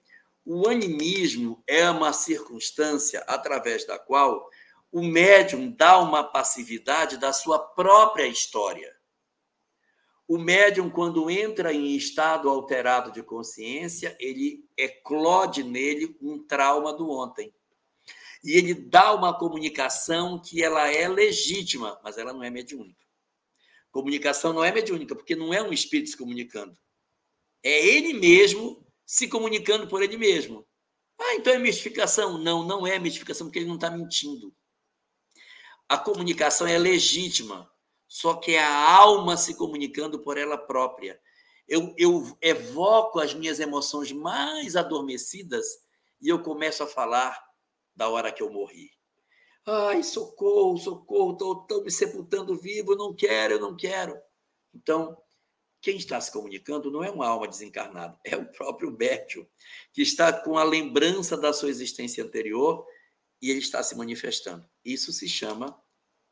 [0.46, 4.50] O animismo é uma circunstância através da qual
[4.90, 8.96] o médium dá uma passividade da sua própria história.
[10.26, 17.10] O médium, quando entra em estado alterado de consciência, ele eclode nele um trauma do
[17.10, 17.54] ontem.
[18.44, 23.07] E ele dá uma comunicação que ela é legítima, mas ela não é mediúnica.
[23.98, 26.78] Comunicação não é mediúnica, porque não é um espírito se comunicando.
[27.64, 30.68] É ele mesmo se comunicando por ele mesmo.
[31.20, 32.38] Ah, então é mistificação.
[32.38, 34.54] Não, não é mistificação, porque ele não está mentindo
[35.90, 37.72] a comunicação é legítima,
[38.08, 41.20] só que é a alma se comunicando por ela própria.
[41.68, 45.66] Eu, eu evoco as minhas emoções mais adormecidas
[46.22, 47.42] e eu começo a falar
[47.96, 48.90] da hora que eu morri.
[49.70, 54.18] Ai, socorro, socorro, estou me sepultando vivo, não quero, eu não quero.
[54.74, 55.18] Então,
[55.82, 59.46] quem está se comunicando não é uma alma desencarnada, é o próprio médium,
[59.92, 62.86] que está com a lembrança da sua existência anterior
[63.42, 64.66] e ele está se manifestando.
[64.86, 65.78] Isso se chama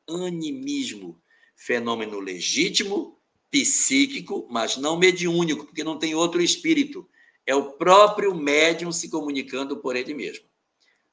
[0.08, 1.22] animismo,
[1.58, 3.20] fenômeno legítimo,
[3.52, 7.06] psíquico, mas não mediúnico, porque não tem outro espírito.
[7.46, 10.46] É o próprio médium se comunicando por ele mesmo.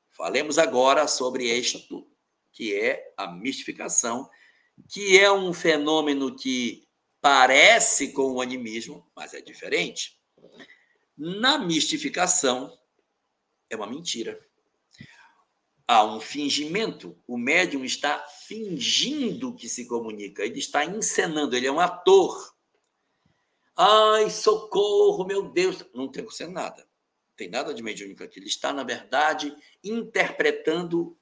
[0.09, 2.07] Falemos agora sobre isto,
[2.53, 4.29] que é a mistificação,
[4.89, 6.87] que é um fenômeno que
[7.21, 10.21] parece com o animismo, mas é diferente.
[11.17, 12.77] Na mistificação,
[13.71, 14.41] é uma mentira
[15.93, 17.17] há um fingimento.
[17.27, 22.55] O médium está fingindo que se comunica, ele está encenando, ele é um ator.
[23.77, 25.85] Ai, socorro, meu Deus.
[25.95, 26.83] Não tem ser nada.
[26.83, 28.39] Não tem nada de mediúnico aqui.
[28.39, 31.19] Ele está, na verdade, interpretando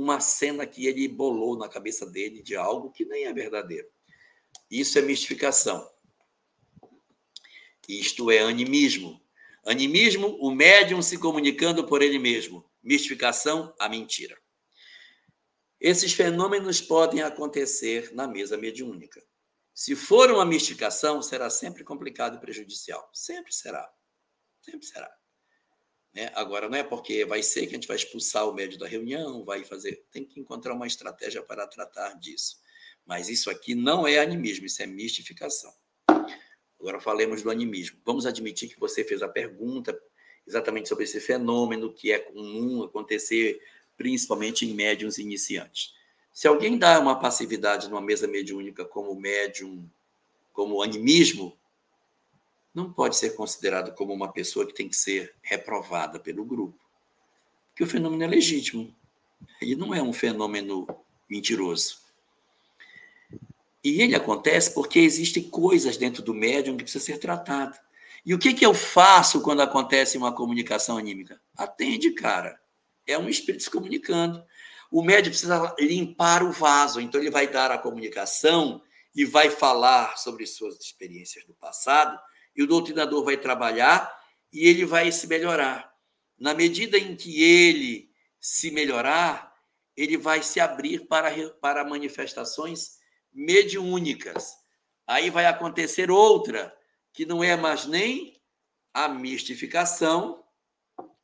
[0.00, 3.88] uma cena que ele bolou na cabeça dele de algo que nem é verdadeiro.
[4.70, 5.90] Isso é mistificação.
[7.88, 9.20] Isto é animismo.
[9.66, 12.64] Animismo, o médium se comunicando por ele mesmo.
[12.80, 14.38] Mistificação, a mentira.
[15.80, 19.20] Esses fenômenos podem acontecer na mesa mediúnica.
[19.74, 23.10] Se for uma mistificação, será sempre complicado e prejudicial.
[23.12, 23.90] Sempre será.
[24.60, 25.12] Sempre será.
[26.18, 26.32] Né?
[26.34, 29.44] Agora, não é porque vai ser que a gente vai expulsar o médio da reunião,
[29.44, 30.04] vai fazer.
[30.10, 32.60] Tem que encontrar uma estratégia para tratar disso.
[33.06, 35.72] Mas isso aqui não é animismo, isso é mistificação.
[36.80, 38.00] Agora falemos do animismo.
[38.04, 39.96] Vamos admitir que você fez a pergunta
[40.44, 43.60] exatamente sobre esse fenômeno que é comum acontecer
[43.96, 45.94] principalmente em médiums iniciantes.
[46.32, 49.88] Se alguém dá uma passividade numa mesa mediúnica como médium,
[50.52, 51.56] como animismo,
[52.74, 56.78] não pode ser considerado como uma pessoa que tem que ser reprovada pelo grupo.
[57.70, 58.94] Porque o fenômeno é legítimo.
[59.60, 60.86] Ele não é um fenômeno
[61.28, 61.98] mentiroso.
[63.82, 67.78] E ele acontece porque existem coisas dentro do médium que precisa ser tratada.
[68.24, 71.40] E o que, que eu faço quando acontece uma comunicação anímica?
[71.56, 72.60] Atende, cara.
[73.06, 74.44] É um espírito se comunicando.
[74.90, 78.82] O médium precisa limpar o vaso, então ele vai dar a comunicação
[79.14, 82.18] e vai falar sobre suas experiências do passado,
[82.58, 84.12] e o doutrinador vai trabalhar
[84.52, 85.94] e ele vai se melhorar.
[86.36, 88.10] Na medida em que ele
[88.40, 89.54] se melhorar,
[89.96, 91.30] ele vai se abrir para,
[91.60, 92.98] para manifestações
[93.32, 94.56] mediúnicas.
[95.06, 96.76] Aí vai acontecer outra
[97.12, 98.42] que não é mais nem
[98.92, 100.44] a mistificação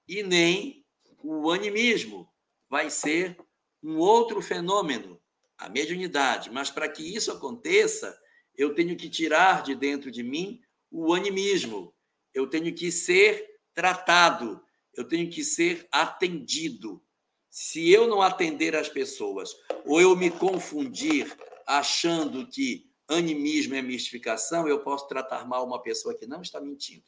[0.07, 0.87] e nem
[1.21, 2.29] o animismo.
[2.71, 3.37] Vai ser
[3.83, 5.21] um outro fenômeno,
[5.59, 6.49] a mediunidade.
[6.49, 8.17] Mas para que isso aconteça,
[8.57, 10.64] eu tenho que tirar de dentro de mim
[10.95, 11.93] o animismo.
[12.33, 14.63] Eu tenho que ser tratado.
[14.97, 17.03] eu tenho que ser atendido.
[17.51, 19.51] Se eu não atender as pessoas,
[19.85, 26.17] ou eu me confundir achando que animismo é mistificação, eu posso tratar mal uma pessoa
[26.17, 27.05] que não está mentindo.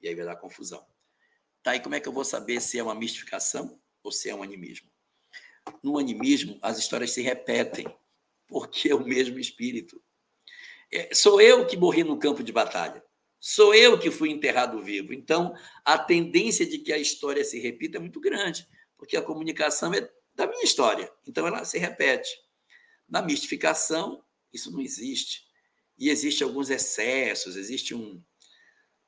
[0.00, 0.86] E aí vai dar confusão.
[1.62, 4.34] Tá, e como é que eu vou saber se é uma mistificação ou se é
[4.34, 4.90] um animismo?
[5.82, 7.86] No animismo, as histórias se repetem,
[8.48, 10.02] porque é o mesmo espírito.
[10.92, 13.02] É, sou eu que morri no campo de batalha.
[13.40, 15.12] Sou eu que fui enterrado vivo.
[15.12, 15.54] Então,
[15.84, 20.08] a tendência de que a história se repita é muito grande, porque a comunicação é
[20.34, 21.10] da minha história.
[21.26, 22.30] Então, ela se repete.
[23.08, 25.46] Na mistificação, isso não existe.
[25.98, 28.22] E existe alguns excessos, existe um,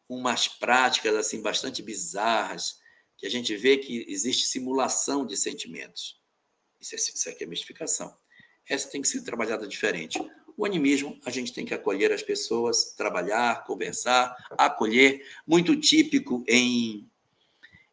[0.08, 2.78] umas práticas assim bastante bizarras,
[3.16, 6.20] que a gente vê que existe simulação de sentimentos.
[6.80, 8.16] Isso, é, isso aqui é mistificação.
[8.68, 10.18] Essa tem que ser trabalhada diferente.
[10.56, 17.08] O animismo, a gente tem que acolher as pessoas, trabalhar, conversar, acolher, muito típico em,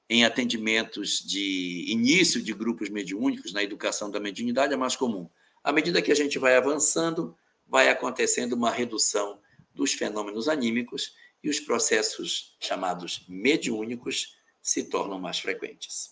[0.08, 5.28] em atendimentos de início de grupos mediúnicos, na educação da mediunidade, é mais comum.
[5.64, 7.36] À medida que a gente vai avançando,
[7.68, 9.40] vai acontecendo uma redução
[9.74, 16.12] dos fenômenos anímicos e os processos chamados mediúnicos se tornam mais frequentes.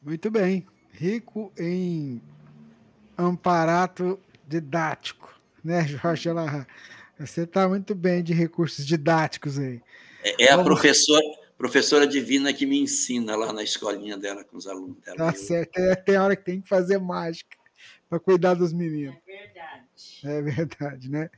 [0.00, 0.66] Muito bem.
[0.92, 2.22] Rico em
[3.26, 6.28] amparato didático, né, Jorge
[7.18, 9.80] Você está muito bem de recursos didáticos aí.
[10.22, 11.24] É, é a professora,
[11.56, 15.16] professora divina que me ensina lá na escolinha dela com os alunos dela.
[15.16, 15.78] Tá certo.
[15.78, 17.56] É, tem hora que tem que fazer mágica
[18.08, 19.16] para cuidar dos meninos.
[19.26, 19.80] É verdade.
[20.24, 21.30] É verdade, né?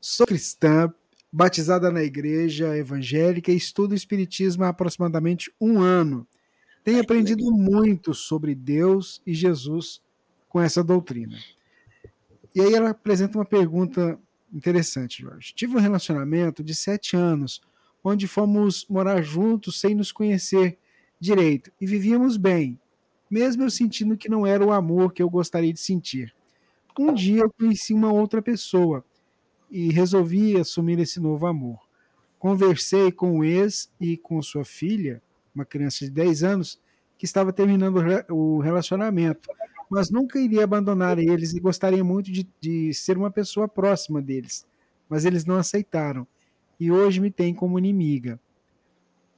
[0.00, 0.92] Sou cristã,
[1.32, 6.26] batizada na igreja evangélica e estudo espiritismo há aproximadamente um ano.
[6.82, 10.02] Tenho aprendido muito sobre Deus e Jesus
[10.52, 11.38] com essa doutrina.
[12.54, 14.18] E aí ela apresenta uma pergunta
[14.52, 15.54] interessante, Jorge.
[15.54, 17.62] Tive um relacionamento de sete anos,
[18.04, 20.78] onde fomos morar juntos sem nos conhecer
[21.18, 22.78] direito e vivíamos bem,
[23.30, 26.34] mesmo eu sentindo que não era o amor que eu gostaria de sentir.
[26.98, 29.02] Um dia eu conheci uma outra pessoa
[29.70, 31.78] e resolvi assumir esse novo amor.
[32.38, 35.22] Conversei com o ex e com sua filha,
[35.54, 36.78] uma criança de 10 anos,
[37.16, 39.48] que estava terminando o relacionamento,
[39.92, 44.66] mas nunca iria abandonar eles e gostaria muito de, de ser uma pessoa próxima deles,
[45.06, 46.26] mas eles não aceitaram
[46.80, 48.40] e hoje me têm como inimiga.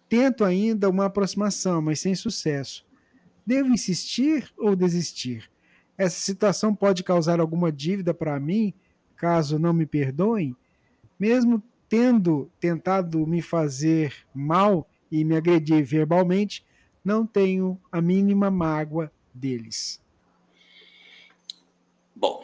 [0.08, 2.86] Tento ainda uma aproximação, mas sem sucesso.
[3.44, 5.50] Devo insistir ou desistir?
[5.98, 8.72] Essa situação pode causar alguma dívida para mim
[9.16, 10.56] caso não me perdoem,
[11.18, 16.64] mesmo tendo tentado me fazer mal e me agredir verbalmente,
[17.04, 20.03] não tenho a mínima mágoa deles.
[22.24, 22.42] Bom,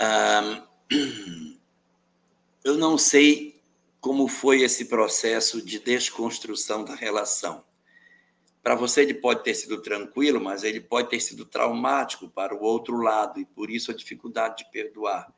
[2.64, 3.62] eu não sei
[4.00, 7.64] como foi esse processo de desconstrução da relação.
[8.64, 12.60] Para você, ele pode ter sido tranquilo, mas ele pode ter sido traumático para o
[12.60, 15.32] outro lado, e por isso a dificuldade de perdoar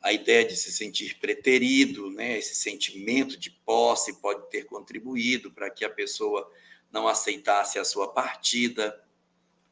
[0.00, 5.70] a ideia de se sentir preterido, né, esse sentimento de posse pode ter contribuído para
[5.70, 6.48] que a pessoa
[6.92, 9.02] não aceitasse a sua partida.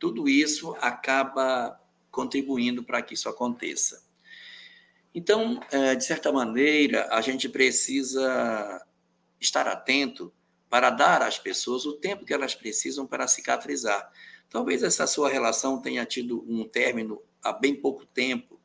[0.00, 1.80] Tudo isso acaba
[2.12, 4.04] contribuindo para que isso aconteça.
[5.14, 8.80] Então, é, de certa maneira, a gente precisa
[9.40, 10.32] estar atento
[10.70, 14.10] para dar às pessoas o tempo que elas precisam para cicatrizar.
[14.48, 18.60] Talvez essa sua relação tenha tido um término há bem pouco tempo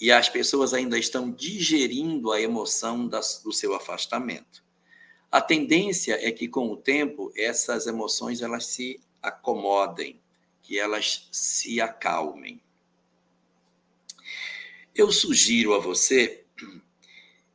[0.00, 4.64] e as pessoas ainda estão digerindo a emoção do seu afastamento.
[5.30, 10.20] A tendência é que com o tempo essas emoções elas se acomodem,
[10.62, 12.62] que elas se acalmem.
[14.94, 16.44] Eu sugiro a você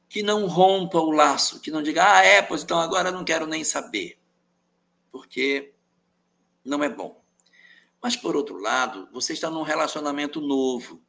[0.10, 3.45] que não rompa o laço, que não diga, ah, é, pois então agora não quero
[3.45, 4.20] nem saber,
[5.11, 5.74] porque
[6.66, 7.24] não é bom.
[8.02, 11.02] Mas, por outro lado, você está num relacionamento novo,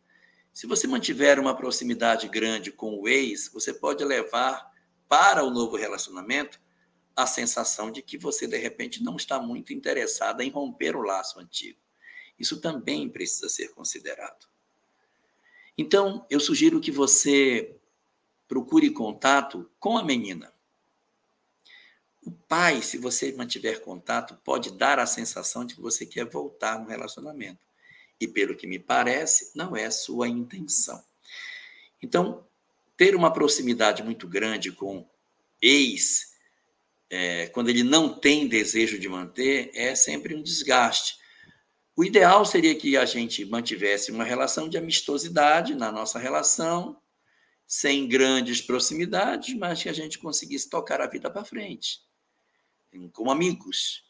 [0.53, 4.71] se você mantiver uma proximidade grande com o ex, você pode levar
[5.09, 6.61] para o novo relacionamento
[7.15, 11.39] a sensação de que você, de repente, não está muito interessada em romper o laço
[11.39, 11.79] antigo.
[12.39, 14.50] Isso também precisa ser considerado.
[15.81, 17.75] Então, eu sugiro que você
[18.47, 20.53] procure contato com a menina.
[22.23, 26.79] O pai, se você mantiver contato, pode dar a sensação de que você quer voltar
[26.79, 27.65] no relacionamento
[28.21, 31.03] e pelo que me parece, não é sua intenção.
[32.03, 32.47] Então,
[32.95, 35.09] ter uma proximidade muito grande com
[35.63, 36.35] ex,
[37.09, 41.20] é, quando ele não tem desejo de manter, é sempre um desgaste.
[41.97, 47.01] O ideal seria que a gente mantivesse uma relação de amistosidade na nossa relação,
[47.67, 52.01] sem grandes proximidades, mas que a gente conseguisse tocar a vida para frente,
[53.13, 54.05] como amigos,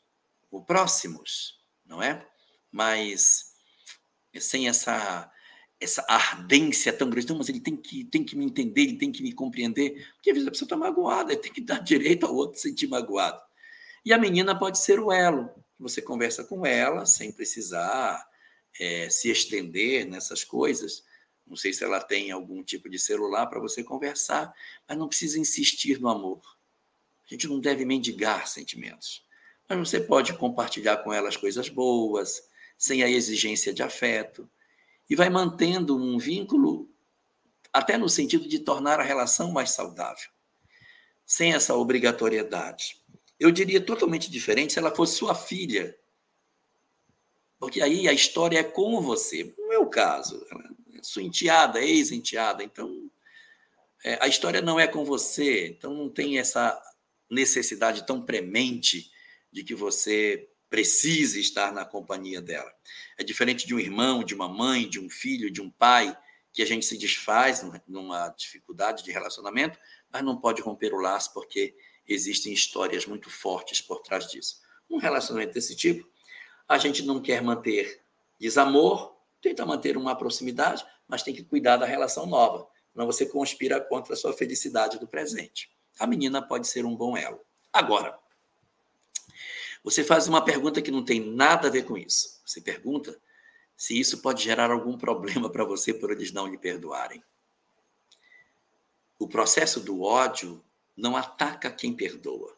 [0.50, 2.26] ou próximos, não é?
[2.72, 3.52] Mas
[4.38, 5.30] sem essa
[5.80, 9.10] essa ardência tão grande, não, mas ele tem que, tem que me entender, ele tem
[9.10, 12.26] que me compreender, porque às vezes a pessoa está magoada, ele tem que dar direito
[12.26, 13.40] ao outro sentir magoado.
[14.04, 15.50] E a menina pode ser o elo,
[15.80, 18.28] você conversa com ela sem precisar
[18.78, 21.04] é, se estender nessas coisas,
[21.46, 24.54] não sei se ela tem algum tipo de celular para você conversar,
[24.86, 26.40] mas não precisa insistir no amor.
[27.26, 29.24] A gente não deve mendigar sentimentos.
[29.68, 32.48] Mas você pode compartilhar com ela as coisas boas,
[32.78, 34.48] sem a exigência de afeto,
[35.08, 36.88] e vai mantendo um vínculo
[37.72, 40.30] até no sentido de tornar a relação mais saudável,
[41.24, 42.99] sem essa obrigatoriedade.
[43.40, 45.98] Eu diria totalmente diferente se ela fosse sua filha,
[47.58, 49.54] porque aí a história é com você.
[49.58, 50.46] No meu caso,
[51.02, 52.62] sua enteada, ex-enteada.
[52.62, 53.10] Então,
[54.04, 55.68] é, a história não é com você.
[55.68, 56.80] Então, não tem essa
[57.30, 59.10] necessidade tão premente
[59.50, 62.72] de que você precise estar na companhia dela.
[63.18, 66.16] É diferente de um irmão, de uma mãe, de um filho, de um pai,
[66.52, 69.78] que a gente se desfaz numa dificuldade de relacionamento,
[70.12, 71.76] mas não pode romper o laço porque
[72.12, 74.60] existem histórias muito fortes por trás disso.
[74.88, 76.08] Um relacionamento desse tipo,
[76.68, 78.02] a gente não quer manter
[78.38, 82.68] desamor, tenta manter uma proximidade, mas tem que cuidar da relação nova.
[82.92, 85.70] Senão você conspira contra a sua felicidade do presente.
[85.98, 87.40] A menina pode ser um bom elo.
[87.72, 88.18] Agora,
[89.82, 92.40] você faz uma pergunta que não tem nada a ver com isso.
[92.44, 93.18] Você pergunta
[93.76, 97.22] se isso pode gerar algum problema para você por eles não lhe perdoarem.
[99.18, 100.62] O processo do ódio
[101.00, 102.56] não ataca quem perdoa.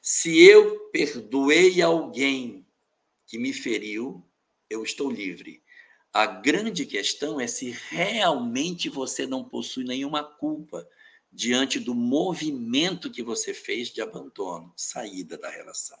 [0.00, 2.66] Se eu perdoei alguém
[3.26, 4.24] que me feriu,
[4.70, 5.62] eu estou livre.
[6.12, 10.88] A grande questão é se realmente você não possui nenhuma culpa
[11.30, 15.98] diante do movimento que você fez de abandono, saída da relação.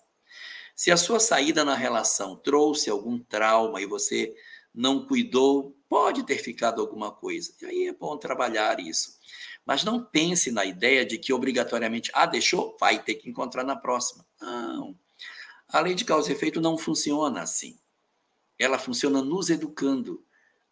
[0.74, 4.34] Se a sua saída na relação trouxe algum trauma e você
[4.74, 7.52] não cuidou, pode ter ficado alguma coisa.
[7.60, 9.18] E aí é bom trabalhar isso.
[9.66, 13.76] Mas não pense na ideia de que obrigatoriamente, ah, deixou, vai ter que encontrar na
[13.76, 14.24] próxima.
[14.40, 14.96] Não.
[15.68, 17.76] A lei de causa e efeito não funciona assim
[18.58, 20.24] ela funciona nos educando.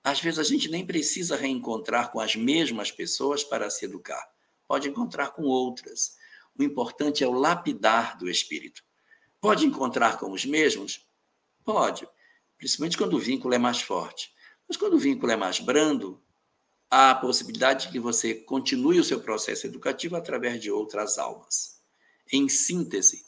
[0.02, 4.26] Às vezes a gente nem precisa reencontrar com as mesmas pessoas para se educar.
[4.66, 6.16] Pode encontrar com outras.
[6.58, 8.82] O importante é o lapidar do espírito.
[9.40, 11.06] Pode encontrar com os mesmos?
[11.64, 12.08] Pode,
[12.56, 14.32] principalmente quando o vínculo é mais forte.
[14.68, 16.22] Mas quando o vínculo é mais brando,
[16.96, 21.82] a possibilidade de que você continue o seu processo educativo através de outras almas.
[22.32, 23.26] Em síntese,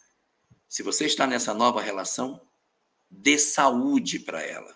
[0.68, 2.40] se você está nessa nova relação,
[3.10, 4.72] dê saúde para ela.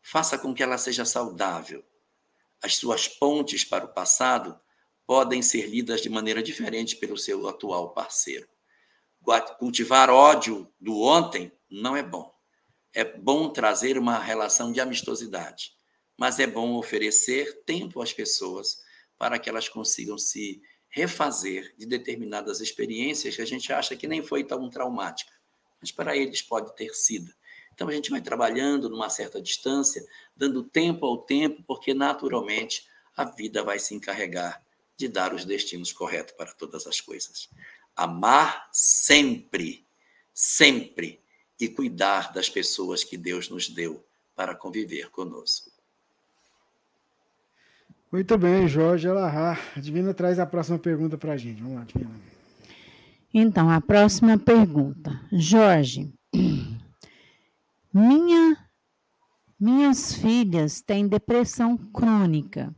[0.00, 1.84] Faça com que ela seja saudável.
[2.62, 4.56] As suas pontes para o passado
[5.04, 8.48] podem ser lidas de maneira diferente pelo seu atual parceiro.
[9.58, 12.32] Cultivar ódio do ontem não é bom.
[12.94, 15.72] É bom trazer uma relação de amistosidade,
[16.20, 18.78] mas é bom oferecer tempo às pessoas
[19.18, 24.22] para que elas consigam se refazer de determinadas experiências que a gente acha que nem
[24.22, 25.40] foi tão traumática
[25.80, 27.32] mas para eles pode ter sido.
[27.72, 30.04] Então a gente vai trabalhando numa certa distância,
[30.36, 32.86] dando tempo ao tempo, porque naturalmente
[33.16, 34.62] a vida vai se encarregar
[34.96, 37.48] de dar os destinos corretos para todas as coisas.
[37.96, 39.86] Amar sempre,
[40.34, 41.22] sempre
[41.58, 45.70] e cuidar das pessoas que Deus nos deu para conviver conosco.
[48.12, 49.56] Muito bem, Jorge Alahá.
[49.76, 51.62] A Divina traz a próxima pergunta para a gente.
[51.62, 52.10] Vamos lá, Divina.
[53.32, 55.20] Então, a próxima pergunta.
[55.30, 56.12] Jorge,
[57.94, 58.56] minha,
[59.58, 62.74] minhas filhas têm depressão crônica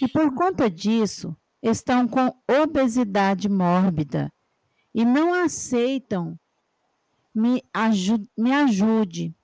[0.00, 4.32] e, por conta disso, estão com obesidade mórbida
[4.94, 6.38] e não aceitam
[7.34, 9.34] me, aju me ajude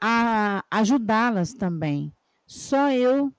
[0.00, 2.12] a ajudá-las também.
[2.46, 3.32] Só eu.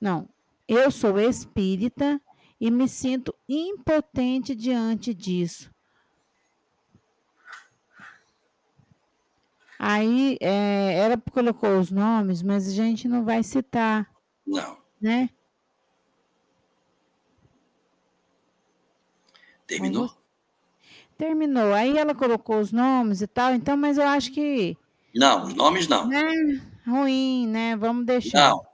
[0.00, 0.28] Não,
[0.66, 2.20] eu sou espírita
[2.60, 5.70] e me sinto impotente diante disso.
[9.78, 14.10] Aí é, ela colocou os nomes, mas a gente não vai citar.
[14.44, 14.76] Não.
[15.00, 15.30] Né?
[19.66, 20.10] Terminou?
[21.16, 21.72] Terminou.
[21.72, 24.76] Aí ela colocou os nomes e tal, então, mas eu acho que.
[25.14, 26.08] Não, os nomes não.
[26.08, 26.22] Né?
[26.86, 27.76] Ruim, né?
[27.76, 28.50] Vamos deixar.
[28.50, 28.67] Não.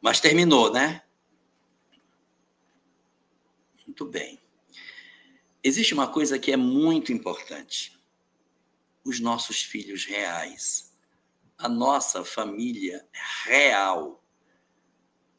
[0.00, 1.02] Mas terminou, né?
[3.86, 4.40] Muito bem.
[5.62, 7.98] Existe uma coisa que é muito importante:
[9.04, 10.96] os nossos filhos reais,
[11.58, 13.06] a nossa família
[13.44, 14.24] real.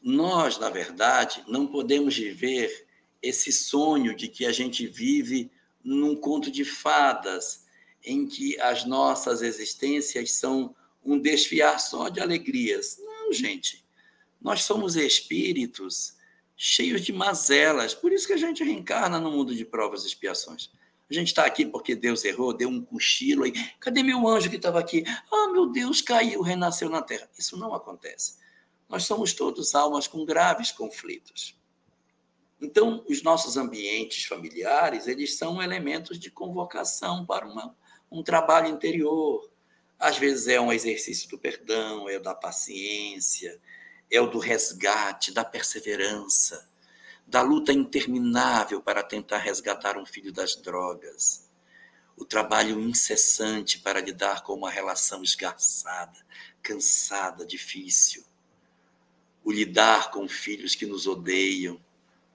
[0.01, 2.87] nós, na verdade, não podemos viver
[3.21, 5.51] esse sonho de que a gente vive
[5.83, 7.65] num conto de fadas,
[8.03, 12.97] em que as nossas existências são um desfiar só de alegrias.
[12.99, 13.85] Não, gente.
[14.41, 16.15] Nós somos espíritos
[16.57, 17.93] cheios de mazelas.
[17.93, 20.71] Por isso que a gente reencarna no mundo de provas e expiações.
[21.09, 23.51] A gente está aqui porque Deus errou, deu um cochilo aí.
[23.79, 25.03] Cadê meu anjo que estava aqui?
[25.31, 27.29] Ah, meu Deus, caiu, renasceu na terra.
[27.37, 28.37] Isso não acontece.
[28.87, 31.59] Nós somos todos almas com graves conflitos.
[32.61, 37.75] Então, os nossos ambientes familiares, eles são elementos de convocação para uma,
[38.11, 39.49] um trabalho interior.
[39.97, 43.59] Às vezes é um exercício do perdão, é da paciência,
[44.11, 46.69] é o do resgate, da perseverança,
[47.25, 51.49] da luta interminável para tentar resgatar um filho das drogas.
[52.17, 56.19] O trabalho incessante para lidar com uma relação esgarçada,
[56.61, 58.25] cansada, difícil.
[59.43, 61.81] O lidar com filhos que nos odeiam,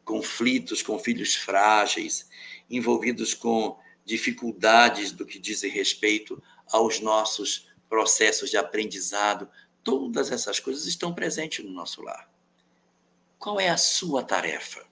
[0.02, 2.26] conflitos com filhos frágeis,
[2.70, 6.42] envolvidos com dificuldades do que diz respeito
[6.72, 9.48] aos nossos processos de aprendizado,
[9.86, 12.28] todas essas coisas estão presentes no nosso lar.
[13.38, 14.84] Qual é a sua tarefa?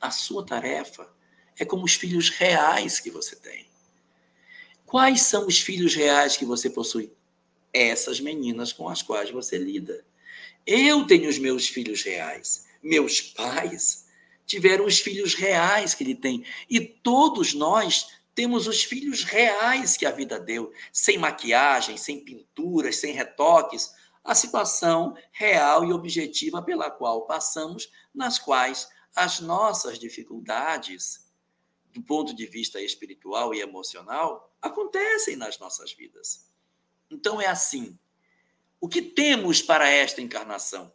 [0.00, 1.08] A sua tarefa
[1.56, 3.64] é como os filhos reais que você tem.
[4.84, 7.12] Quais são os filhos reais que você possui?
[7.72, 10.04] Essas meninas com as quais você lida.
[10.66, 12.66] Eu tenho os meus filhos reais.
[12.82, 14.08] Meus pais
[14.44, 16.44] tiveram os filhos reais que ele tem.
[16.68, 22.96] E todos nós temos os filhos reais que a vida deu, sem maquiagem, sem pinturas,
[22.96, 23.94] sem retoques,
[24.24, 31.28] a situação real e objetiva pela qual passamos, nas quais as nossas dificuldades,
[31.92, 36.48] do ponto de vista espiritual e emocional, acontecem nas nossas vidas.
[37.10, 37.98] Então é assim.
[38.80, 40.92] O que temos para esta encarnação?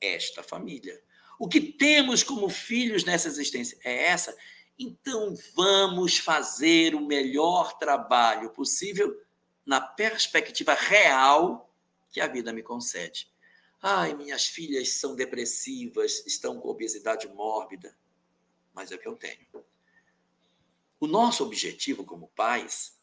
[0.00, 1.02] Esta família.
[1.38, 4.36] O que temos como filhos nessa existência é essa.
[4.78, 9.20] Então vamos fazer o melhor trabalho possível
[9.64, 11.72] na perspectiva real
[12.10, 13.32] que a vida me concede.
[13.80, 17.96] Ai, minhas filhas são depressivas, estão com obesidade mórbida,
[18.72, 19.46] mas é o que eu tenho.
[20.98, 22.98] O nosso objetivo como pais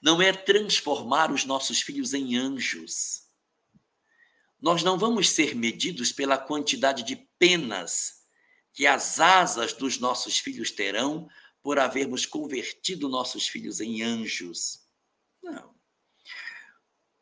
[0.00, 3.30] não é transformar os nossos filhos em anjos
[4.60, 8.19] nós não vamos ser medidos pela quantidade de penas
[8.72, 11.28] que as asas dos nossos filhos terão
[11.62, 14.80] por havermos convertido nossos filhos em anjos.
[15.42, 15.74] Não.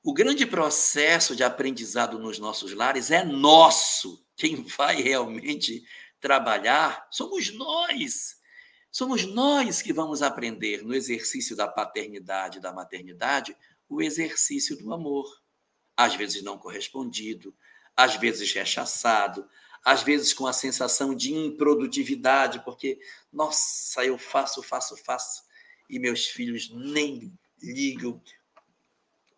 [0.02, 4.24] O grande processo de aprendizado nos nossos lares é nosso.
[4.36, 5.84] Quem vai realmente
[6.20, 8.38] trabalhar somos nós.
[8.90, 13.56] Somos nós que vamos aprender no exercício da paternidade e da maternidade
[13.88, 15.26] o exercício do amor
[15.98, 17.52] às vezes não correspondido,
[17.96, 19.48] às vezes rechaçado,
[19.84, 22.98] às vezes com a sensação de improdutividade, porque,
[23.32, 25.44] nossa, eu faço, faço, faço,
[25.88, 27.32] e meus filhos nem
[27.62, 28.20] ligam.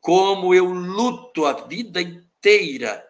[0.00, 3.06] Como eu luto a vida inteira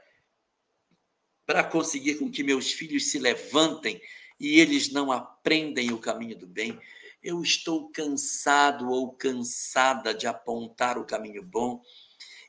[1.47, 4.01] para conseguir com que meus filhos se levantem
[4.39, 6.79] e eles não aprendem o caminho do bem.
[7.23, 11.83] Eu estou cansado ou cansada de apontar o caminho bom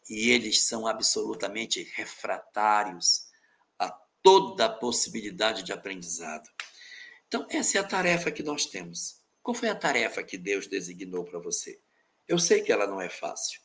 [0.10, 3.31] e eles são absolutamente refratários
[4.22, 6.50] toda a possibilidade de aprendizado.
[7.28, 9.22] Então, essa é a tarefa que nós temos.
[9.42, 11.80] Qual foi a tarefa que Deus designou para você?
[12.28, 13.60] Eu sei que ela não é fácil,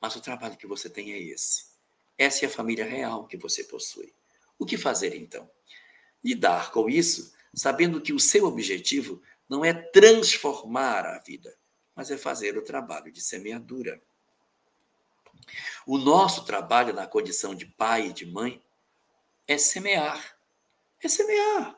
[0.00, 1.66] mas o trabalho que você tem é esse.
[2.16, 4.12] Essa é a família real que você possui.
[4.58, 5.50] O que fazer então?
[6.22, 11.56] Lidar com isso, sabendo que o seu objetivo não é transformar a vida,
[11.94, 14.00] mas é fazer o trabalho de semeadura.
[15.86, 18.62] O nosso trabalho na condição de pai e de mãe
[19.48, 20.38] é semear.
[21.02, 21.76] É semear.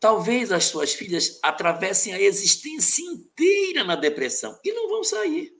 [0.00, 5.54] Talvez as suas filhas atravessem a existência inteira na depressão e não vão sair.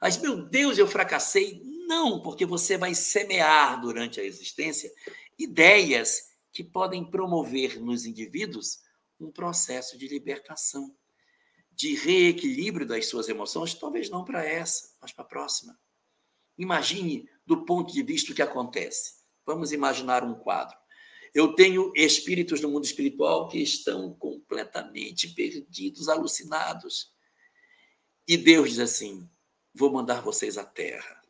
[0.00, 1.60] Mas, meu Deus, eu fracassei.
[1.86, 4.90] Não, porque você vai semear durante a existência
[5.38, 8.80] ideias que podem promover nos indivíduos
[9.20, 10.94] um processo de libertação,
[11.72, 15.78] de reequilíbrio das suas emoções, talvez não para essa, mas para a próxima.
[16.56, 19.17] Imagine do ponto de vista o que acontece.
[19.48, 20.76] Vamos imaginar um quadro.
[21.34, 27.14] Eu tenho espíritos no mundo espiritual que estão completamente perdidos, alucinados.
[28.26, 29.26] E Deus diz assim:
[29.74, 31.22] vou mandar vocês à terra,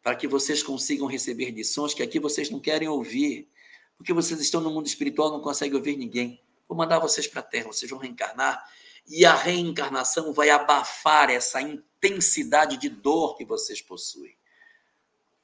[0.00, 3.50] para que vocês consigam receber lições que aqui vocês não querem ouvir,
[3.96, 6.40] porque vocês estão no mundo espiritual não conseguem ouvir ninguém.
[6.68, 8.64] Vou mandar vocês para a terra, vocês vão reencarnar,
[9.08, 14.36] e a reencarnação vai abafar essa intensidade de dor que vocês possuem.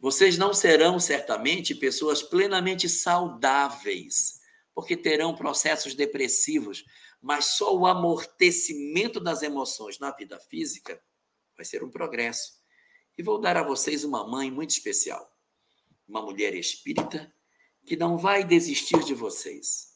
[0.01, 4.41] Vocês não serão certamente pessoas plenamente saudáveis,
[4.75, 6.87] porque terão processos depressivos,
[7.21, 10.99] mas só o amortecimento das emoções na vida física
[11.55, 12.55] vai ser um progresso.
[13.19, 15.31] E vou dar a vocês uma mãe muito especial,
[16.09, 17.31] uma mulher espírita
[17.85, 19.91] que não vai desistir de vocês.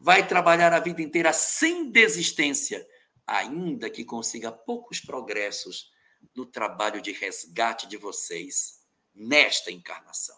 [0.00, 2.86] Vai trabalhar a vida inteira sem desistência,
[3.26, 5.90] ainda que consiga poucos progressos
[6.34, 8.81] no trabalho de resgate de vocês
[9.14, 10.36] nesta encarnação.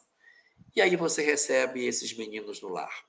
[0.75, 3.05] E aí você recebe esses meninos no lar.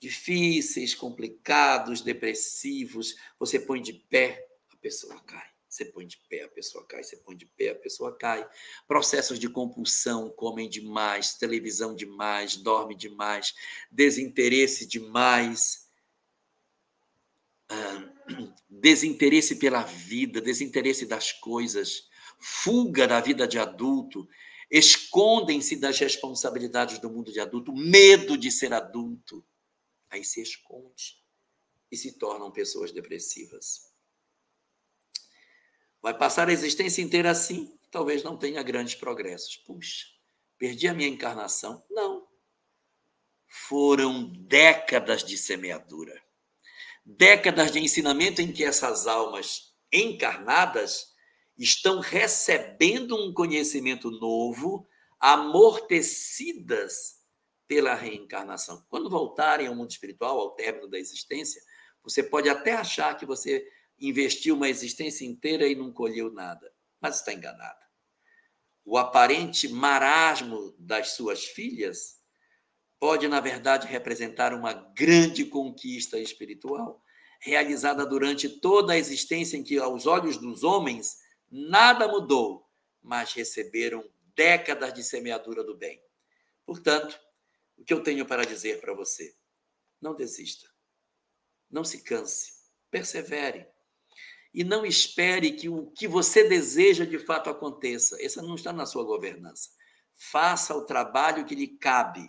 [0.00, 5.54] Difíceis, complicados, depressivos, você põe de pé, a pessoa cai.
[5.74, 7.02] Você põe de pé, a pessoa cai.
[7.02, 8.48] Você põe de pé, a pessoa cai.
[8.86, 13.54] Processos de compulsão, comem demais, televisão demais, dorme demais,
[13.90, 15.88] desinteresse demais.
[17.68, 18.08] Ah,
[18.68, 24.28] desinteresse pela vida, desinteresse das coisas, fuga da vida de adulto,
[24.70, 29.44] escondem-se das responsabilidades do mundo de adulto, medo de ser adulto.
[30.10, 31.22] Aí se esconde
[31.90, 33.92] e se tornam pessoas depressivas.
[36.02, 39.56] Vai passar a existência inteira assim, talvez não tenha grandes progressos.
[39.56, 40.06] Puxa,
[40.58, 41.82] perdi a minha encarnação?
[41.90, 42.28] Não.
[43.46, 46.20] Foram décadas de semeadura.
[47.06, 51.13] Décadas de ensinamento em que essas almas encarnadas
[51.56, 54.86] estão recebendo um conhecimento novo,
[55.20, 57.20] amortecidas
[57.66, 58.84] pela reencarnação.
[58.88, 61.62] Quando voltarem ao mundo espiritual, ao término da existência,
[62.02, 63.66] você pode até achar que você
[63.98, 66.70] investiu uma existência inteira e não colheu nada,
[67.00, 67.78] mas está enganada.
[68.84, 72.18] O aparente marasmo das suas filhas
[73.00, 77.02] pode, na verdade, representar uma grande conquista espiritual,
[77.40, 81.23] realizada durante toda a existência em que, aos olhos dos homens,
[81.54, 82.68] nada mudou,
[83.00, 84.04] mas receberam
[84.34, 86.02] décadas de semeadura do bem.
[86.66, 87.16] Portanto,
[87.76, 89.36] o que eu tenho para dizer para você?
[90.00, 90.68] Não desista.
[91.70, 92.54] Não se canse.
[92.90, 93.68] Persevere.
[94.52, 98.20] E não espere que o que você deseja de fato aconteça.
[98.20, 99.70] Essa não está na sua governança.
[100.16, 102.28] Faça o trabalho que lhe cabe.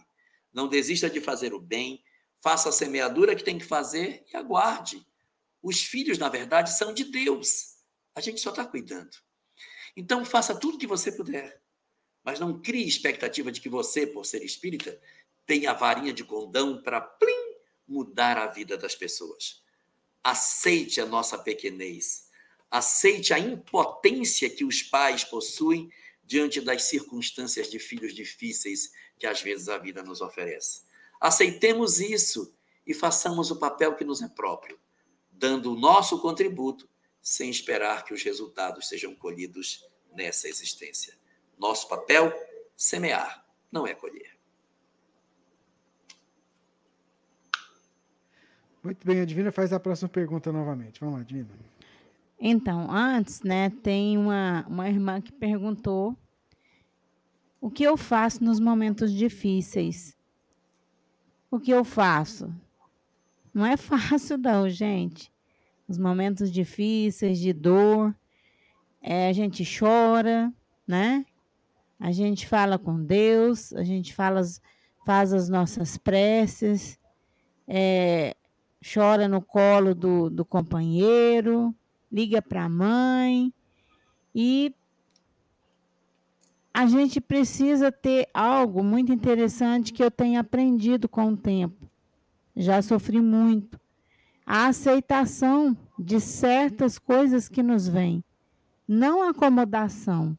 [0.54, 2.04] Não desista de fazer o bem.
[2.44, 5.04] Faça a semeadura que tem que fazer e aguarde.
[5.64, 7.75] Os filhos, na verdade, são de Deus.
[8.16, 9.18] A gente só está cuidando.
[9.96, 11.62] Então, faça tudo que você puder.
[12.24, 15.00] Mas não crie expectativa de que você, por ser espírita,
[15.46, 17.56] tenha a varinha de condão para plim,
[17.88, 19.62] mudar a vida das pessoas.
[20.24, 22.30] Aceite a nossa pequenez.
[22.72, 25.92] Aceite a impotência que os pais possuem
[26.24, 30.84] diante das circunstâncias de filhos difíceis que às vezes a vida nos oferece.
[31.22, 32.56] Aceitemos isso
[32.88, 34.80] e façamos o papel que nos é próprio,
[35.30, 36.90] dando o nosso contributo
[37.26, 39.84] sem esperar que os resultados sejam colhidos
[40.14, 41.16] nessa existência.
[41.58, 42.32] Nosso papel,
[42.78, 44.38] semear, não é colher.
[48.84, 51.00] Muito bem, a Divina faz a próxima pergunta novamente.
[51.00, 51.50] Vamos lá, Divina.
[52.40, 56.16] Então, antes, né, tem uma, uma irmã que perguntou
[57.60, 60.16] o que eu faço nos momentos difíceis.
[61.50, 62.54] O que eu faço?
[63.52, 65.34] Não é fácil, não, gente
[65.88, 68.16] os momentos difíceis de dor,
[69.02, 70.52] é, a gente chora,
[70.88, 71.26] né?
[72.00, 74.42] A gente fala com Deus, a gente fala,
[75.06, 77.00] faz as nossas preces,
[77.68, 78.36] é,
[78.94, 81.74] chora no colo do, do companheiro,
[82.12, 83.54] liga para a mãe
[84.34, 84.74] e
[86.74, 91.90] a gente precisa ter algo muito interessante que eu tenho aprendido com o tempo.
[92.56, 93.80] Já sofri muito
[94.46, 98.24] a aceitação de certas coisas que nos vêm,
[98.88, 100.38] não acomodação,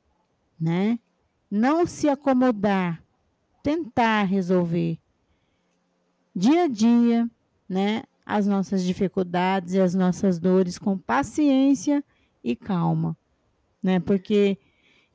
[0.61, 0.99] né?
[1.51, 3.03] Não se acomodar,
[3.63, 4.99] tentar resolver
[6.37, 7.31] dia a dia,
[7.67, 8.03] né?
[8.27, 12.05] As nossas dificuldades e as nossas dores com paciência
[12.45, 13.17] e calma,
[13.83, 13.99] né?
[13.99, 14.59] Porque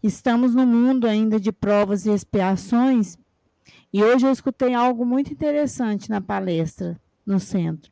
[0.01, 3.17] estamos no mundo ainda de provas e expiações.
[3.93, 7.91] E hoje eu escutei algo muito interessante na palestra no centro.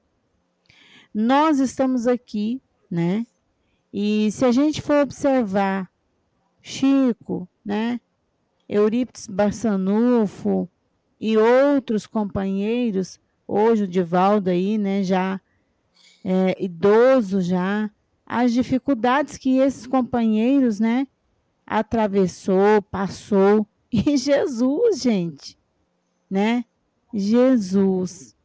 [1.13, 3.25] Nós estamos aqui, né?
[3.91, 5.89] E se a gente for observar
[6.61, 7.99] Chico, né?
[8.67, 10.69] Eurípides Barçanufo
[11.19, 15.41] e outros companheiros, hoje o Divaldo aí, né, já
[16.23, 17.89] é, idoso já,
[18.25, 21.07] as dificuldades que esses companheiros, né,
[21.65, 25.57] atravessou, passou, e Jesus, gente,
[26.29, 26.63] né?
[27.11, 28.35] Jesus,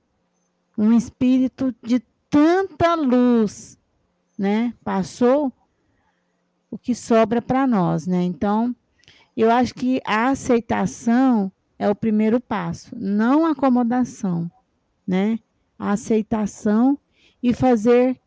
[0.77, 2.03] um espírito de
[2.35, 3.79] tanta luz,
[4.37, 5.53] né, passou,
[6.69, 8.25] o que sobra para nós, né?
[8.25, 8.75] Então,
[9.37, 14.51] Eu acho que a aceitação é o primeiro passo, não a acomodação,
[15.07, 15.39] né?
[15.79, 16.99] A aceitação
[17.43, 18.21] e fazer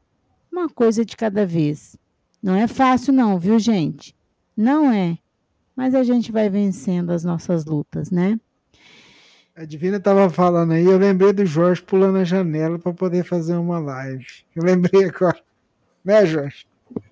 [0.51, 1.97] uma coisa de cada vez.
[2.43, 4.15] Não é fácil, não, viu, gente?
[4.55, 5.17] Não é.
[5.75, 8.39] Mas a gente vai vencendo as nossas lutas, né?
[9.57, 13.55] A Divina estava falando aí, eu lembrei do Jorge pulando a janela para poder fazer
[13.55, 14.23] uma live.
[14.55, 15.43] Eu lembrei agora.
[16.05, 16.67] Né, Jorge?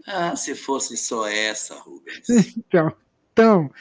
[0.06, 2.30] Ah, se fosse só essa, Rubens.
[2.56, 2.96] então,
[3.34, 3.72] então,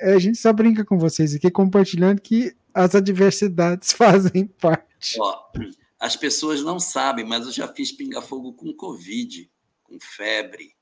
[0.00, 5.20] a gente só brinca com vocês aqui, compartilhando que as adversidades fazem parte.
[5.20, 5.52] Ó,
[6.00, 9.50] as pessoas não sabem, mas eu já fiz pinga-fogo com Covid,
[9.82, 10.72] com febre.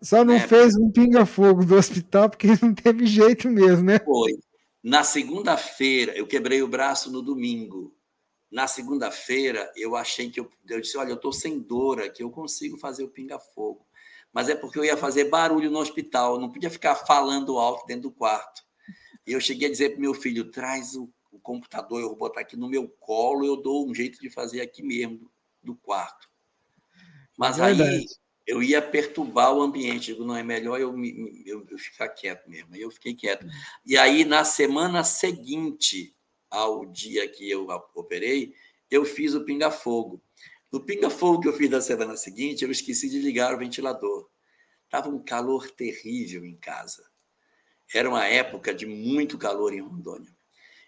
[0.00, 3.98] Só não é, fez um pinga-fogo do hospital porque não teve jeito mesmo, né?
[3.98, 4.30] Foi.
[4.84, 7.96] Na segunda-feira, eu quebrei o braço no domingo.
[8.50, 12.30] Na segunda-feira, eu achei que eu, eu disse: Olha, eu estou sem dor aqui, eu
[12.30, 13.86] consigo fazer o pinga-fogo.
[14.30, 18.02] Mas é porque eu ia fazer barulho no hospital, não podia ficar falando alto dentro
[18.02, 18.62] do quarto.
[19.26, 22.40] E eu cheguei a dizer para meu filho: traz o o computador, eu vou botar
[22.40, 25.30] aqui no meu colo, eu dou um jeito de fazer aqui mesmo,
[25.62, 26.30] do quarto.
[27.36, 28.06] Mas é aí
[28.46, 30.94] eu ia perturbar o ambiente, digo, não é melhor eu,
[31.46, 32.74] eu, eu ficar quieto mesmo.
[32.74, 33.46] Aí eu fiquei quieto.
[33.84, 36.14] E aí, na semana seguinte
[36.50, 38.54] ao dia que eu operei,
[38.90, 40.22] eu fiz o pinga-fogo.
[40.70, 44.28] No pinga-fogo que eu fiz na semana seguinte, eu esqueci de ligar o ventilador.
[44.84, 47.04] Estava um calor terrível em casa.
[47.92, 50.34] Era uma época de muito calor em Rondônia.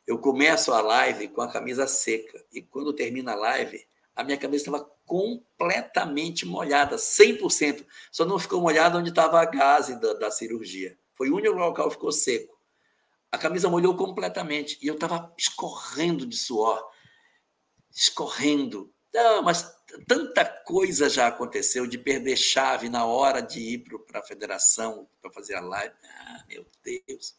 [0.06, 3.84] Eu começo a live com a camisa seca e quando termina a live,
[4.16, 7.86] a minha camisa estava completamente molhada, 100%.
[8.10, 10.98] Só não ficou molhada onde estava a gase da, da cirurgia.
[11.14, 12.56] Foi o único local que ficou seco.
[13.30, 16.82] A camisa molhou completamente e eu estava escorrendo de suor,
[17.90, 18.90] escorrendo.
[19.12, 19.76] Não, mas
[20.09, 25.30] tanta coisa já aconteceu de perder chave na hora de ir para a federação para
[25.30, 25.94] fazer a live.
[26.05, 27.36] Ah, meu Deus.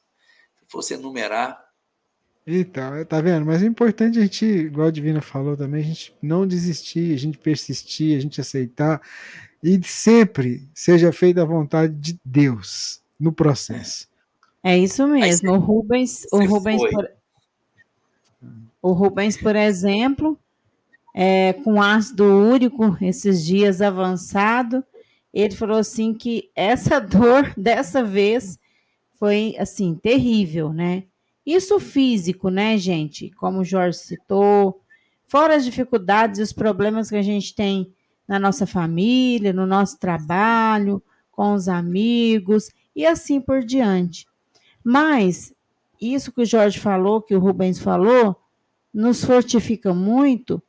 [0.59, 1.66] Se fosse enumerar,
[2.47, 3.45] então, tá vendo?
[3.45, 7.17] Mas é importante a gente, igual a Divina falou também, a gente não desistir, a
[7.17, 9.01] gente persistir, a gente aceitar
[9.61, 14.07] e sempre seja feita a vontade de Deus no processo.
[14.63, 15.51] É isso mesmo.
[15.51, 17.11] O Rubens, o Rubens, por,
[18.81, 20.39] o Rubens, por exemplo,
[21.13, 24.83] é, com ácido úrico, esses dias avançado,
[25.33, 28.57] ele falou assim que essa dor dessa vez
[29.19, 31.03] foi assim terrível, né?
[31.47, 33.31] Isso físico, né, gente?
[33.31, 34.81] Como o Jorge citou,
[35.25, 37.89] fora as dificuldades e os problemas que a gente tem
[38.27, 41.01] na nossa família, no nosso trabalho,
[41.31, 44.27] com os amigos e assim por diante.
[44.83, 45.53] Mas
[46.01, 48.35] isso que o Jorge falou, que o Rubens falou,
[48.93, 50.61] nos fortifica muito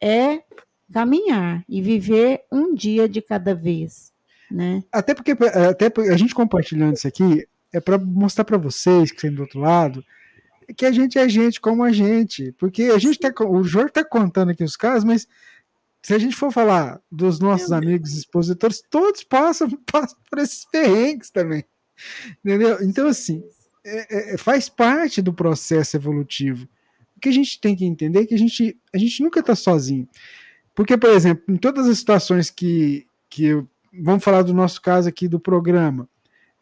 [0.00, 0.42] é
[0.90, 4.14] caminhar e viver um dia de cada vez,
[4.50, 4.82] né?
[4.90, 9.34] Até porque até a gente compartilhando isso aqui é para mostrar para vocês que estão
[9.34, 10.02] do outro lado
[10.74, 12.52] que a gente é gente como a gente.
[12.52, 13.32] Porque a gente tá.
[13.44, 15.26] O Jor tá contando aqui os casos, mas
[16.02, 18.20] se a gente for falar dos nossos Meu amigos Deus.
[18.20, 21.64] expositores, todos passam, passam por esses perrengues também.
[22.44, 22.82] Entendeu?
[22.82, 23.42] Então, assim,
[23.84, 26.68] é, é, faz parte do processo evolutivo.
[27.16, 29.54] O que a gente tem que entender é que a gente, a gente nunca está
[29.54, 30.08] sozinho.
[30.74, 33.62] Porque, por exemplo, em todas as situações que, que.
[33.92, 36.08] Vamos falar do nosso caso aqui do programa,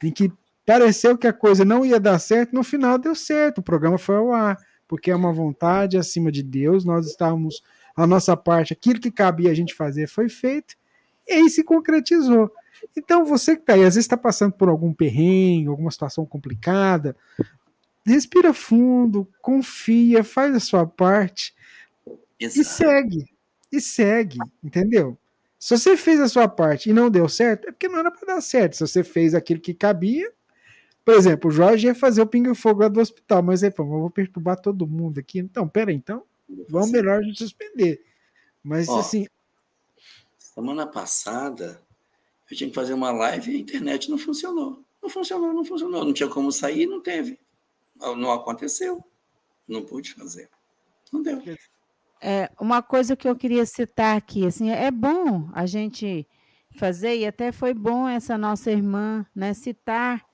[0.02, 0.32] em que
[0.64, 4.16] pareceu que a coisa não ia dar certo, no final deu certo, o programa foi
[4.16, 7.62] ao ar, porque é uma vontade acima de Deus, nós estávamos,
[7.96, 10.76] a nossa parte, aquilo que cabia a gente fazer foi feito,
[11.26, 12.50] e aí se concretizou.
[12.96, 17.16] Então você que está aí, às vezes está passando por algum perrengue, alguma situação complicada,
[18.04, 21.54] respira fundo, confia, faz a sua parte
[22.38, 22.60] Exato.
[22.60, 23.24] e segue.
[23.72, 25.16] E segue, entendeu?
[25.58, 28.34] Se você fez a sua parte e não deu certo, é porque não era para
[28.34, 28.76] dar certo.
[28.76, 30.32] Se você fez aquilo que cabia,
[31.05, 33.89] por exemplo, o Jorge ia fazer o pinga-fogo lá do hospital, mas aí, pô, eu
[33.89, 35.39] vou perturbar todo mundo aqui.
[35.39, 36.22] Então, pera aí, então,
[36.68, 38.05] vamos melhor a gente suspender.
[38.62, 39.27] Mas, Ó, assim...
[40.39, 41.81] Semana passada,
[42.51, 44.85] eu tinha que fazer uma live e a internet não funcionou.
[45.02, 46.05] Não funcionou, não funcionou.
[46.05, 47.39] Não tinha como sair, não teve.
[47.97, 49.02] Não aconteceu.
[49.66, 50.51] Não pude fazer.
[51.12, 51.43] Não deu.
[52.20, 56.27] É, uma coisa que eu queria citar aqui, assim, é bom a gente
[56.77, 60.24] fazer, e até foi bom essa nossa irmã né, citar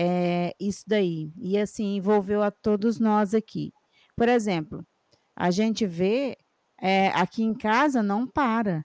[0.00, 1.32] é, isso daí.
[1.36, 3.72] E assim, envolveu a todos nós aqui.
[4.14, 4.86] Por exemplo,
[5.34, 6.38] a gente vê
[6.80, 8.84] é, aqui em casa não para.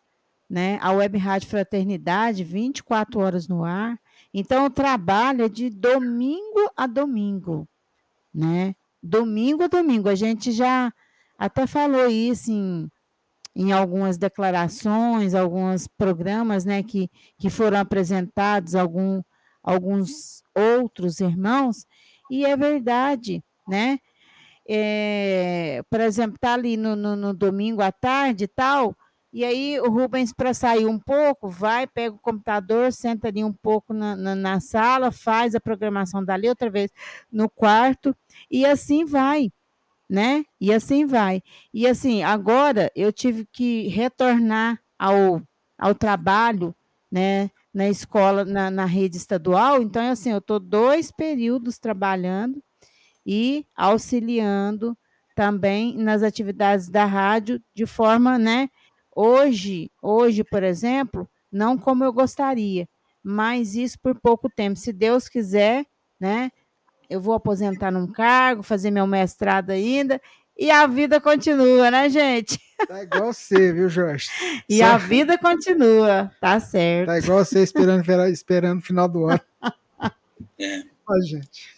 [0.49, 0.80] Né?
[0.81, 3.99] A Web Rádio Fraternidade, 24 horas no ar.
[4.34, 7.68] Então, o trabalho é de domingo a domingo.
[8.34, 8.76] Né?
[9.02, 10.10] Domingo a domingo.
[10.10, 10.91] A gente já
[11.38, 12.90] até falou isso em,
[13.56, 17.07] em algumas declarações, alguns programas né, que,
[17.38, 19.22] que foram apresentados, algum,
[19.64, 21.88] alguns outros irmãos,
[22.30, 23.99] e é verdade, né?
[24.68, 28.95] É, por exemplo, tá ali no, no, no domingo à tarde e tal,
[29.34, 33.52] e aí o Rubens, para sair um pouco, vai, pega o computador, senta ali um
[33.52, 36.91] pouco na, na, na, sala, faz a programação dali, outra vez
[37.31, 38.15] no quarto,
[38.49, 39.52] e assim vai,
[40.07, 40.45] né?
[40.61, 41.41] E assim vai.
[41.73, 45.41] E assim, agora eu tive que retornar ao,
[45.80, 46.76] ao trabalho,
[47.11, 47.49] né?
[47.74, 52.64] Na escola, na, na rede estadual, então, assim, eu estou dois períodos trabalhando
[53.26, 54.98] e auxiliando
[55.36, 58.70] também nas atividades da rádio de forma, né,
[59.16, 62.88] Hoje, hoje, por exemplo, não como eu gostaria,
[63.24, 64.80] mas isso por pouco tempo.
[64.80, 65.86] Se Deus quiser,
[66.20, 66.50] né?
[67.10, 70.20] Eu vou aposentar num cargo, fazer meu mestrado ainda,
[70.58, 72.60] e a vida continua, né, gente?
[72.88, 74.30] Tá igual você, viu, Jorge?
[74.69, 74.85] E Só...
[74.85, 77.07] a vida continua, tá certo.
[77.07, 79.41] Tá igual você esperando, esperando o final do ano.
[80.60, 80.84] É.
[81.07, 81.69] Ó, gente.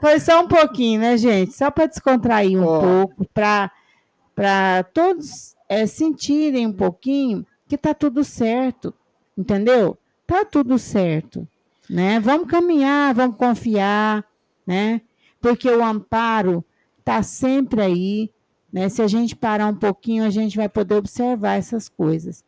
[0.00, 1.52] Foi só um pouquinho, né, gente?
[1.52, 2.80] Só para descontrair um oh.
[2.80, 8.92] pouco, para todos é, sentirem um pouquinho que tá tudo certo,
[9.36, 9.96] entendeu?
[10.26, 11.46] Tá tudo certo,
[11.88, 12.18] né?
[12.18, 14.24] Vamos caminhar, vamos confiar,
[14.66, 15.00] né?
[15.40, 16.64] Porque o amparo
[17.04, 18.30] tá sempre aí,
[18.72, 18.88] né?
[18.88, 22.44] Se a gente parar um pouquinho, a gente vai poder observar essas coisas.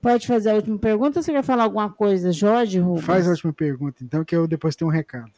[0.00, 3.04] Pode fazer a última pergunta ou você quer falar alguma coisa, Jorge Rubens?
[3.04, 5.32] Faz a última pergunta, então, que eu depois tenho um recado.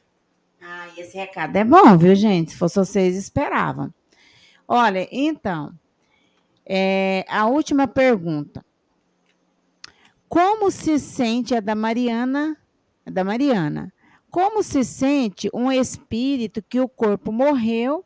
[0.63, 2.53] Ah, esse recado é bom, viu, gente?
[2.53, 3.93] Se fosse vocês, esperavam.
[4.69, 5.73] Olha, então,
[6.65, 8.65] é, a última pergunta.
[10.29, 12.57] Como se sente a da Mariana?
[13.05, 13.93] A da Mariana.
[14.31, 18.05] Como se sente um espírito que o corpo morreu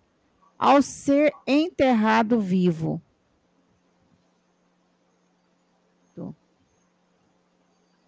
[0.64, 3.02] ao ser enterrado vivo?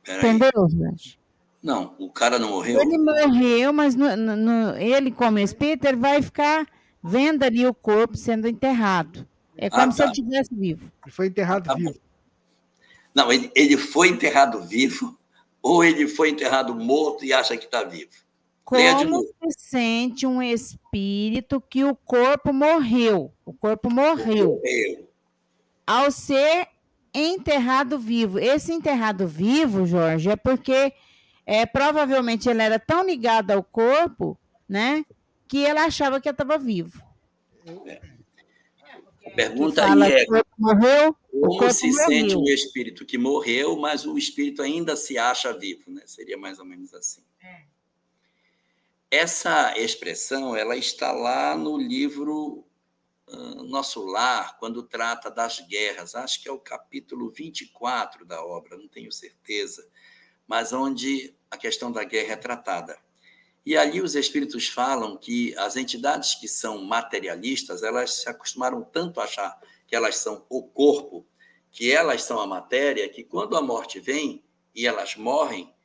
[0.09, 1.19] Entendeu, gente?
[1.63, 2.81] Não, o cara não morreu.
[2.81, 6.67] Ele morreu, mas no, no, no, ele, como espírito, ele vai ficar
[7.03, 9.27] vendo ali o corpo sendo enterrado.
[9.57, 10.05] É como ah, se tá.
[10.05, 10.93] ele estivesse vivo.
[11.05, 11.99] Ele foi enterrado tá vivo.
[13.15, 15.19] Não, ele, ele foi enterrado vivo
[15.61, 18.11] ou ele foi enterrado morto e acha que está vivo?
[18.67, 23.33] Como se sente um espírito que o corpo morreu?
[23.45, 24.57] O corpo morreu.
[24.57, 25.09] morreu.
[25.87, 26.67] Ao ser
[27.15, 28.41] enterrado vivo.
[28.41, 30.93] Esse enterrado vivo, Jorge, é porque
[31.47, 34.37] é, provavelmente ele era tão ligado ao corpo,
[34.69, 35.05] né,
[35.47, 37.01] que ele achava que estava vivo.
[37.87, 38.01] É.
[39.27, 40.27] A pergunta aí é:
[40.59, 42.07] morreu, como se morreu.
[42.07, 45.89] sente um espírito que morreu, mas o espírito ainda se acha vivo?
[45.89, 46.03] Né?
[46.05, 47.23] Seria mais ou menos assim.
[47.41, 47.76] É.
[49.11, 52.67] Essa expressão ela está lá no livro
[53.29, 56.17] uh, Nosso Lar, quando trata das guerras.
[56.17, 59.89] Acho que é o capítulo 24 da obra, não tenho certeza,
[60.47, 62.99] mas onde a questão da guerra é tratada.
[63.65, 69.21] E ali os espíritos falam que as entidades que são materialistas, elas se acostumaram tanto
[69.21, 71.25] a achar que elas são o corpo,
[71.71, 75.76] que elas são a matéria, que quando a morte vem e elas morrem,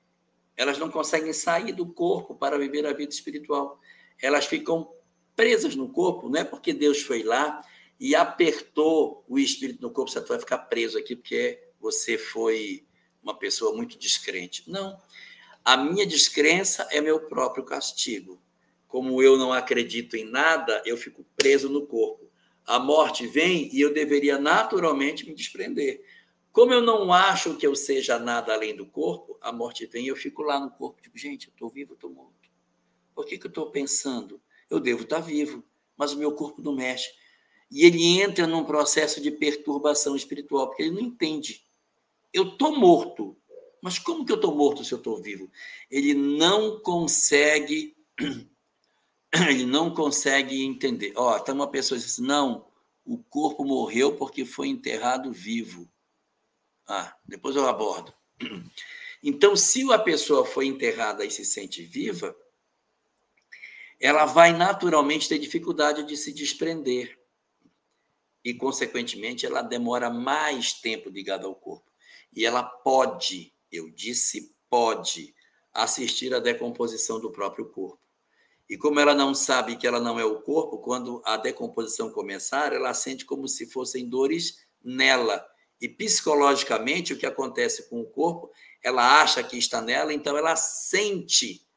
[0.56, 3.80] elas não conseguem sair do corpo para viver a vida espiritual.
[4.22, 4.92] Elas ficam
[5.36, 7.62] presas no corpo, não é porque Deus foi lá
[8.00, 12.86] e apertou o espírito no corpo, você vai ficar preso aqui porque você foi
[13.22, 14.64] uma pessoa muito descrente.
[14.68, 15.00] Não.
[15.64, 18.42] A minha descrença é meu próprio castigo.
[18.88, 22.30] Como eu não acredito em nada, eu fico preso no corpo.
[22.66, 26.04] A morte vem e eu deveria naturalmente me desprender.
[26.52, 30.08] Como eu não acho que eu seja nada além do corpo, a morte vem e
[30.10, 31.02] eu fico lá no corpo.
[31.02, 32.50] Digo, gente, eu estou vivo, estou morto.
[33.16, 34.42] Por que, que eu estou pensando?
[34.70, 35.64] Eu devo estar tá vivo,
[35.96, 37.10] mas o meu corpo não mexe.
[37.70, 41.66] E ele entra num processo de perturbação espiritual, porque ele não entende.
[42.34, 43.38] Eu estou morto,
[43.82, 45.50] mas como que eu estou morto se eu estou vivo?
[45.90, 47.96] Ele não consegue,
[49.48, 51.14] ele não consegue entender.
[51.16, 52.68] Ó, oh, uma pessoa que diz assim, não,
[53.06, 55.90] o corpo morreu porque foi enterrado vivo.
[56.92, 58.14] Ah, depois eu abordo.
[59.24, 62.36] Então, se a pessoa foi enterrada e se sente viva,
[64.00, 67.20] ela vai naturalmente ter dificuldade de se desprender.
[68.44, 71.92] E, consequentemente, ela demora mais tempo ligada ao corpo.
[72.36, 75.34] E ela pode eu disse pode
[75.74, 78.00] assistir à decomposição do próprio corpo.
[78.70, 82.74] E como ela não sabe que ela não é o corpo, quando a decomposição começar,
[82.74, 85.46] ela sente como se fossem dores nela.
[85.82, 88.52] E psicologicamente, o que acontece com o corpo,
[88.84, 91.68] ela acha que está nela, então ela sente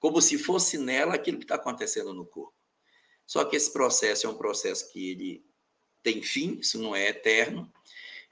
[0.00, 2.52] como se fosse nela aquilo que está acontecendo no corpo.
[3.24, 5.46] Só que esse processo é um processo que ele
[6.02, 7.72] tem fim, isso não é eterno,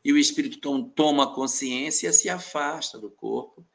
[0.05, 0.59] e o espírito
[0.90, 3.66] toma consciência, se afasta do corpo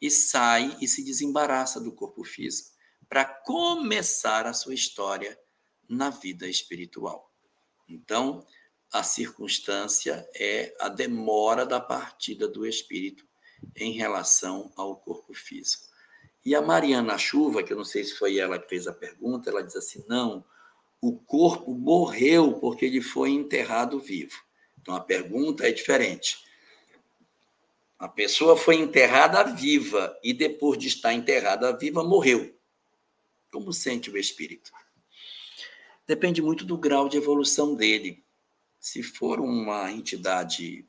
[0.00, 2.76] e sai e se desembaraça do corpo físico
[3.08, 5.38] para começar a sua história
[5.88, 7.32] na vida espiritual.
[7.88, 8.44] Então,
[8.98, 13.26] a circunstância é a demora da partida do espírito
[13.74, 15.84] em relação ao corpo físico.
[16.44, 19.50] E a Mariana Chuva, que eu não sei se foi ela que fez a pergunta,
[19.50, 20.44] ela diz assim: não,
[21.00, 24.36] o corpo morreu porque ele foi enterrado vivo.
[24.80, 26.44] Então a pergunta é diferente.
[27.98, 32.54] A pessoa foi enterrada viva e depois de estar enterrada viva morreu.
[33.50, 34.70] Como sente o espírito?
[36.06, 38.25] Depende muito do grau de evolução dele.
[38.78, 40.84] Se for uma entidade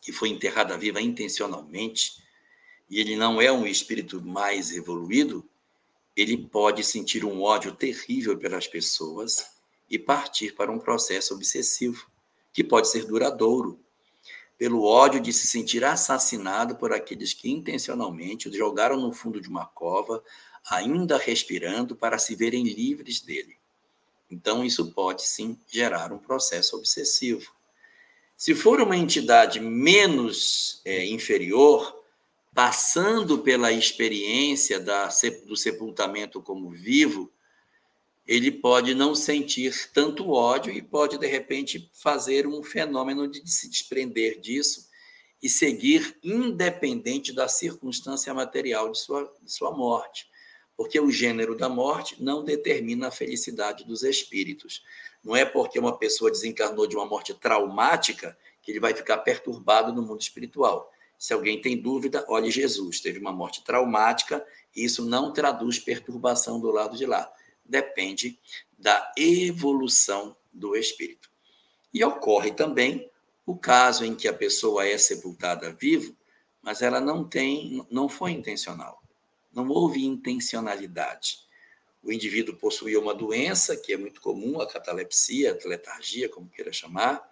[0.00, 2.22] que foi enterrada viva intencionalmente,
[2.88, 5.48] e ele não é um espírito mais evoluído,
[6.16, 9.58] ele pode sentir um ódio terrível pelas pessoas
[9.90, 12.10] e partir para um processo obsessivo,
[12.52, 13.78] que pode ser duradouro,
[14.56, 19.48] pelo ódio de se sentir assassinado por aqueles que intencionalmente o jogaram no fundo de
[19.48, 20.24] uma cova,
[20.68, 23.57] ainda respirando, para se verem livres dele.
[24.30, 27.52] Então, isso pode sim gerar um processo obsessivo.
[28.36, 32.04] Se for uma entidade menos é, inferior,
[32.54, 35.08] passando pela experiência da,
[35.46, 37.32] do sepultamento como vivo,
[38.26, 43.70] ele pode não sentir tanto ódio e pode, de repente, fazer um fenômeno de se
[43.70, 44.86] desprender disso
[45.42, 50.28] e seguir independente da circunstância material de sua, de sua morte.
[50.78, 54.84] Porque o gênero da morte não determina a felicidade dos espíritos.
[55.24, 59.92] Não é porque uma pessoa desencarnou de uma morte traumática que ele vai ficar perturbado
[59.92, 60.88] no mundo espiritual.
[61.18, 63.00] Se alguém tem dúvida, olhe Jesus.
[63.00, 67.28] Teve uma morte traumática, e isso não traduz perturbação do lado de lá.
[67.64, 68.38] Depende
[68.78, 71.28] da evolução do espírito.
[71.92, 73.10] E ocorre também
[73.44, 76.16] o caso em que a pessoa é sepultada vivo,
[76.62, 79.02] mas ela não tem, não foi intencional.
[79.58, 81.40] Não houve intencionalidade.
[82.00, 86.72] O indivíduo possuía uma doença que é muito comum, a catalepsia, a letargia, como queira
[86.72, 87.28] chamar,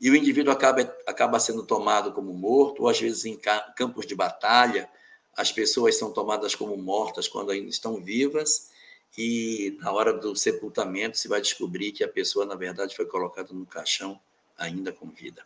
[0.00, 3.38] e o indivíduo acaba, acaba sendo tomado como morto, ou às vezes em
[3.76, 4.88] campos de batalha,
[5.36, 8.70] as pessoas são tomadas como mortas quando ainda estão vivas,
[9.18, 13.52] e na hora do sepultamento se vai descobrir que a pessoa, na verdade, foi colocada
[13.52, 14.18] no caixão
[14.56, 15.44] ainda com vida.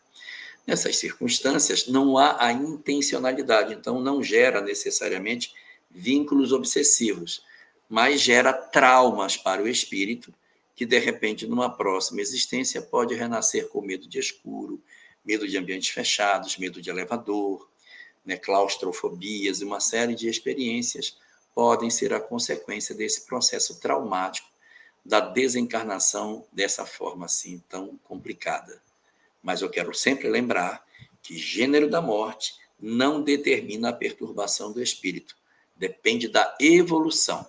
[0.64, 5.52] Nessas circunstâncias, não há a intencionalidade, então não gera necessariamente
[5.94, 7.42] vínculos obsessivos,
[7.88, 10.34] mas gera traumas para o espírito
[10.74, 14.82] que de repente numa próxima existência pode renascer com medo de escuro,
[15.24, 17.68] medo de ambientes fechados, medo de elevador,
[18.24, 21.16] né, claustrofobias e uma série de experiências
[21.54, 24.48] podem ser a consequência desse processo traumático
[25.04, 28.82] da desencarnação dessa forma assim tão complicada.
[29.42, 30.84] Mas eu quero sempre lembrar
[31.22, 35.36] que gênero da morte não determina a perturbação do espírito,
[35.76, 37.46] depende da evolução.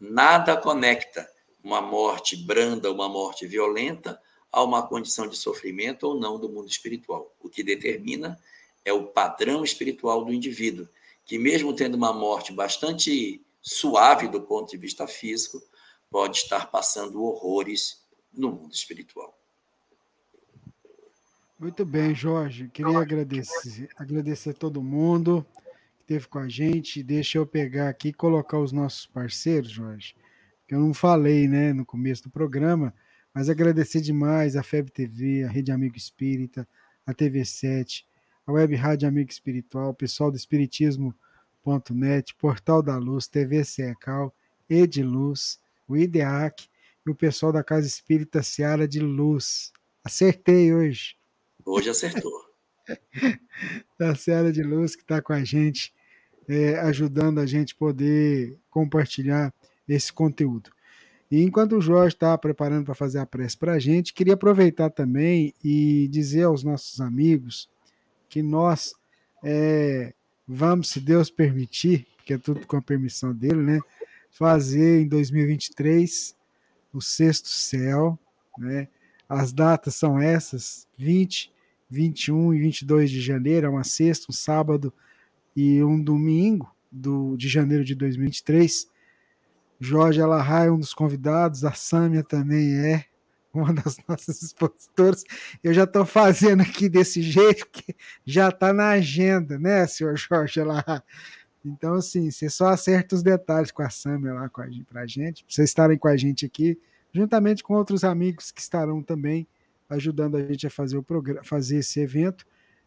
[0.00, 1.30] Nada conecta
[1.62, 4.20] uma morte branda, uma morte violenta,
[4.50, 7.34] a uma condição de sofrimento ou não do mundo espiritual.
[7.40, 8.38] O que determina
[8.84, 10.88] é o padrão espiritual do indivíduo,
[11.24, 15.62] que, mesmo tendo uma morte bastante suave do ponto de vista físico,
[16.10, 18.02] pode estar passando horrores
[18.32, 19.38] no mundo espiritual.
[21.58, 22.68] Muito bem, Jorge.
[22.68, 25.46] Queria agradecer, agradecer a todo mundo
[26.02, 27.02] que esteve com a gente.
[27.02, 30.14] Deixa eu pegar aqui e colocar os nossos parceiros, Jorge
[30.72, 32.94] que eu não falei né, no começo do programa,
[33.34, 36.66] mas agradecer demais a FEB TV, a Rede Amigo Espírita,
[37.06, 38.04] a TV7,
[38.46, 44.34] a Web Rádio Amigo Espiritual, o pessoal do Espiritismo.net, Portal da Luz, TV Secal,
[44.66, 46.66] Ediluz, o IDEAC
[47.06, 49.74] e o pessoal da Casa Espírita Seara de Luz.
[50.02, 51.16] Acertei hoje.
[51.66, 52.51] Hoje acertou.
[53.98, 55.92] da Seara de Luz que está com a gente,
[56.48, 59.52] é, ajudando a gente poder compartilhar
[59.88, 60.70] esse conteúdo.
[61.30, 64.90] E enquanto o Jorge está preparando para fazer a prece para a gente, queria aproveitar
[64.90, 67.70] também e dizer aos nossos amigos
[68.28, 68.94] que nós
[69.42, 70.12] é,
[70.46, 73.80] vamos, se Deus permitir, porque é tudo com a permissão dele, né,
[74.30, 76.36] fazer em 2023
[76.92, 78.18] o sexto céu,
[78.58, 78.88] né?
[79.28, 81.50] As datas são essas: 20,
[81.92, 84.92] 21 e 22 de janeiro, é uma sexta, um sábado
[85.54, 88.88] e um domingo do, de janeiro de 2023.
[89.78, 93.04] Jorge Alahá é um dos convidados, a Sâmia também é
[93.52, 95.22] uma das nossas expositoras.
[95.62, 97.94] Eu já estou fazendo aqui desse jeito, que
[98.24, 101.02] já está na agenda, né, senhor Jorge Alahá?
[101.62, 105.54] Então, assim, você só acerta os detalhes com a Sâmia lá para a gente, para
[105.54, 106.78] vocês estarem com a gente aqui,
[107.12, 109.46] juntamente com outros amigos que estarão também
[109.92, 111.04] ajudando a gente a fazer, o
[111.44, 112.46] fazer esse evento.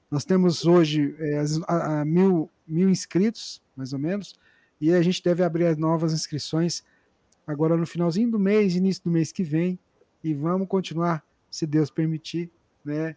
[0.10, 4.36] Nós temos hoje é, a, a mil, mil inscritos, mais ou menos,
[4.80, 6.84] e a gente deve abrir as novas inscrições
[7.45, 9.80] agora no finalzinho do mês, início do mês que vem,
[10.23, 12.49] e vamos continuar, se Deus permitir,
[12.84, 13.15] né,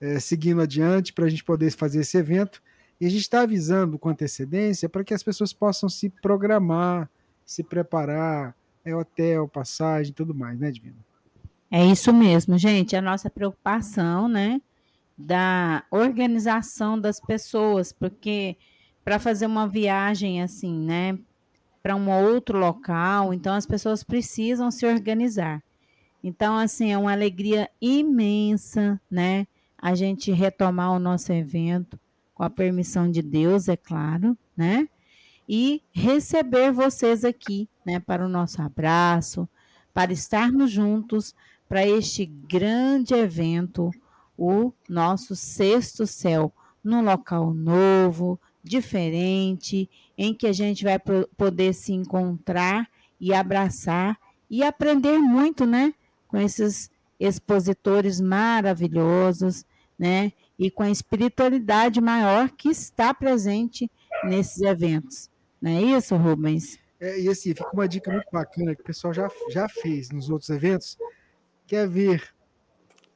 [0.00, 2.62] é, seguindo adiante para a gente poder fazer esse evento.
[3.00, 7.10] E a gente está avisando com antecedência para que as pessoas possam se programar,
[7.44, 8.54] se preparar,
[8.84, 10.96] é hotel, passagem, tudo mais, né, Divino?
[11.74, 12.94] É isso mesmo, gente.
[12.94, 14.60] A nossa preocupação, né,
[15.16, 18.58] da organização das pessoas, porque
[19.02, 21.18] para fazer uma viagem assim, né,
[21.82, 25.62] para um outro local, então as pessoas precisam se organizar.
[26.22, 29.46] Então, assim, é uma alegria imensa, né,
[29.78, 31.98] a gente retomar o nosso evento
[32.34, 34.86] com a permissão de Deus, é claro, né?
[35.48, 39.48] E receber vocês aqui, né, para o nosso abraço,
[39.94, 41.34] para estarmos juntos
[41.72, 43.90] para este grande evento,
[44.36, 46.52] o nosso sexto céu,
[46.84, 49.88] num local novo, diferente,
[50.18, 50.98] em que a gente vai
[51.34, 52.86] poder se encontrar
[53.18, 54.18] e abraçar
[54.50, 55.94] e aprender muito, né?
[56.28, 59.64] Com esses expositores maravilhosos,
[59.98, 60.30] né?
[60.58, 63.90] E com a espiritualidade maior que está presente
[64.24, 65.30] nesses eventos.
[65.58, 66.78] Não é isso, Rubens?
[67.00, 70.28] É, e assim, fica uma dica muito bacana que o pessoal já, já fez nos
[70.28, 70.98] outros eventos,
[71.66, 72.34] quer vir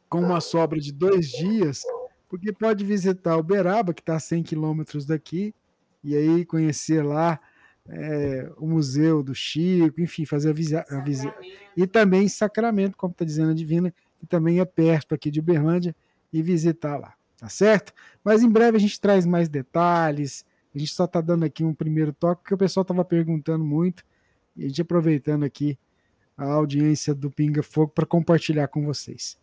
[0.09, 1.83] com uma sobra de dois dias,
[2.29, 5.55] porque pode visitar Uberaba, que está a 100 quilômetros daqui,
[6.03, 7.41] e aí conhecer lá
[7.89, 11.03] é, o Museu do Chico, enfim, fazer a visita.
[11.03, 11.33] Visi
[11.77, 15.95] e também Sacramento, como está dizendo a Divina, que também é perto aqui de Uberlândia,
[16.33, 17.93] e visitar lá, tá certo?
[18.25, 20.45] Mas em breve a gente traz mais detalhes,
[20.75, 24.05] a gente só está dando aqui um primeiro toque, porque o pessoal estava perguntando muito,
[24.57, 25.79] e a gente aproveitando aqui
[26.37, 29.39] a audiência do Pinga Fogo para compartilhar com vocês.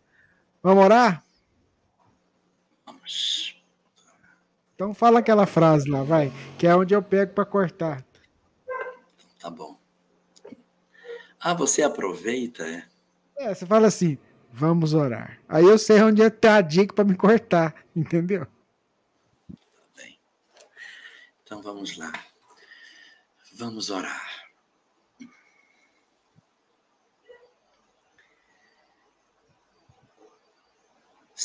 [0.62, 1.24] Vamos orar?
[2.86, 3.56] Vamos.
[4.74, 8.04] Então fala aquela frase lá, vai, que é onde eu pego para cortar.
[9.38, 9.78] Tá bom.
[11.38, 12.84] Ah, você aproveita, é?
[13.36, 14.16] É, você fala assim,
[14.50, 15.38] vamos orar.
[15.48, 18.46] Aí eu sei onde está a dica para me cortar, entendeu?
[18.46, 19.56] Tá
[19.96, 20.18] bem.
[21.42, 22.12] Então vamos lá.
[23.52, 24.43] Vamos orar.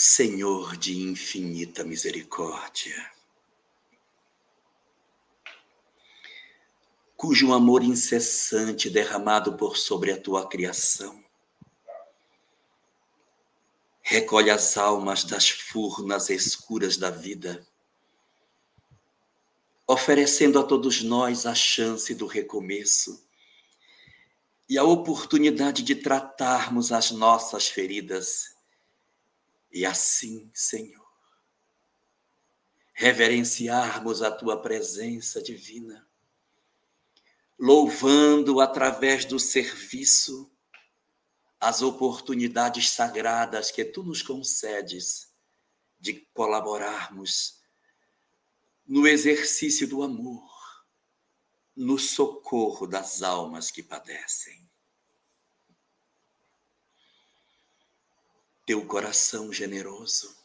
[0.01, 3.11] Senhor de infinita misericórdia,
[7.17, 11.21] cujo amor incessante derramado por sobre a tua criação
[14.01, 17.67] recolhe as almas das furnas escuras da vida,
[19.85, 23.21] oferecendo a todos nós a chance do recomeço
[24.69, 28.57] e a oportunidade de tratarmos as nossas feridas
[29.71, 31.07] e assim, Senhor,
[32.93, 36.07] reverenciarmos a tua presença divina,
[37.57, 40.51] louvando através do serviço
[41.59, 45.33] as oportunidades sagradas que tu nos concedes
[45.99, 47.59] de colaborarmos
[48.87, 50.49] no exercício do amor,
[51.75, 54.68] no socorro das almas que padecem.
[58.69, 60.37] Teu coração generoso.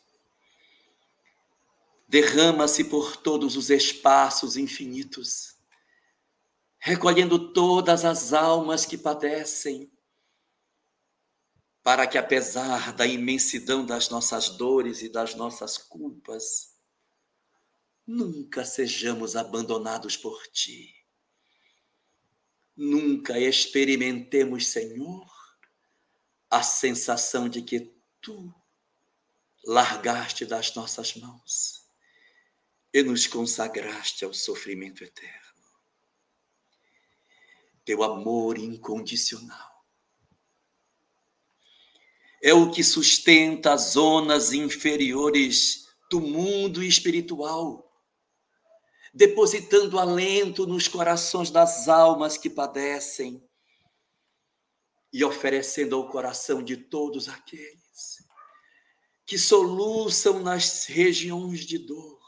[2.09, 5.59] Derrama-se por todos os espaços infinitos,
[6.79, 9.93] recolhendo todas as almas que padecem,
[11.83, 16.79] para que, apesar da imensidão das nossas dores e das nossas culpas,
[18.07, 20.95] nunca sejamos abandonados por ti.
[22.75, 25.31] Nunca experimentemos, Senhor,
[26.51, 27.94] a sensação de que
[28.25, 28.53] tu
[29.67, 31.87] largaste das nossas mãos
[32.93, 35.45] e nos consagraste ao sofrimento eterno.
[37.85, 39.75] Teu amor incondicional
[42.43, 47.91] é o que sustenta as zonas inferiores do mundo espiritual,
[49.13, 53.47] depositando alento nos corações das almas que padecem
[55.13, 57.84] e oferecendo ao coração de todos aqueles
[59.27, 62.21] que soluçam nas regiões de dor,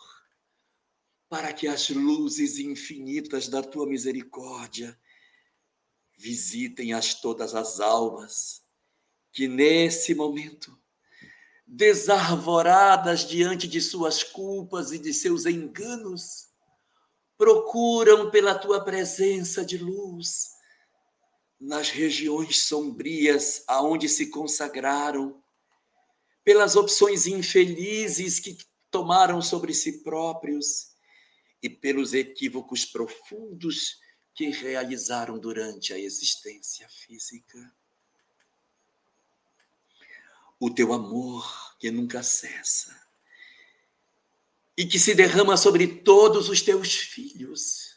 [1.28, 4.98] para que as luzes infinitas da tua misericórdia
[6.16, 8.64] visitem as todas as almas
[9.32, 10.78] que nesse momento
[11.66, 16.48] desarvoradas diante de suas culpas e de seus enganos,
[17.36, 20.52] procuram pela tua presença de luz
[21.60, 25.42] nas regiões sombrias aonde se consagraram
[26.46, 28.56] pelas opções infelizes que
[28.88, 30.92] tomaram sobre si próprios
[31.60, 33.98] e pelos equívocos profundos
[34.32, 37.58] que realizaram durante a existência física.
[40.60, 42.96] O teu amor que nunca cessa
[44.76, 47.96] e que se derrama sobre todos os teus filhos.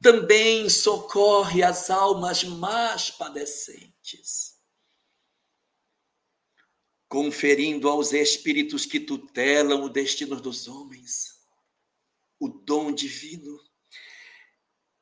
[0.00, 4.49] Também socorre as almas mais padecentes,
[7.10, 11.40] conferindo aos espíritos que tutelam o destino dos homens
[12.38, 13.60] o dom divino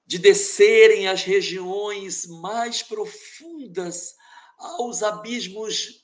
[0.04, 4.16] de descerem às regiões mais profundas,
[4.56, 6.02] aos abismos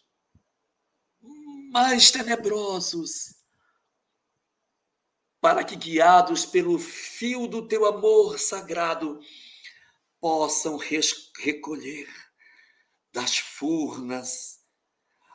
[1.73, 3.35] mais tenebrosos,
[5.41, 9.19] para que, guiados pelo fio do teu amor sagrado,
[10.21, 12.09] possam recolher
[13.11, 14.64] das furnas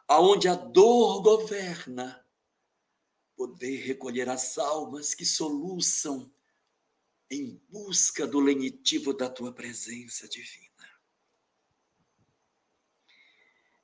[0.10, 2.26] aonde a dor governa,
[3.36, 6.34] poder recolher as almas que soluçam
[7.30, 10.68] em busca do lenitivo da tua presença divina.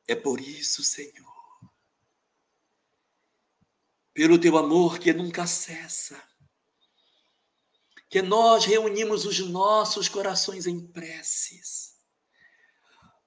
[0.08, 1.72] É por isso, Senhor,
[4.12, 6.20] pelo teu amor que nunca cessa,
[8.10, 11.95] que nós reunimos os nossos corações em preces,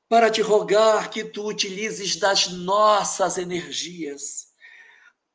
[0.08, 4.48] para te rogar que tu utilizes das nossas energias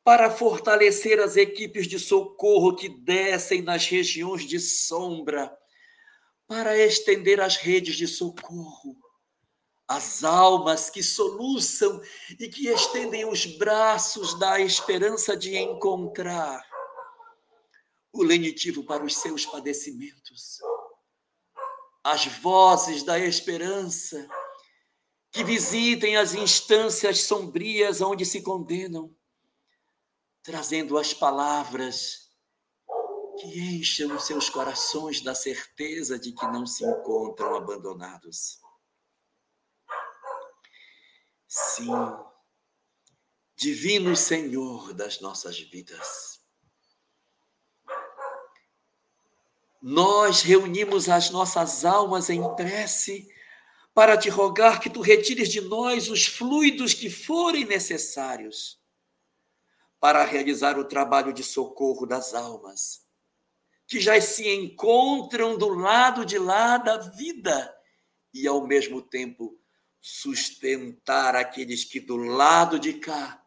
[0.02, 5.56] para fortalecer as equipes de socorro que descem nas regiões de sombra,
[6.46, 9.02] para estender as redes de socorro
[9.86, 12.00] as almas que soluçam
[12.38, 16.64] e que estendem os braços da esperança de encontrar
[18.12, 20.58] o lenitivo para os seus padecimentos.
[22.02, 24.26] As vozes da esperança
[25.34, 29.12] que visitem as instâncias sombrias onde se condenam,
[30.44, 32.30] trazendo as palavras
[33.40, 38.60] que encham os seus corações da certeza de que não se encontram abandonados.
[41.48, 41.90] Sim,
[43.56, 46.40] Divino Senhor das nossas vidas.
[49.82, 53.33] Nós reunimos as nossas almas em prece
[53.94, 58.82] para te rogar que tu retires de nós os fluidos que forem necessários
[60.00, 63.06] para realizar o trabalho de socorro das almas,
[63.86, 67.74] que já se encontram do lado de lá da vida
[68.34, 69.56] e, ao mesmo tempo,
[70.00, 73.42] sustentar aqueles que do lado de cá,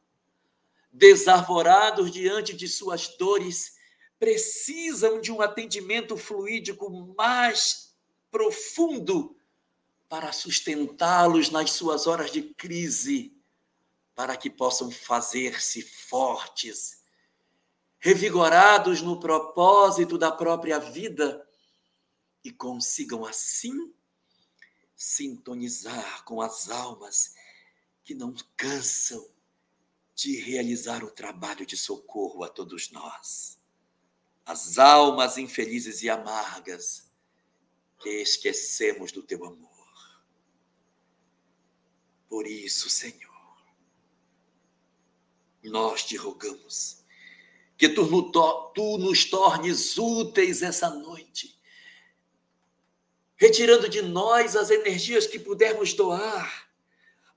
[0.91, 3.75] desarvorados diante de suas dores,
[4.17, 7.95] precisam de um atendimento fluídico mais
[8.31, 9.36] profundo
[10.09, 13.35] para sustentá-los nas suas horas de crise,
[14.15, 17.03] para que possam fazer-se fortes,
[17.99, 21.47] revigorados no propósito da própria vida
[22.43, 23.93] e consigam assim
[24.95, 27.35] sintonizar com as almas
[28.03, 29.27] que não cansam
[30.15, 33.59] de realizar o trabalho de socorro a todos nós.
[34.45, 37.11] As almas infelizes e amargas
[37.99, 39.66] que esquecemos do teu amor.
[42.29, 43.57] Por isso, Senhor,
[45.63, 47.03] nós te rogamos
[47.77, 48.31] que tu,
[48.73, 51.57] tu nos tornes úteis essa noite
[53.37, 56.67] retirando de nós as energias que pudermos doar,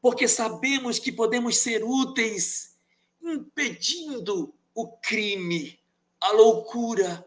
[0.00, 2.74] porque sabemos que podemos ser úteis,
[3.22, 5.78] impedindo o crime,
[6.18, 7.26] a loucura,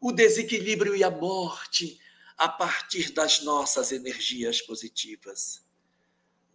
[0.00, 2.00] o desequilíbrio e a morte
[2.36, 5.62] a partir das nossas energias positivas.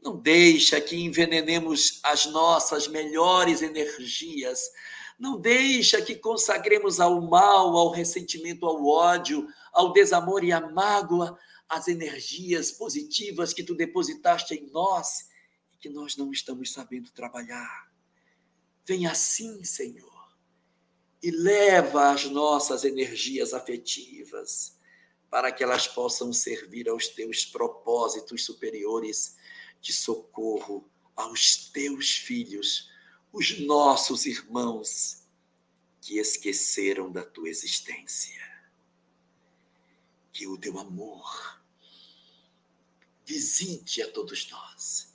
[0.02, 4.72] Não deixa que envenenemos as nossas melhores energias.
[5.20, 11.38] Não deixa que consagremos ao mal, ao ressentimento, ao ódio, ao desamor e à mágoa
[11.68, 15.30] as energias positivas que tu depositaste em nós
[15.72, 17.92] e que nós não estamos sabendo trabalhar.
[18.86, 20.10] Vem assim, Senhor,
[21.22, 24.80] e leva as nossas energias afetivas
[25.30, 29.38] para que elas possam servir aos teus propósitos superiores
[29.82, 32.90] de socorro aos teus filhos,
[33.32, 35.24] os nossos irmãos
[36.02, 38.42] que esqueceram da tua existência.
[40.32, 41.60] Que o teu amor
[43.26, 45.14] visite a todos nós.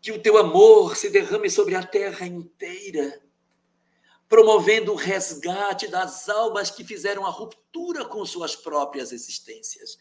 [0.00, 3.20] Que o teu amor se derrame sobre a terra inteira,
[4.28, 9.98] promovendo o resgate das almas que fizeram a ruptura com suas próprias existências,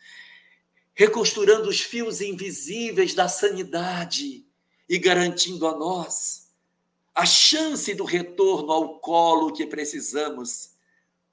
[0.97, 4.43] recosturando os fios invisíveis da sanidade
[4.89, 6.51] e garantindo a nós
[7.13, 10.71] a chance do retorno ao colo que precisamos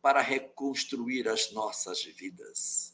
[0.02, 2.92] para reconstruir as nossas vidas.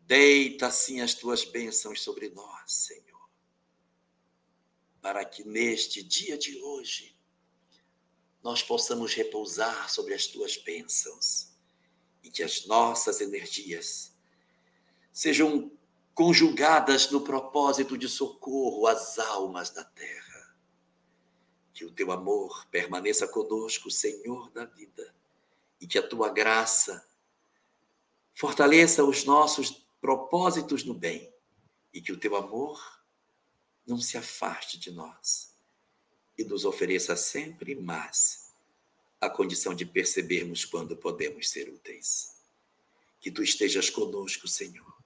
[0.00, 3.30] Deita assim as tuas bênçãos sobre nós, Senhor,
[5.00, 7.16] para que neste dia de hoje
[8.42, 11.50] nós possamos repousar sobre as tuas bênçãos
[12.20, 14.10] e que as nossas energias
[15.12, 15.70] sejam
[16.14, 20.30] conjugadas no propósito de socorro às almas da terra
[21.80, 25.14] que o teu amor permaneça conosco, Senhor da vida,
[25.80, 27.08] e que a tua graça
[28.34, 31.32] fortaleça os nossos propósitos no bem,
[31.90, 33.02] e que o teu amor
[33.86, 35.56] não se afaste de nós
[36.36, 38.52] e nos ofereça sempre mais
[39.18, 42.36] a condição de percebermos quando podemos ser úteis.
[43.22, 44.99] Que tu estejas conosco, Senhor,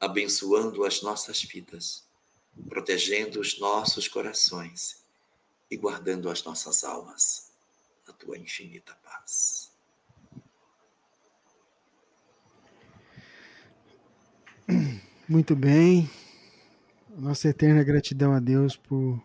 [0.00, 2.04] abençoando as nossas vidas,
[2.68, 5.04] protegendo os nossos corações
[5.70, 7.50] e guardando as nossas almas
[8.06, 9.70] na tua infinita paz.
[15.28, 16.08] Muito bem.
[17.16, 19.20] Nossa eterna gratidão a Deus por,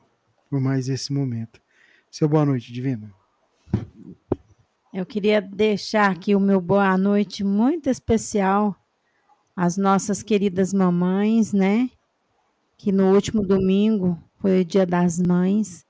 [0.50, 1.62] por mais esse momento.
[2.10, 3.14] Seu boa noite, Divina.
[4.94, 8.81] Eu queria deixar aqui o meu boa noite muito especial
[9.56, 11.90] às nossas queridas mamães, né?
[12.78, 15.86] Que no último domingo foi o Dia das Mães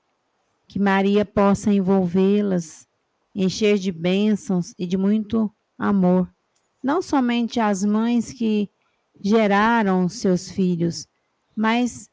[0.72, 2.88] que Maria possa envolvê-las,
[3.34, 6.26] encher de bênçãos e de muito amor,
[6.82, 8.70] não somente as mães que
[9.20, 11.06] geraram seus filhos,
[11.54, 12.08] mas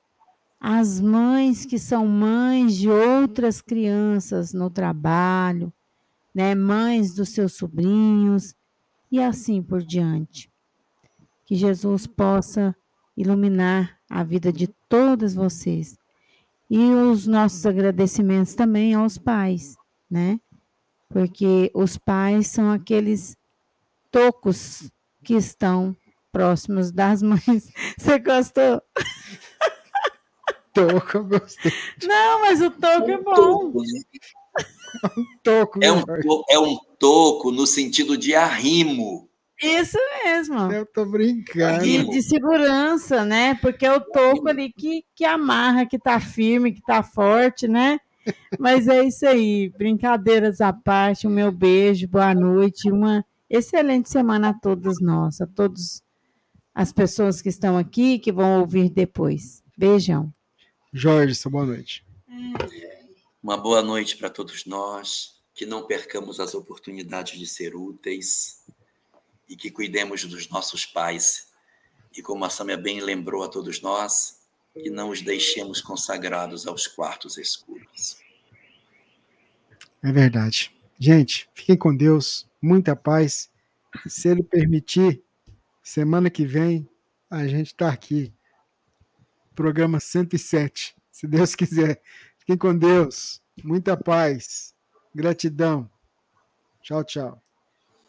[0.59, 5.71] as mães que são mães de outras crianças no trabalho,
[6.35, 8.53] né, mães dos seus sobrinhos
[9.09, 10.51] e assim por diante.
[11.49, 12.75] Que Jesus possa
[13.17, 15.97] iluminar a vida de todas vocês
[16.69, 19.75] e os nossos agradecimentos também aos pais,
[20.07, 20.39] né?
[21.09, 23.35] Porque os pais são aqueles
[24.11, 24.91] tocos
[25.23, 25.97] que estão
[26.31, 27.41] próximos das mães.
[27.97, 28.79] Você gostou?
[30.71, 31.73] Toco, eu gostei.
[32.03, 33.73] Não, mas o toco é bom.
[35.17, 36.03] um toco, é um,
[36.47, 39.27] é um toco no sentido de arrimo.
[39.61, 40.71] Isso mesmo.
[40.71, 41.83] Eu tô brincando.
[41.83, 43.55] De, de, segurança, né?
[43.55, 47.99] Porque é o toco ali que, que amarra, que tá firme, que tá forte, né?
[48.57, 49.69] Mas é isso aí.
[49.69, 55.47] Brincadeiras à parte, o meu beijo, boa noite, uma excelente semana a todos nós, a
[55.47, 56.01] todas
[56.73, 59.61] as pessoas que estão aqui, que vão ouvir depois.
[59.77, 60.33] Beijão.
[60.93, 62.05] Jorge, boa noite.
[63.43, 68.58] Uma boa noite para todos nós, que não percamos as oportunidades de ser úteis
[69.49, 71.49] e que cuidemos dos nossos pais.
[72.15, 74.39] E como a Samia bem lembrou a todos nós,
[74.73, 78.17] que não os deixemos consagrados aos quartos escuros.
[80.03, 80.73] É verdade.
[80.97, 83.49] Gente, fiquem com Deus, muita paz.
[84.07, 85.23] Se Ele permitir,
[85.81, 86.87] semana que vem
[87.29, 88.33] a gente está aqui.
[89.55, 92.01] Programa 107, se Deus quiser.
[92.37, 94.73] Fiquem com Deus, muita paz,
[95.13, 95.89] gratidão.
[96.81, 97.48] Tchau, tchau.